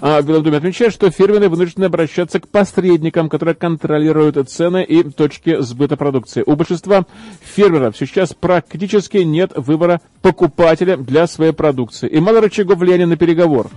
А 0.00 0.22
в 0.22 0.26
Белом 0.26 0.44
доме 0.44 0.58
отмечают, 0.58 0.94
что 0.94 1.10
фирмены 1.10 1.48
вынуждены 1.48 1.86
обращаться 1.86 2.38
к 2.38 2.46
посредникам, 2.46 3.28
которые 3.28 3.56
контролируют 3.56 4.36
цены 4.48 4.84
и 4.84 5.02
точки 5.02 5.60
сбыта 5.62 5.96
продукции. 5.96 6.44
У 6.46 6.54
большинства 6.54 7.06
фермеров 7.40 7.96
сейчас 7.96 8.34
практически 8.34 9.18
нет 9.18 9.52
выбора 9.56 10.00
покупателя 10.22 10.96
для 10.96 11.26
своей 11.26 11.52
продукции 11.52 12.08
и 12.08 12.20
мало 12.20 12.40
рычагов 12.40 12.78
влияния 12.78 13.06
на 13.06 13.16
переговор. 13.16 13.68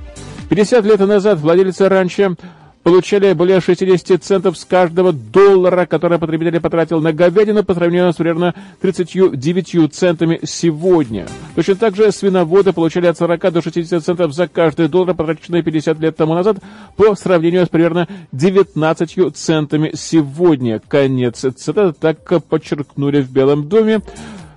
50 0.50 0.86
лет 0.86 1.00
назад 1.00 1.40
владельцы 1.40 1.90
ранчо 1.90 2.36
получали 2.84 3.34
более 3.34 3.60
60 3.60 4.24
центов 4.24 4.58
с 4.58 4.64
каждого 4.64 5.12
доллара, 5.12 5.86
который 5.86 6.20
потребитель 6.20 6.62
потратил 6.62 7.02
на 7.02 7.12
говядину 7.12 7.66
по 7.66 7.74
сравнению 7.74 8.14
с 8.14 8.16
примерно 8.16 8.56
39 8.80 9.94
центами 9.94 10.40
сегодня. 10.46 11.28
Точно 11.56 11.76
так 11.76 11.98
же 11.98 12.14
свиноводы 12.14 12.72
получали 12.72 13.08
от 13.08 13.18
40 13.18 13.52
до 13.52 13.62
60 13.62 14.02
центов 14.02 14.34
за 14.34 14.48
каждый 14.48 14.88
доллар, 14.88 15.16
потраченный 15.16 15.64
50 15.64 16.00
лет 16.00 16.16
тому 16.16 16.34
назад, 16.34 16.60
по 16.96 17.14
сравнению 17.16 17.66
с 17.66 17.70
примерно 17.70 18.08
19 18.32 19.36
центами 19.36 19.92
сегодня. 19.94 20.82
Конец 20.88 21.44
цитаты 21.58 21.92
так 22.00 22.42
подчеркнули 22.46 23.22
в 23.22 23.30
Белом 23.30 23.68
доме. 23.68 24.02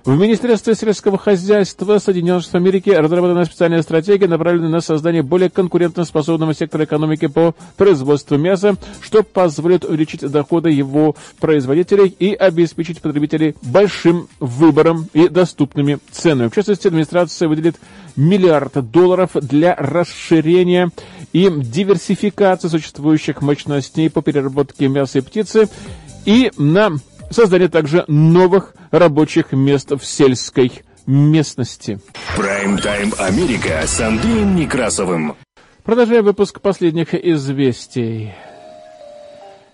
В 0.03 0.17
Министерстве 0.17 0.73
сельского 0.73 1.19
хозяйства 1.19 1.99
Соединенных 1.99 2.41
Штатов 2.41 2.61
Америки 2.61 2.89
разработана 2.89 3.45
специальная 3.45 3.83
стратегия, 3.83 4.27
направленная 4.27 4.69
на 4.69 4.81
создание 4.81 5.21
более 5.21 5.51
конкурентоспособного 5.51 6.55
сектора 6.55 6.85
экономики 6.85 7.27
по 7.27 7.53
производству 7.77 8.35
мяса, 8.35 8.77
что 9.01 9.21
позволит 9.21 9.85
увеличить 9.85 10.21
доходы 10.21 10.71
его 10.71 11.15
производителей 11.39 12.07
и 12.07 12.33
обеспечить 12.33 12.99
потребителей 12.99 13.55
большим 13.61 14.27
выбором 14.39 15.07
и 15.13 15.27
доступными 15.27 15.99
ценами. 16.09 16.47
В 16.49 16.55
частности, 16.55 16.87
администрация 16.87 17.47
выделит 17.47 17.75
миллиард 18.15 18.89
долларов 18.89 19.29
для 19.35 19.75
расширения 19.75 20.89
и 21.31 21.47
диверсификации 21.47 22.69
существующих 22.69 23.43
мощностей 23.43 24.09
по 24.09 24.23
переработке 24.23 24.87
мяса 24.87 25.19
и 25.19 25.21
птицы 25.21 25.69
и 26.25 26.51
на 26.57 26.97
создание 27.31 27.67
также 27.67 28.03
новых 28.07 28.73
рабочих 28.91 29.51
мест 29.51 29.91
в 29.91 30.05
сельской 30.05 30.83
местности. 31.07 31.99
Прайм-тайм 32.37 33.13
Америка 33.17 33.81
с 33.85 33.99
Андреем 33.99 34.55
Некрасовым. 34.55 35.35
Продолжаем 35.83 36.23
выпуск 36.23 36.61
последних 36.61 37.15
известий. 37.15 38.33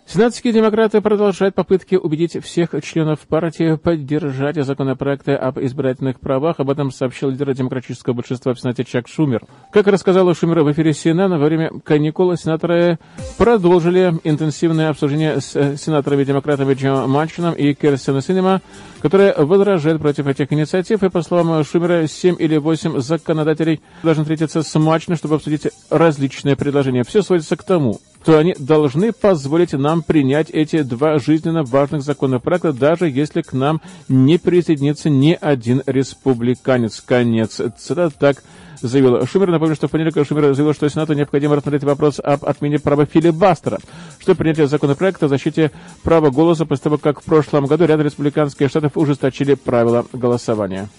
Сенатские 0.10 0.54
демократы 0.54 1.02
продолжают 1.02 1.54
попытки 1.54 1.96
убедить 1.96 2.42
всех 2.42 2.70
членов 2.82 3.20
партии 3.28 3.76
поддержать 3.76 4.56
законопроекты 4.56 5.34
об 5.34 5.60
избирательных 5.60 6.22
правах. 6.22 6.62
Об 6.62 6.70
этом 6.70 6.92
сообщил 6.92 7.30
лидер 7.30 7.54
демократического 7.54 8.14
большинства 8.14 8.54
в 8.54 8.60
Сенате 8.60 8.86
Чак 8.86 9.10
Шумер. 9.10 9.44
Как 9.74 9.86
рассказал 9.88 10.34
Шумер 10.34 10.62
в 10.62 10.72
эфире 10.72 10.92
CNN, 10.92 11.38
во 11.38 11.46
время 11.46 11.72
каникул 11.84 12.34
сенаторы 12.38 13.00
продолжили 13.38 14.18
интенсивное 14.24 14.92
обсуждение 14.92 15.42
с 15.42 15.76
сенаторами-демократами 15.76 16.74
Джо 16.74 17.06
Манчином 17.06 17.54
и 17.54 17.74
Керстен 17.74 18.22
Синема, 18.22 18.62
которые 19.02 19.34
возражают 19.34 20.02
против 20.02 20.28
этих 20.28 20.54
инициатив. 20.54 21.04
И, 21.04 21.10
по 21.10 21.22
словам 21.22 21.62
Шумера, 21.66 22.08
7 22.08 22.38
или 22.40 22.56
8 22.56 23.02
законодателей 23.02 23.82
должны 24.04 24.24
встретиться 24.24 24.64
с 24.64 24.80
Манчином, 24.80 25.18
чтобы 25.18 25.36
обсудить 25.36 25.68
различные 25.90 26.56
предложения. 26.56 27.04
Все 27.04 27.22
сводится 27.22 27.58
к 27.58 27.64
тому, 27.64 28.00
что 28.22 28.38
они 28.38 28.56
должны 28.60 29.14
позволить 29.14 29.72
нам 29.72 30.04
принять 30.04 30.50
эти 30.50 30.82
два 30.82 31.18
жизненно 31.18 31.64
важных 31.64 32.02
законопроекта, 32.02 32.74
даже 32.74 33.10
если 33.10 33.42
к 33.42 33.54
нам 33.54 33.82
не 34.10 34.38
присоединится 34.38 35.10
ни 35.10 35.38
один 35.40 35.82
республиканец. 35.86 37.00
Конец. 37.00 37.62
Цитата 37.78 38.14
так 38.20 38.44
заявил 38.82 39.26
Шумер. 39.26 39.50
Напомню, 39.50 39.76
что 39.76 39.88
в 39.88 39.92
понедельник 39.92 40.28
Шумер 40.28 40.54
заявил, 40.54 40.74
что 40.74 40.90
Сенату 40.90 41.14
необходимо 41.14 41.56
рассмотреть 41.56 41.84
вопрос 41.84 42.20
об 42.20 42.46
отмене 42.46 42.80
права 42.80 43.06
филибастера, 43.06 43.80
что 44.20 44.36
принятие 44.36 44.68
законопроекта 44.68 45.28
о 45.28 45.30
защите 45.30 45.72
права 46.04 46.30
голоса 46.30 46.66
после 46.66 46.84
того, 46.84 46.98
как 46.98 47.22
в 47.22 47.24
прошлом 47.24 47.66
году 47.66 47.86
ряд 47.86 48.02
республиканских 48.02 48.70
штатов 48.70 48.94
ужесточили 48.96 49.54
правила 49.54 50.06
голосования. 50.12 50.90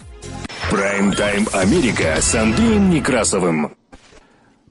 Прайм-тайм 0.71 1.47
Америка 1.53 2.17
с 2.21 2.35
Андреем 2.35 2.91
Некрасовым. 2.91 3.78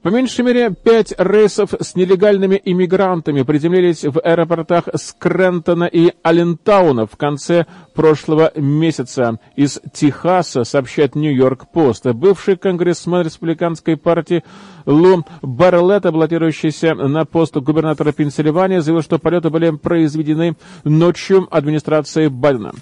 По 0.02 0.08
меньшей 0.08 0.44
мере, 0.44 0.70
пять 0.70 1.12
рейсов 1.18 1.74
с 1.80 1.96
нелегальными 1.96 2.60
иммигрантами 2.64 3.42
приземлились 3.42 4.04
в 4.04 4.20
аэропортах 4.20 4.84
Скрентона 4.94 5.84
и 5.84 6.12
Аллентауна 6.22 7.06
в 7.06 7.16
конце 7.16 7.66
прошлого 7.94 8.52
месяца. 8.54 9.38
Из 9.56 9.80
Техаса, 9.92 10.62
сообщает 10.64 11.16
Нью-Йорк-Пост, 11.16 12.06
бывший 12.06 12.56
конгрессмен 12.56 13.22
республиканской 13.22 13.96
партии 13.96 14.44
Лу 14.86 15.24
Барлетт, 15.42 16.04
баллотирующийся 16.04 16.94
на 16.94 17.24
пост 17.24 17.56
губернатора 17.56 18.12
Пенсильвании, 18.12 18.78
заявил, 18.78 19.02
что 19.02 19.18
полеты 19.18 19.50
были 19.50 19.70
произведены 19.70 20.56
ночью 20.84 21.48
администрации 21.50 22.28
Байдена. 22.28 22.72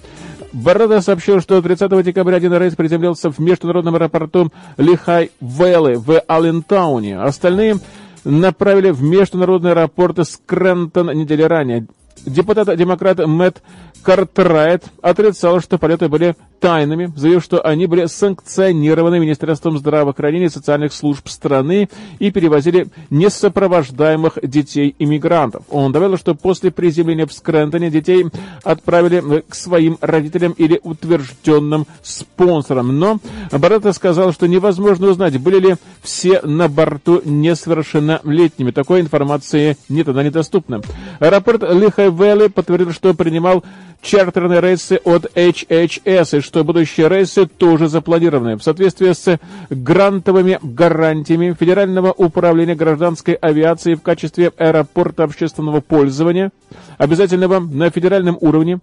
Борода 0.57 1.03
сообщил, 1.03 1.43
что 1.43 1.61
30 1.61 2.03
декабря 2.03 2.39
один 2.39 2.55
рейс 2.55 2.75
приземлился 2.75 3.31
в 3.31 3.39
международном 3.39 3.95
аэропорту 3.97 4.51
Лихай-Вэлли 4.79 5.97
в 5.97 6.19
Аллентауне. 6.27 7.21
Остальные 7.21 7.77
направили 8.25 8.89
в 8.89 9.03
международный 9.03 9.73
аэропорт 9.73 10.27
Скрентон 10.27 11.09
недели 11.09 11.43
ранее. 11.43 11.87
Депутат-демократ 12.25 13.19
Мэтт 13.27 13.63
Картрайт 14.03 14.85
отрицал, 15.03 15.61
что 15.61 15.79
полеты 15.79 16.09
были 16.09 16.37
тайными, 16.61 17.13
заявив, 17.17 17.43
что 17.43 17.61
они 17.61 17.87
были 17.87 18.07
санкционированы 18.07 19.19
Министерством 19.19 19.79
здравоохранения 19.79 20.47
и 20.47 20.49
социальных 20.49 20.93
служб 20.93 21.29
страны 21.29 21.89
и 22.21 22.31
перевозили 22.31 22.87
несопровождаемых 23.11 24.39
детей-иммигрантов. 24.43 25.65
Он 25.71 25.93
добавил, 25.93 26.17
что 26.17 26.35
после 26.35 26.71
приземления 26.71 27.27
в 27.27 27.33
Скрентоне 27.33 27.91
детей 27.91 28.27
отправили 28.63 29.43
к 29.49 29.55
своим 29.55 29.99
родителям 30.01 30.53
или 30.53 30.81
утвержденным 30.83 31.87
спонсорам. 32.03 32.99
Но 32.99 33.19
Барретта 33.51 33.93
сказал, 33.93 34.33
что 34.33 34.47
невозможно 34.47 35.09
узнать, 35.09 35.41
были 35.41 35.59
ли 35.59 35.77
все 36.01 36.41
на 36.43 36.69
борту 36.69 37.23
несовершеннолетними. 37.25 38.71
Такой 38.71 39.01
информации 39.01 39.77
нет, 39.89 40.09
она 40.09 40.23
недоступна. 40.23 40.81
Аэропорт 41.19 41.63
Лихай-Вэлли 42.07 42.49
подтвердил, 42.49 42.93
что 42.93 43.15
принимал 43.15 43.65
чартерные 44.03 44.61
рейсы 44.61 45.01
от 45.05 45.27
HHS, 45.37 46.39
и 46.39 46.41
что 46.41 46.65
будущие 46.65 47.09
рейсы 47.09 47.47
тоже 47.47 47.89
запланированы. 47.89 48.57
В 48.57 48.63
соответствии 48.63 49.13
с 49.13 49.39
грантовыми 49.71 50.59
гарантиями 50.63 51.57
Федерального 51.59 52.13
управления 52.13 52.75
гражданской 52.75 53.35
авиации 53.35 53.95
в 53.95 54.03
качестве 54.03 54.53
аэропорта 54.57 55.25
общественного 55.25 55.81
пользования, 55.81 56.51
обязательного 56.99 57.61
на 57.61 57.91
федеральном 57.91 58.39
уровне, 58.41 58.79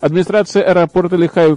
администрация 0.00 0.62
аэропорта 0.62 1.16
Лихай 1.16 1.56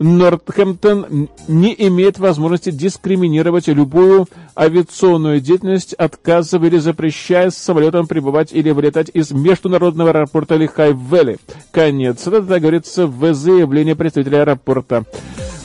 Нортхэмптон 0.00 1.28
не 1.46 1.74
имеет 1.86 2.18
возможности 2.18 2.70
дискриминировать 2.70 3.68
любую 3.68 4.26
авиационную 4.56 5.42
деятельность, 5.42 5.92
отказывая 5.92 6.68
или 6.68 6.78
запрещая 6.78 7.50
самолетам 7.50 8.06
прибывать 8.06 8.52
или 8.52 8.70
вылетать 8.70 9.10
из 9.12 9.30
международного 9.30 10.10
аэропорта 10.10 10.56
Лихай-Вэлли. 10.56 11.38
Конец. 11.70 12.26
Это 12.26 12.40
говорится 12.60 13.06
в 13.06 13.34
заявлении 13.34 13.92
представителя 13.92 14.40
аэропорта. 14.40 15.04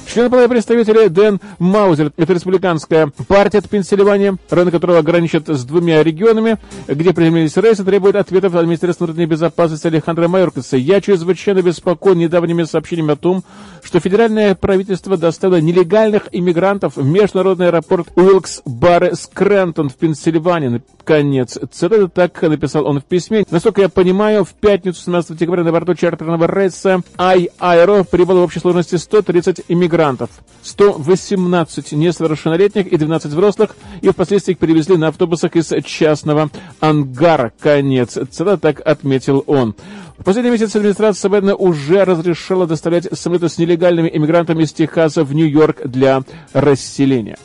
Член 0.07 0.29
Палаты 0.29 0.49
представителей 0.49 1.09
Дэн 1.09 1.39
Маузер, 1.59 2.11
это 2.15 2.33
республиканская 2.33 3.11
партия 3.27 3.57
от 3.57 3.69
Пенсильвании, 3.69 4.35
район 4.49 4.71
которого 4.71 5.01
граничит 5.01 5.49
с 5.49 5.65
двумя 5.65 6.03
регионами, 6.03 6.57
где 6.87 7.13
приземлились 7.13 7.57
рейсы, 7.57 7.83
требует 7.83 8.15
ответов 8.15 8.55
от 8.55 8.65
Министерства 8.65 9.05
внутренней 9.05 9.25
безопасности 9.25 9.87
Алехандро 9.87 10.27
Майоркаса. 10.27 10.77
Я 10.77 11.01
чрезвычайно 11.01 11.61
беспокоен 11.61 12.17
недавними 12.17 12.63
сообщениями 12.63 13.13
о 13.13 13.15
том, 13.15 13.43
что 13.83 13.99
федеральное 13.99 14.55
правительство 14.55 15.17
доставило 15.17 15.59
нелегальных 15.59 16.29
иммигрантов 16.31 16.95
в 16.95 17.05
международный 17.05 17.67
аэропорт 17.67 18.07
Уилкс 18.15 18.61
Барре 18.65 19.15
Скрентон 19.15 19.89
в 19.89 19.95
Пенсильвании. 19.95 20.81
Конец 21.03 21.57
цитаты, 21.71 22.07
так 22.07 22.41
написал 22.41 22.87
он 22.87 22.99
в 22.99 23.05
письме. 23.05 23.45
Насколько 23.51 23.81
я 23.81 23.89
понимаю, 23.89 24.43
в 24.43 24.53
пятницу 24.53 25.01
17 25.03 25.37
декабря 25.37 25.63
на 25.63 25.71
борту 25.71 25.93
чартерного 25.93 26.47
рейса 26.47 27.01
Ай 27.17 27.49
Аэро 27.59 28.03
прибыло 28.03 28.39
в 28.39 28.43
общей 28.43 28.59
сложности 28.59 28.95
130 28.95 29.65
иммигрантов, 29.67 29.94
118 30.63 31.91
несовершеннолетних 31.91 32.87
и 32.87 32.97
12 32.97 33.31
взрослых, 33.31 33.75
и 34.01 34.09
впоследствии 34.09 34.53
их 34.53 34.57
перевезли 34.57 34.97
на 34.97 35.09
автобусах 35.09 35.55
из 35.55 35.71
частного 35.85 36.49
ангара. 36.79 37.53
Конец 37.59 38.17
цитаты, 38.31 38.57
так 38.57 38.81
отметил 38.85 39.43
он. 39.47 39.75
В 40.17 40.23
последний 40.23 40.51
месяц 40.51 40.75
администрация 40.75 41.29
Байдена 41.29 41.55
уже 41.55 42.03
разрешила 42.03 42.65
доставлять 42.65 43.07
самолеты 43.17 43.49
с 43.49 43.57
нелегальными 43.57 44.09
иммигрантами 44.11 44.63
из 44.63 44.73
Техаса 44.73 45.23
в 45.23 45.33
Нью-Йорк 45.33 45.85
для 45.85 46.23
расселения. 46.53 47.37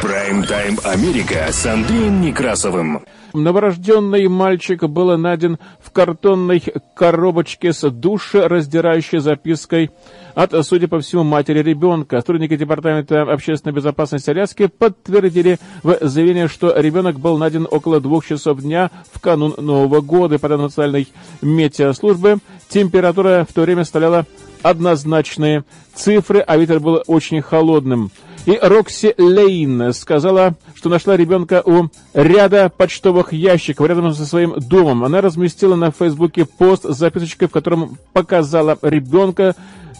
Прайм-тайм 0.00 0.78
Америка 0.84 1.46
с 1.50 1.66
Андреем 1.66 2.20
Некрасовым. 2.22 3.02
Новорожденный 3.34 4.26
мальчик 4.28 4.84
был 4.84 5.16
найден 5.16 5.58
в 5.80 5.90
картонной 5.90 6.62
коробочке 6.94 7.72
с 7.72 7.88
душераздирающей 7.88 9.18
запиской 9.18 9.90
от, 10.34 10.54
судя 10.66 10.88
по 10.88 11.00
всему, 11.00 11.22
матери 11.24 11.62
ребенка. 11.62 12.18
Сотрудники 12.18 12.56
Департамента 12.56 13.22
общественной 13.22 13.74
безопасности 13.74 14.30
Аляски 14.30 14.66
подтвердили 14.66 15.58
в 15.82 15.98
заявлении, 16.00 16.46
что 16.46 16.74
ребенок 16.76 17.20
был 17.20 17.38
найден 17.38 17.66
около 17.70 18.00
двух 18.00 18.26
часов 18.26 18.60
дня 18.60 18.90
в 19.12 19.20
канун 19.20 19.54
Нового 19.58 20.00
года. 20.00 20.38
По 20.38 20.48
данным 20.48 20.66
национальной 20.66 21.08
метеослужбы, 21.42 22.38
температура 22.68 23.46
в 23.48 23.52
то 23.52 23.62
время 23.62 23.84
составляла 23.84 24.26
однозначные 24.62 25.64
цифры, 25.94 26.40
а 26.40 26.56
ветер 26.56 26.80
был 26.80 27.02
очень 27.06 27.40
холодным. 27.40 28.10
И 28.44 28.58
Рокси 28.60 29.14
Лейн 29.18 29.92
сказала, 29.92 30.54
что 30.82 30.88
нашла 30.88 31.16
ребенка 31.16 31.62
у 31.64 31.90
ряда 32.12 32.68
почтовых 32.68 33.32
ящиков 33.32 33.86
рядом 33.86 34.12
со 34.14 34.26
своим 34.26 34.54
домом. 34.58 35.04
Она 35.04 35.20
разместила 35.20 35.76
на 35.76 35.92
Фейсбуке 35.92 36.44
пост 36.44 36.82
с 36.82 36.96
записочкой, 36.96 37.46
в 37.46 37.52
котором 37.52 37.98
показала 38.12 38.76
ребенка 38.82 39.54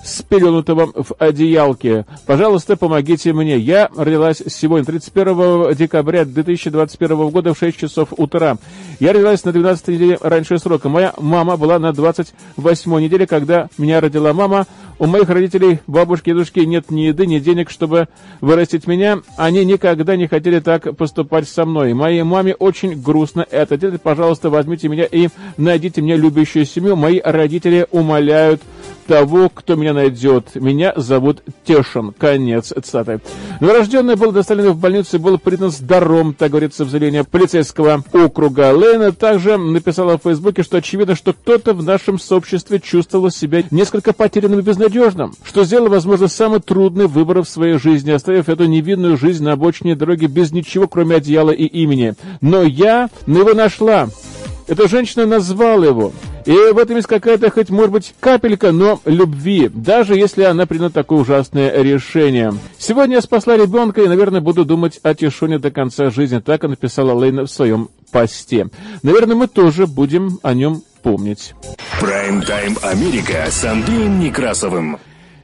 спеленутого 0.04 0.90
в 0.94 1.12
одеялке. 1.18 2.04
Пожалуйста, 2.26 2.76
помогите 2.76 3.32
мне. 3.32 3.58
Я 3.58 3.90
родилась 3.96 4.42
сегодня, 4.48 4.84
31 4.84 5.74
декабря 5.74 6.24
2021 6.24 7.28
года 7.28 7.54
в 7.54 7.58
6 7.58 7.78
часов 7.78 8.08
утра. 8.16 8.56
Я 8.98 9.12
родилась 9.12 9.44
на 9.44 9.52
12 9.52 9.88
неделе 9.88 10.18
раньше 10.20 10.58
срока. 10.58 10.88
Моя 10.88 11.14
мама 11.18 11.56
была 11.56 11.78
на 11.78 11.92
28 11.92 13.00
неделе, 13.00 13.26
когда 13.26 13.68
меня 13.78 14.00
родила 14.00 14.32
мама. 14.32 14.66
У 14.98 15.06
моих 15.06 15.28
родителей, 15.28 15.80
бабушки 15.86 16.30
и 16.30 16.32
дедушки 16.32 16.60
нет 16.60 16.90
ни 16.90 17.02
еды, 17.02 17.26
ни 17.26 17.38
денег, 17.38 17.70
чтобы 17.70 18.08
вырастить 18.40 18.86
меня. 18.86 19.18
Они 19.36 19.64
никогда 19.64 20.16
не 20.16 20.28
хотели 20.28 20.60
так 20.60 20.71
поступать 20.78 21.48
со 21.48 21.64
мной. 21.64 21.94
Моей 21.94 22.22
маме 22.22 22.54
очень 22.54 23.00
грустно 23.00 23.46
это 23.50 23.76
делать. 23.76 24.02
Пожалуйста, 24.02 24.50
возьмите 24.50 24.88
меня 24.88 25.04
и 25.04 25.28
найдите 25.56 26.02
мне 26.02 26.16
любящую 26.16 26.66
семью. 26.66 26.96
Мои 26.96 27.20
родители 27.22 27.86
умоляют 27.90 28.62
того, 29.06 29.48
кто 29.48 29.74
меня 29.74 29.92
найдет. 29.92 30.54
Меня 30.54 30.92
зовут 30.96 31.42
Тешин. 31.64 32.12
Конец 32.16 32.72
цитаты. 32.82 33.20
Новорожденный 33.60 34.16
был 34.16 34.32
доставлен 34.32 34.70
в 34.70 34.78
больницу 34.78 35.16
и 35.16 35.20
был 35.20 35.38
признан 35.38 35.70
здоровым, 35.70 36.34
так 36.34 36.50
говорится 36.50 36.84
в 36.84 36.90
заявлении 36.90 37.22
полицейского 37.22 38.02
округа. 38.12 38.72
Лейна 38.72 39.12
также 39.12 39.56
написала 39.56 40.18
в 40.18 40.22
Фейсбуке, 40.22 40.62
что 40.62 40.78
очевидно, 40.78 41.14
что 41.14 41.32
кто-то 41.32 41.74
в 41.74 41.82
нашем 41.82 42.18
сообществе 42.18 42.80
чувствовал 42.80 43.30
себя 43.30 43.62
несколько 43.70 44.12
потерянным 44.12 44.60
и 44.60 44.62
безнадежным, 44.62 45.34
что 45.44 45.64
сделал, 45.64 45.88
возможно, 45.88 46.28
самый 46.28 46.60
трудный 46.60 47.06
выбор 47.06 47.42
в 47.42 47.48
своей 47.48 47.78
жизни, 47.78 48.10
оставив 48.10 48.48
эту 48.48 48.64
невинную 48.64 49.16
жизнь 49.16 49.44
на 49.44 49.52
обочине 49.52 49.94
дороги 49.94 50.26
без 50.26 50.52
ничего, 50.52 50.88
кроме 50.88 51.16
одеяла 51.16 51.50
и 51.50 51.64
имени. 51.64 52.14
Но 52.40 52.62
я 52.62 53.08
на 53.26 53.38
его 53.38 53.54
нашла. 53.54 54.08
Эта 54.72 54.88
женщина 54.88 55.26
назвала 55.26 55.84
его. 55.84 56.12
И 56.46 56.52
в 56.72 56.78
этом 56.78 56.96
есть 56.96 57.06
какая-то, 57.06 57.50
хоть, 57.50 57.68
может 57.68 57.90
быть, 57.90 58.14
капелька, 58.18 58.72
но 58.72 59.02
любви, 59.04 59.68
даже 59.68 60.14
если 60.14 60.44
она 60.44 60.64
примет 60.64 60.94
такое 60.94 61.18
ужасное 61.18 61.82
решение. 61.82 62.54
Сегодня 62.78 63.16
я 63.16 63.20
спасла 63.20 63.58
ребенка 63.58 64.00
и, 64.00 64.08
наверное, 64.08 64.40
буду 64.40 64.64
думать 64.64 64.98
о 65.02 65.14
Тишоне 65.14 65.58
до 65.58 65.70
конца 65.70 66.08
жизни. 66.08 66.38
Так 66.38 66.64
и 66.64 66.68
написала 66.68 67.12
Лейна 67.12 67.42
в 67.42 67.50
своем 67.50 67.90
посте. 68.12 68.70
Наверное, 69.02 69.36
мы 69.36 69.46
тоже 69.46 69.86
будем 69.86 70.38
о 70.42 70.54
нем 70.54 70.82
помнить. 71.02 71.52
Прайм-тайм 72.00 72.78
Америка 72.80 73.44
с 73.50 73.62
Андреем 73.66 74.20
Некрасовым. 74.20 74.96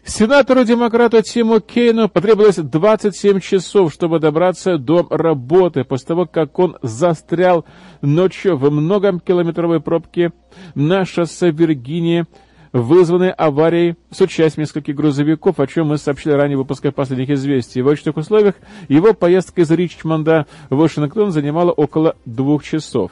Сенатору-демократу 0.08 1.20
Тиму 1.20 1.60
Кейну 1.60 2.08
потребовалось 2.08 2.56
27 2.56 3.40
часов, 3.40 3.92
чтобы 3.92 4.18
добраться 4.18 4.78
до 4.78 5.06
работы, 5.10 5.84
после 5.84 6.06
того, 6.06 6.24
как 6.24 6.58
он 6.58 6.78
застрял 6.80 7.66
ночью 8.00 8.56
в 8.56 8.70
многокилометровой 8.70 9.80
пробке 9.80 10.32
на 10.74 11.04
шоссе 11.04 11.50
Виргинии, 11.50 12.24
вызванной 12.72 13.32
аварией 13.32 13.96
с 14.10 14.22
участием 14.22 14.62
нескольких 14.62 14.94
грузовиков, 14.94 15.60
о 15.60 15.66
чем 15.66 15.88
мы 15.88 15.98
сообщили 15.98 16.32
ранее 16.32 16.56
в 16.56 16.60
выпуске 16.60 16.90
последних 16.90 17.28
известий. 17.28 17.82
В 17.82 17.88
этих 17.88 18.16
условиях 18.16 18.54
его 18.88 19.12
поездка 19.12 19.60
из 19.60 19.70
Ричмонда 19.70 20.46
в 20.70 20.76
Вашингтон 20.76 21.32
занимала 21.32 21.70
около 21.70 22.16
двух 22.24 22.64
часов. 22.64 23.10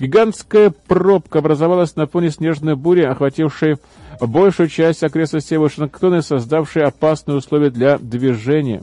Гигантская 0.00 0.70
пробка 0.70 1.38
образовалась 1.38 1.94
на 1.94 2.08
фоне 2.08 2.30
снежной 2.30 2.74
бури, 2.74 3.02
охватившей 3.02 3.76
большую 4.20 4.68
часть 4.68 5.02
окрестностей 5.02 5.56
Вашингтона, 5.56 6.22
создавшей 6.22 6.84
опасные 6.84 7.36
условия 7.36 7.70
для 7.70 7.98
движения. 7.98 8.82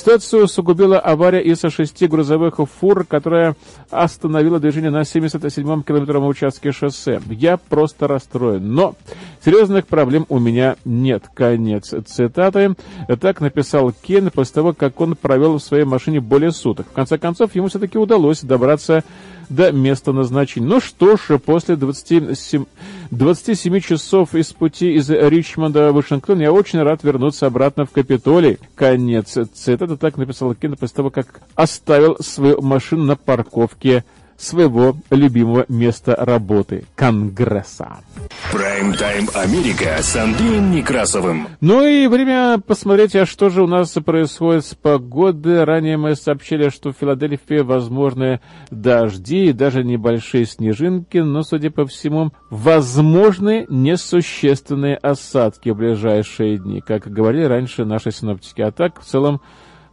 Ситуацию 0.00 0.44
усугубила 0.44 0.98
авария 0.98 1.42
из 1.42 1.60
шести 1.60 2.06
грузовых 2.06 2.54
фур, 2.56 3.04
которая 3.04 3.54
остановила 3.90 4.58
движение 4.58 4.90
на 4.90 5.02
77-м 5.02 5.82
километровом 5.82 6.28
участке 6.28 6.72
шоссе. 6.72 7.20
Я 7.28 7.58
просто 7.58 8.08
расстроен, 8.08 8.72
но 8.72 8.94
серьезных 9.44 9.86
проблем 9.86 10.24
у 10.30 10.38
меня 10.38 10.76
нет. 10.86 11.24
Конец 11.34 11.92
цитаты. 12.06 12.76
Так 13.20 13.42
написал 13.42 13.92
Кен 13.92 14.30
после 14.30 14.54
того, 14.54 14.72
как 14.72 14.98
он 15.02 15.16
провел 15.16 15.58
в 15.58 15.62
своей 15.62 15.84
машине 15.84 16.20
более 16.20 16.52
суток. 16.52 16.86
В 16.86 16.92
конце 16.92 17.18
концов, 17.18 17.54
ему 17.54 17.68
все-таки 17.68 17.98
удалось 17.98 18.40
добраться 18.40 19.04
до 19.50 19.72
места 19.72 20.12
назначения. 20.12 20.66
Ну 20.66 20.80
что 20.80 21.16
ж, 21.16 21.38
после 21.38 21.76
27, 21.76 22.64
27 23.10 23.80
часов 23.80 24.34
из 24.34 24.52
пути 24.52 24.94
из 24.94 25.10
Ричмонда 25.10 25.92
в 25.92 25.96
Вашингтон 25.96 26.40
я 26.40 26.52
очень 26.52 26.80
рад 26.82 27.02
вернуться 27.02 27.46
обратно 27.46 27.84
в 27.84 27.90
Капитолий. 27.90 28.58
Конец 28.74 29.36
цитаты. 29.52 29.96
Так 29.96 30.16
написал 30.16 30.54
Кен 30.54 30.76
после 30.76 30.96
того, 30.96 31.10
как 31.10 31.40
оставил 31.54 32.16
свою 32.20 32.62
машину 32.62 33.04
на 33.04 33.16
парковке 33.16 34.04
своего 34.42 34.96
любимого 35.10 35.64
места 35.68 36.16
работы– 36.18 36.84
Конгресса. 36.94 37.98
Прайм-тайм 38.52 39.28
Америка 39.34 39.98
с 40.00 40.16
Андреем 40.16 40.70
Некрасовым. 40.72 41.48
Ну 41.60 41.86
и 41.86 42.06
время 42.06 42.58
посмотреть, 42.58 43.14
а 43.16 43.26
что 43.26 43.50
же 43.50 43.62
у 43.62 43.66
нас 43.66 43.90
происходит 43.92 44.64
с 44.64 44.74
погодой. 44.74 45.64
Ранее 45.64 45.96
мы 45.96 46.16
сообщили, 46.16 46.68
что 46.68 46.90
в 46.90 46.96
Филадельфии 46.98 47.60
возможны 47.60 48.40
дожди 48.70 49.46
и 49.46 49.52
даже 49.52 49.84
небольшие 49.84 50.46
снежинки, 50.46 51.18
но, 51.18 51.42
судя 51.42 51.70
по 51.70 51.86
всему, 51.86 52.32
возможны 52.50 53.66
несущественные 53.68 54.96
осадки 54.96 55.68
в 55.70 55.76
ближайшие 55.76 56.58
дни, 56.58 56.80
как 56.80 57.06
говорили 57.06 57.44
раньше 57.44 57.84
наши 57.84 58.10
синоптики. 58.10 58.62
А 58.62 58.72
так, 58.72 59.00
в 59.00 59.04
целом, 59.04 59.40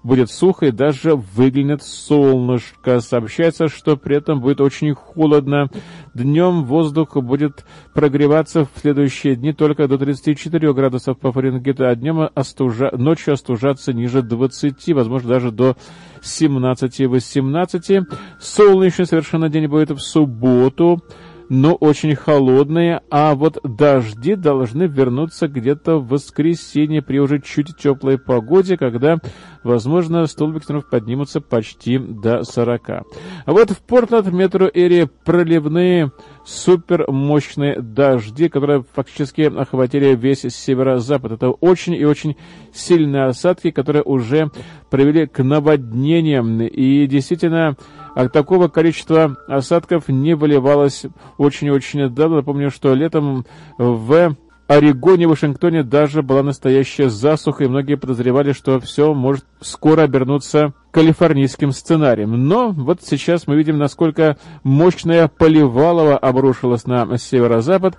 будет 0.04 0.32
сухо 0.32 0.68
и 0.68 0.72
даже 0.72 1.16
выглянет 1.16 1.84
солнышко. 1.84 3.00
Сообщается, 3.00 3.68
что 3.68 3.98
при 3.98 4.18
этом 4.18 4.40
будет 4.42 4.62
очень 4.62 4.94
холодно. 4.94 5.70
Днем 6.14 6.64
воздух 6.66 7.16
будет 7.18 7.66
прогреваться 7.94 8.66
в 8.66 8.70
следующие 8.80 9.36
дни 9.36 9.54
только 9.54 9.88
до 9.88 9.98
34 9.98 10.74
градусов 10.74 11.20
по 11.20 11.32
Фаренгейту, 11.32 11.88
а 11.88 11.96
днем 11.96 12.30
остужа... 12.34 12.92
ночью 12.96 13.34
остужаться 13.34 13.94
ниже 13.94 14.22
20, 14.22 14.94
возможно, 14.94 15.30
даже 15.30 15.52
до 15.52 15.76
17-18. 16.22 18.06
Солнечный 18.40 19.06
совершенно 19.06 19.50
день 19.50 19.68
будет 19.68 19.92
в 19.92 20.00
субботу. 20.00 21.02
Но 21.50 21.76
очень 21.76 22.16
холодные, 22.16 23.02
а 23.10 23.36
вот 23.36 23.60
дожди 23.64 24.36
должны 24.36 24.84
вернуться 24.84 25.48
где-то 25.48 25.98
в 25.98 26.08
воскресенье 26.08 27.02
при 27.02 27.20
уже 27.20 27.40
чуть 27.42 27.78
теплой 27.78 28.18
погоде, 28.18 28.78
когда, 28.78 29.18
возможно, 29.64 30.26
столбики 30.26 30.68
поднимутся 30.90 31.42
почти 31.42 31.98
до 31.98 32.44
40. 32.44 32.90
А 32.90 33.06
вот 33.46 33.72
в 33.72 33.82
Портленд 33.82 34.32
метро 34.32 34.70
Эри 34.74 35.08
проливные 35.24 36.12
супермощные 36.46 37.82
дожди, 37.82 38.50
которые 38.50 38.84
фактически 38.94 39.42
охватили 39.42 40.16
весь 40.16 40.42
северо-запад. 40.42 41.34
Это 41.34 41.50
очень 41.50 41.94
и 41.94 42.06
очень 42.06 42.36
сильные 42.74 43.26
осадки, 43.26 43.72
которые 43.72 44.04
уже 44.04 44.52
привели 44.90 45.28
к 45.28 45.44
наводнениям. 45.44 46.62
И 46.62 47.06
действительно, 47.08 47.76
от 48.18 48.34
такого 48.34 48.68
количества 48.68 49.38
осадков 49.48 50.08
не 50.08 50.34
выливалось 50.34 51.06
очень-очень 51.38 52.10
давно. 52.10 52.38
Напомню, 52.38 52.72
что 52.72 52.96
летом 52.96 53.46
в 53.78 54.36
Орегоне, 54.66 55.28
Вашингтоне 55.28 55.84
даже 55.84 56.24
была 56.24 56.42
настоящая 56.42 57.10
засуха, 57.10 57.66
и 57.66 57.68
многие 57.68 57.94
подозревали, 57.94 58.54
что 58.54 58.80
все 58.80 59.14
может 59.14 59.46
скоро 59.62 60.02
обернуться 60.02 60.74
калифорнийским 60.90 61.72
сценарием. 61.72 62.48
Но 62.48 62.72
вот 62.72 63.04
сейчас 63.04 63.46
мы 63.46 63.56
видим, 63.56 63.78
насколько 63.78 64.38
мощная 64.64 65.28
поливалова 65.28 66.18
обрушилась 66.18 66.88
на 66.88 67.20
северо-запад. 67.20 67.98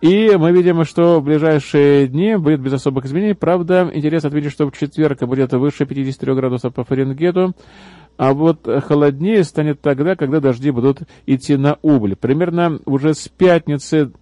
И 0.00 0.32
мы 0.36 0.50
видим, 0.50 0.84
что 0.84 1.20
в 1.20 1.24
ближайшие 1.24 2.08
дни 2.08 2.34
будет 2.34 2.60
без 2.60 2.72
особых 2.72 3.04
изменений. 3.04 3.34
Правда, 3.34 3.88
интересно 3.94 4.30
отметить, 4.30 4.50
что 4.50 4.66
в 4.66 4.72
четверг 4.72 5.22
будет 5.22 5.52
выше 5.52 5.86
53 5.86 6.34
градусов 6.34 6.74
по 6.74 6.82
Фаренгету, 6.82 7.54
а 8.16 8.32
вот 8.34 8.68
холоднее 8.84 9.44
станет 9.44 9.80
тогда, 9.80 10.16
когда 10.16 10.40
дожди 10.40 10.70
будут 10.70 11.02
идти 11.26 11.56
на 11.56 11.78
убыль. 11.82 12.16
Примерно 12.16 12.80
уже 12.84 13.14
с 13.14 13.28
пятницы 13.28 14.12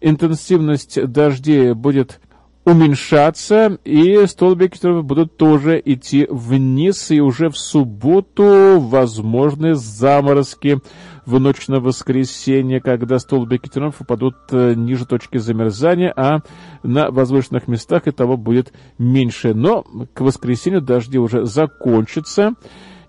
интенсивность 0.00 1.04
дождей 1.10 1.72
будет 1.72 2.20
уменьшаться, 2.64 3.78
и 3.84 4.26
столбики 4.26 5.00
будут 5.00 5.36
тоже 5.36 5.80
идти 5.82 6.26
вниз, 6.30 7.10
и 7.10 7.20
уже 7.20 7.48
в 7.48 7.56
субботу 7.56 8.78
возможны 8.78 9.74
заморозки 9.74 10.78
в 11.24 11.40
ночь 11.40 11.68
на 11.68 11.80
воскресенье, 11.80 12.80
когда 12.80 13.18
столбики 13.18 13.68
термов 13.68 14.00
упадут 14.00 14.34
э, 14.50 14.74
ниже 14.74 15.06
точки 15.06 15.38
замерзания, 15.38 16.12
а 16.14 16.40
на 16.82 17.10
возвышенных 17.10 17.68
местах 17.68 18.06
и 18.06 18.10
того 18.10 18.36
будет 18.36 18.72
меньше. 18.98 19.54
Но 19.54 19.84
к 20.12 20.20
воскресенью 20.20 20.80
дожди 20.80 21.18
уже 21.18 21.44
закончатся, 21.44 22.54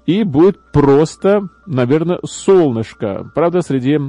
и 0.10 0.24
будет 0.24 0.60
просто, 0.72 1.50
наверное, 1.68 2.18
солнышко. 2.26 3.30
Правда, 3.36 3.62
среди 3.62 4.00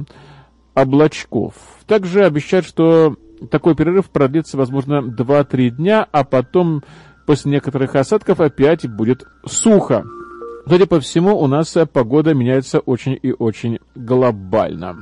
облачков. 0.73 1.53
Также 1.85 2.25
обещают, 2.25 2.65
что 2.65 3.17
такой 3.51 3.75
перерыв 3.75 4.09
продлится, 4.09 4.57
возможно, 4.57 5.03
2-3 5.03 5.69
дня, 5.69 6.07
а 6.11 6.23
потом 6.23 6.81
после 7.27 7.51
некоторых 7.51 7.93
осадков 7.93 8.39
опять 8.39 8.89
будет 8.89 9.27
сухо. 9.45 10.03
Судя 10.67 10.87
по 10.87 10.99
всему, 10.99 11.37
у 11.37 11.45
нас 11.45 11.77
погода 11.93 12.33
меняется 12.33 12.79
очень 12.79 13.19
и 13.21 13.31
очень 13.31 13.77
глобально. 13.93 14.97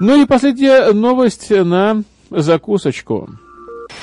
Ну 0.00 0.20
и 0.20 0.26
последняя 0.26 0.92
новость 0.92 1.50
на 1.50 2.02
закусочку. 2.30 3.28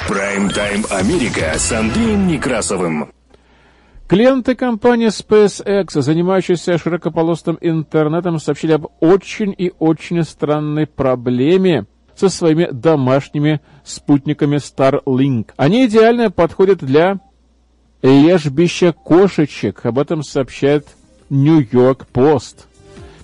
Прайм-тайм 0.07 0.85
Америка 0.89 1.51
с 1.57 1.69
Андреем 1.73 2.27
Некрасовым. 2.27 3.09
Клиенты 4.07 4.53
компании 4.53 5.07
SpaceX, 5.07 5.99
занимающиеся 5.99 6.77
широкополосным 6.77 7.57
интернетом, 7.59 8.39
сообщили 8.39 8.73
об 8.73 8.85
очень 8.99 9.55
и 9.57 9.73
очень 9.79 10.23
странной 10.23 10.85
проблеме 10.85 11.87
со 12.15 12.29
своими 12.29 12.69
домашними 12.71 13.61
спутниками 13.83 14.57
Starlink. 14.57 15.53
Они 15.57 15.87
идеально 15.87 16.29
подходят 16.29 16.83
для 16.83 17.19
лежбища 18.03 18.93
кошечек. 18.93 19.83
Об 19.87 19.97
этом 19.97 20.21
сообщает 20.21 20.85
Нью-Йорк 21.31 22.05
Пост. 22.05 22.67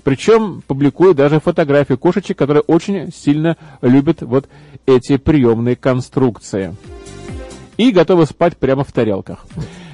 Причем 0.03 0.63
публикует 0.65 1.15
даже 1.15 1.39
фотографии 1.39 1.93
кошечек, 1.93 2.39
которые 2.39 2.63
очень 2.63 3.13
сильно 3.13 3.55
любят 3.83 4.23
вот 4.23 4.49
эти 4.87 5.17
приемные 5.17 5.75
конструкции. 5.75 6.75
И 7.77 7.91
готовы 7.91 8.25
спать 8.25 8.57
прямо 8.57 8.83
в 8.83 8.91
тарелках. 8.91 9.45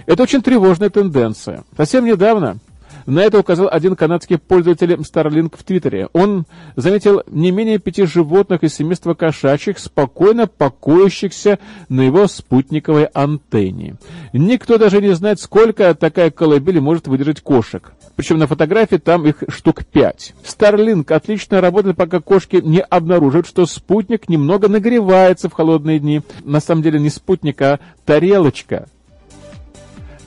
Это 0.07 0.23
очень 0.23 0.41
тревожная 0.41 0.89
тенденция. 0.89 1.65
Совсем 1.75 2.05
недавно 2.05 2.57
на 3.05 3.19
это 3.19 3.39
указал 3.39 3.69
один 3.69 3.95
канадский 3.95 4.37
пользователь 4.37 4.93
Starlink 4.93 5.55
в 5.57 5.63
Твиттере. 5.63 6.07
Он 6.13 6.45
заметил 6.77 7.23
не 7.27 7.51
менее 7.51 7.77
пяти 7.77 8.05
животных 8.05 8.63
из 8.63 8.73
семейства 8.73 9.13
кошачьих, 9.13 9.79
спокойно 9.79 10.47
покоящихся 10.47 11.59
на 11.89 12.01
его 12.01 12.27
спутниковой 12.27 13.05
антенне. 13.05 13.95
Никто 14.31 14.77
даже 14.77 15.01
не 15.01 15.13
знает, 15.13 15.41
сколько 15.41 15.93
такая 15.93 16.31
колыбель 16.31 16.79
может 16.79 17.07
выдержать 17.07 17.41
кошек. 17.41 17.91
Причем 18.15 18.39
на 18.39 18.47
фотографии 18.47 18.97
там 18.97 19.25
их 19.25 19.43
штук 19.49 19.85
пять. 19.85 20.33
Starlink 20.43 21.11
отлично 21.13 21.59
работает, 21.59 21.97
пока 21.97 22.21
кошки 22.21 22.61
не 22.63 22.81
обнаружат, 22.81 23.45
что 23.45 23.65
спутник 23.65 24.29
немного 24.29 24.69
нагревается 24.69 25.49
в 25.49 25.53
холодные 25.53 25.99
дни. 25.99 26.21
На 26.45 26.61
самом 26.61 26.81
деле 26.81 26.97
не 26.99 27.09
спутник, 27.09 27.61
а 27.61 27.79
тарелочка 28.05 28.87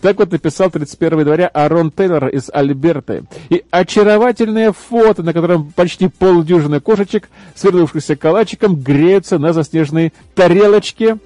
так 0.01 0.18
вот 0.18 0.32
написал 0.32 0.70
31 0.70 1.20
января 1.20 1.48
Арон 1.48 1.90
Тейлор 1.90 2.28
из 2.28 2.51
Альберты. 2.53 3.24
И 3.48 3.64
очаровательное 3.70 4.72
фото, 4.72 5.22
на 5.22 5.32
котором 5.32 5.72
почти 5.72 6.09
полдюжины 6.09 6.80
кошечек, 6.80 7.28
свернувшихся 7.55 8.16
калачиком, 8.16 8.76
греются 8.76 9.38
на 9.38 9.53
заснеженной 9.53 10.12
тарелочке. 10.34 11.18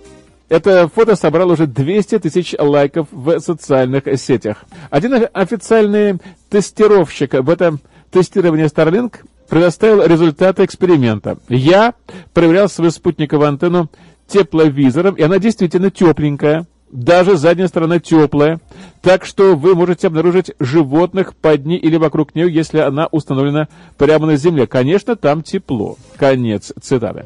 Это 0.49 0.89
фото 0.89 1.17
собрало 1.17 1.53
уже 1.53 1.67
200 1.67 2.19
тысяч 2.19 2.55
лайков 2.59 3.09
в 3.11 3.39
социальных 3.41 4.05
сетях. 4.19 4.65
Один 4.91 5.27
официальный 5.33 6.19
тестировщик 6.51 7.35
в 7.35 7.49
этом 7.49 7.81
тестировании 8.11 8.67
Starlink 8.67 9.17
предоставил 9.49 10.05
результаты 10.05 10.65
эксперимента. 10.65 11.39
Я 11.49 11.95
проверял 12.33 12.69
свою 12.69 12.91
спутниковую 12.91 13.49
антенну 13.49 13.89
тепловизором, 14.27 15.15
и 15.15 15.23
она 15.23 15.39
действительно 15.39 15.91
тепленькая 15.91 16.67
даже 16.95 17.37
задняя 17.37 17.67
сторона 17.67 17.99
теплая, 17.99 18.61
так 19.03 19.25
что 19.25 19.57
вы 19.57 19.75
можете 19.75 20.07
обнаружить 20.07 20.53
животных 20.61 21.35
под 21.35 21.67
ней 21.67 21.77
или 21.77 21.97
вокруг 21.97 22.35
нее, 22.37 22.51
если 22.51 22.79
она 22.79 23.09
установлена 23.11 23.69
прямо 23.99 24.27
на 24.27 24.37
земле. 24.37 24.69
Конечно, 24.69 25.17
там 25.17 25.43
тепло. 25.43 25.97
Конец 26.17 26.73
цитаты. 26.81 27.25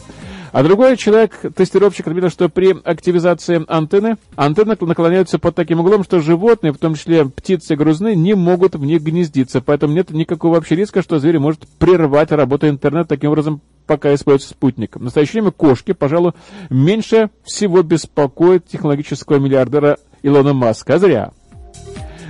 А 0.53 0.63
другой 0.63 0.97
человек, 0.97 1.39
тестировщик, 1.55 2.07
отметил, 2.07 2.31
что 2.31 2.49
при 2.49 2.75
активизации 2.83 3.63
антенны, 3.69 4.17
антенны 4.37 4.75
наклоняются 4.81 5.39
под 5.39 5.55
таким 5.55 5.81
углом, 5.81 6.03
что 6.03 6.21
животные, 6.21 6.73
в 6.73 6.79
том 6.79 6.95
числе 6.95 7.27
птицы 7.27 7.75
и 7.75 7.77
грузны, 7.77 8.17
не 8.17 8.35
могут 8.35 8.75
в 8.75 8.83
них 8.83 9.03
гнездиться. 9.03 9.61
Поэтому 9.61 9.93
нет 9.93 10.11
никакого 10.11 10.55
вообще 10.55 10.77
риска, 10.77 11.03
что 11.03 11.19
зверь 11.19 11.39
может 11.39 11.69
прервать 11.79 12.33
работу 12.33 12.67
интернета, 12.67 13.11
таким 13.11 13.31
образом 13.31 13.61
пока 13.89 14.15
используется 14.15 14.51
спутник. 14.51 14.95
В 14.95 15.03
настоящее 15.03 15.43
время 15.43 15.51
кошки, 15.51 15.93
пожалуй, 15.93 16.33
меньше 16.71 17.31
всего 17.43 17.83
беспокоят 17.83 18.67
технологического 18.69 19.39
миллиардера 19.39 19.99
Илона 20.23 20.53
Маска. 20.53 20.99
зря. 20.99 21.33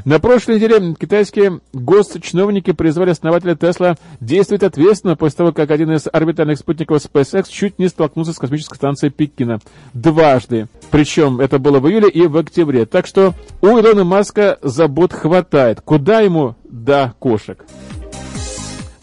На 0.04 0.20
прошлой 0.20 0.54
неделе 0.54 0.94
китайские 0.98 1.60
госчиновники 1.72 2.72
призвали 2.72 3.10
основателя 3.10 3.56
Тесла 3.56 3.96
действовать 4.20 4.62
ответственно 4.62 5.16
после 5.16 5.38
того, 5.38 5.52
как 5.52 5.70
один 5.70 5.90
из 5.92 6.06
орбитальных 6.10 6.58
спутников 6.58 7.04
SpaceX 7.04 7.48
чуть 7.50 7.78
не 7.78 7.88
столкнулся 7.88 8.32
с 8.32 8.38
космической 8.38 8.76
станцией 8.76 9.12
Пекина. 9.12 9.58
Дважды. 9.92 10.68
Причем 10.90 11.40
это 11.40 11.58
было 11.58 11.80
в 11.80 11.88
июле 11.88 12.08
и 12.08 12.26
в 12.26 12.38
октябре. 12.38 12.86
Так 12.86 13.06
что 13.06 13.34
у 13.60 13.66
Илона 13.66 14.04
Маска 14.04 14.58
забот 14.62 15.12
хватает. 15.12 15.80
Куда 15.82 16.20
ему 16.20 16.54
до 16.64 17.12
кошек? 17.18 17.62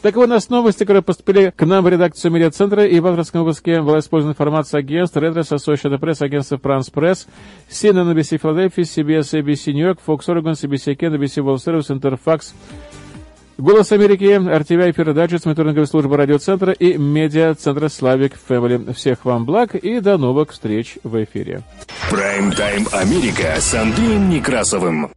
Так 0.06 0.18
вот, 0.18 0.26
у 0.26 0.28
нас 0.28 0.50
новости, 0.50 0.84
которые 0.84 1.02
поступили 1.02 1.52
к 1.56 1.66
нам 1.66 1.84
в 1.84 1.90
редакцию 1.90 2.32
медиацентра 2.32 2.86
и 2.86 3.00
в 3.00 3.08
авторском 3.08 3.44
выпуске 3.44 3.82
была 3.82 3.98
использована 3.98 4.34
информация 4.34 4.78
агентств 4.78 5.18
Redress, 5.18 5.50
Associated 5.50 6.00
Press, 6.00 6.24
агентства 6.24 6.58
France 6.58 6.94
Press, 6.94 7.26
CNN, 7.72 8.14
NBC 8.14 8.40
Philadelphia, 8.40 8.84
CBS, 8.84 9.34
ABC 9.34 9.74
New 9.74 9.84
York, 9.84 9.98
Fox 10.06 10.20
Oregon, 10.28 10.52
CBC 10.52 10.96
Ken, 10.96 11.12
NBC 11.12 11.42
World 11.44 11.58
Service, 11.58 11.90
Interfax, 11.90 12.54
Голос 13.58 13.92
Америки, 13.94 14.26
RTVI, 14.26 14.94
передача, 14.94 15.40
мониторинговая 15.44 15.88
служба 15.88 16.18
радиоцентра 16.18 16.72
и 16.72 16.98
медиа-центра 16.98 17.90
Славик 17.90 18.34
Family. 18.48 18.94
Всех 18.94 19.26
вам 19.26 19.46
благ 19.46 19.74
и 19.74 20.02
до 20.02 20.20
новых 20.20 20.52
встреч 20.52 21.00
в 21.04 21.24
эфире. 21.24 21.64
Прайм-тайм 22.12 22.86
Америка 22.92 23.56
с 23.58 23.74
Андреем 23.74 24.30
Некрасовым. 24.30 25.10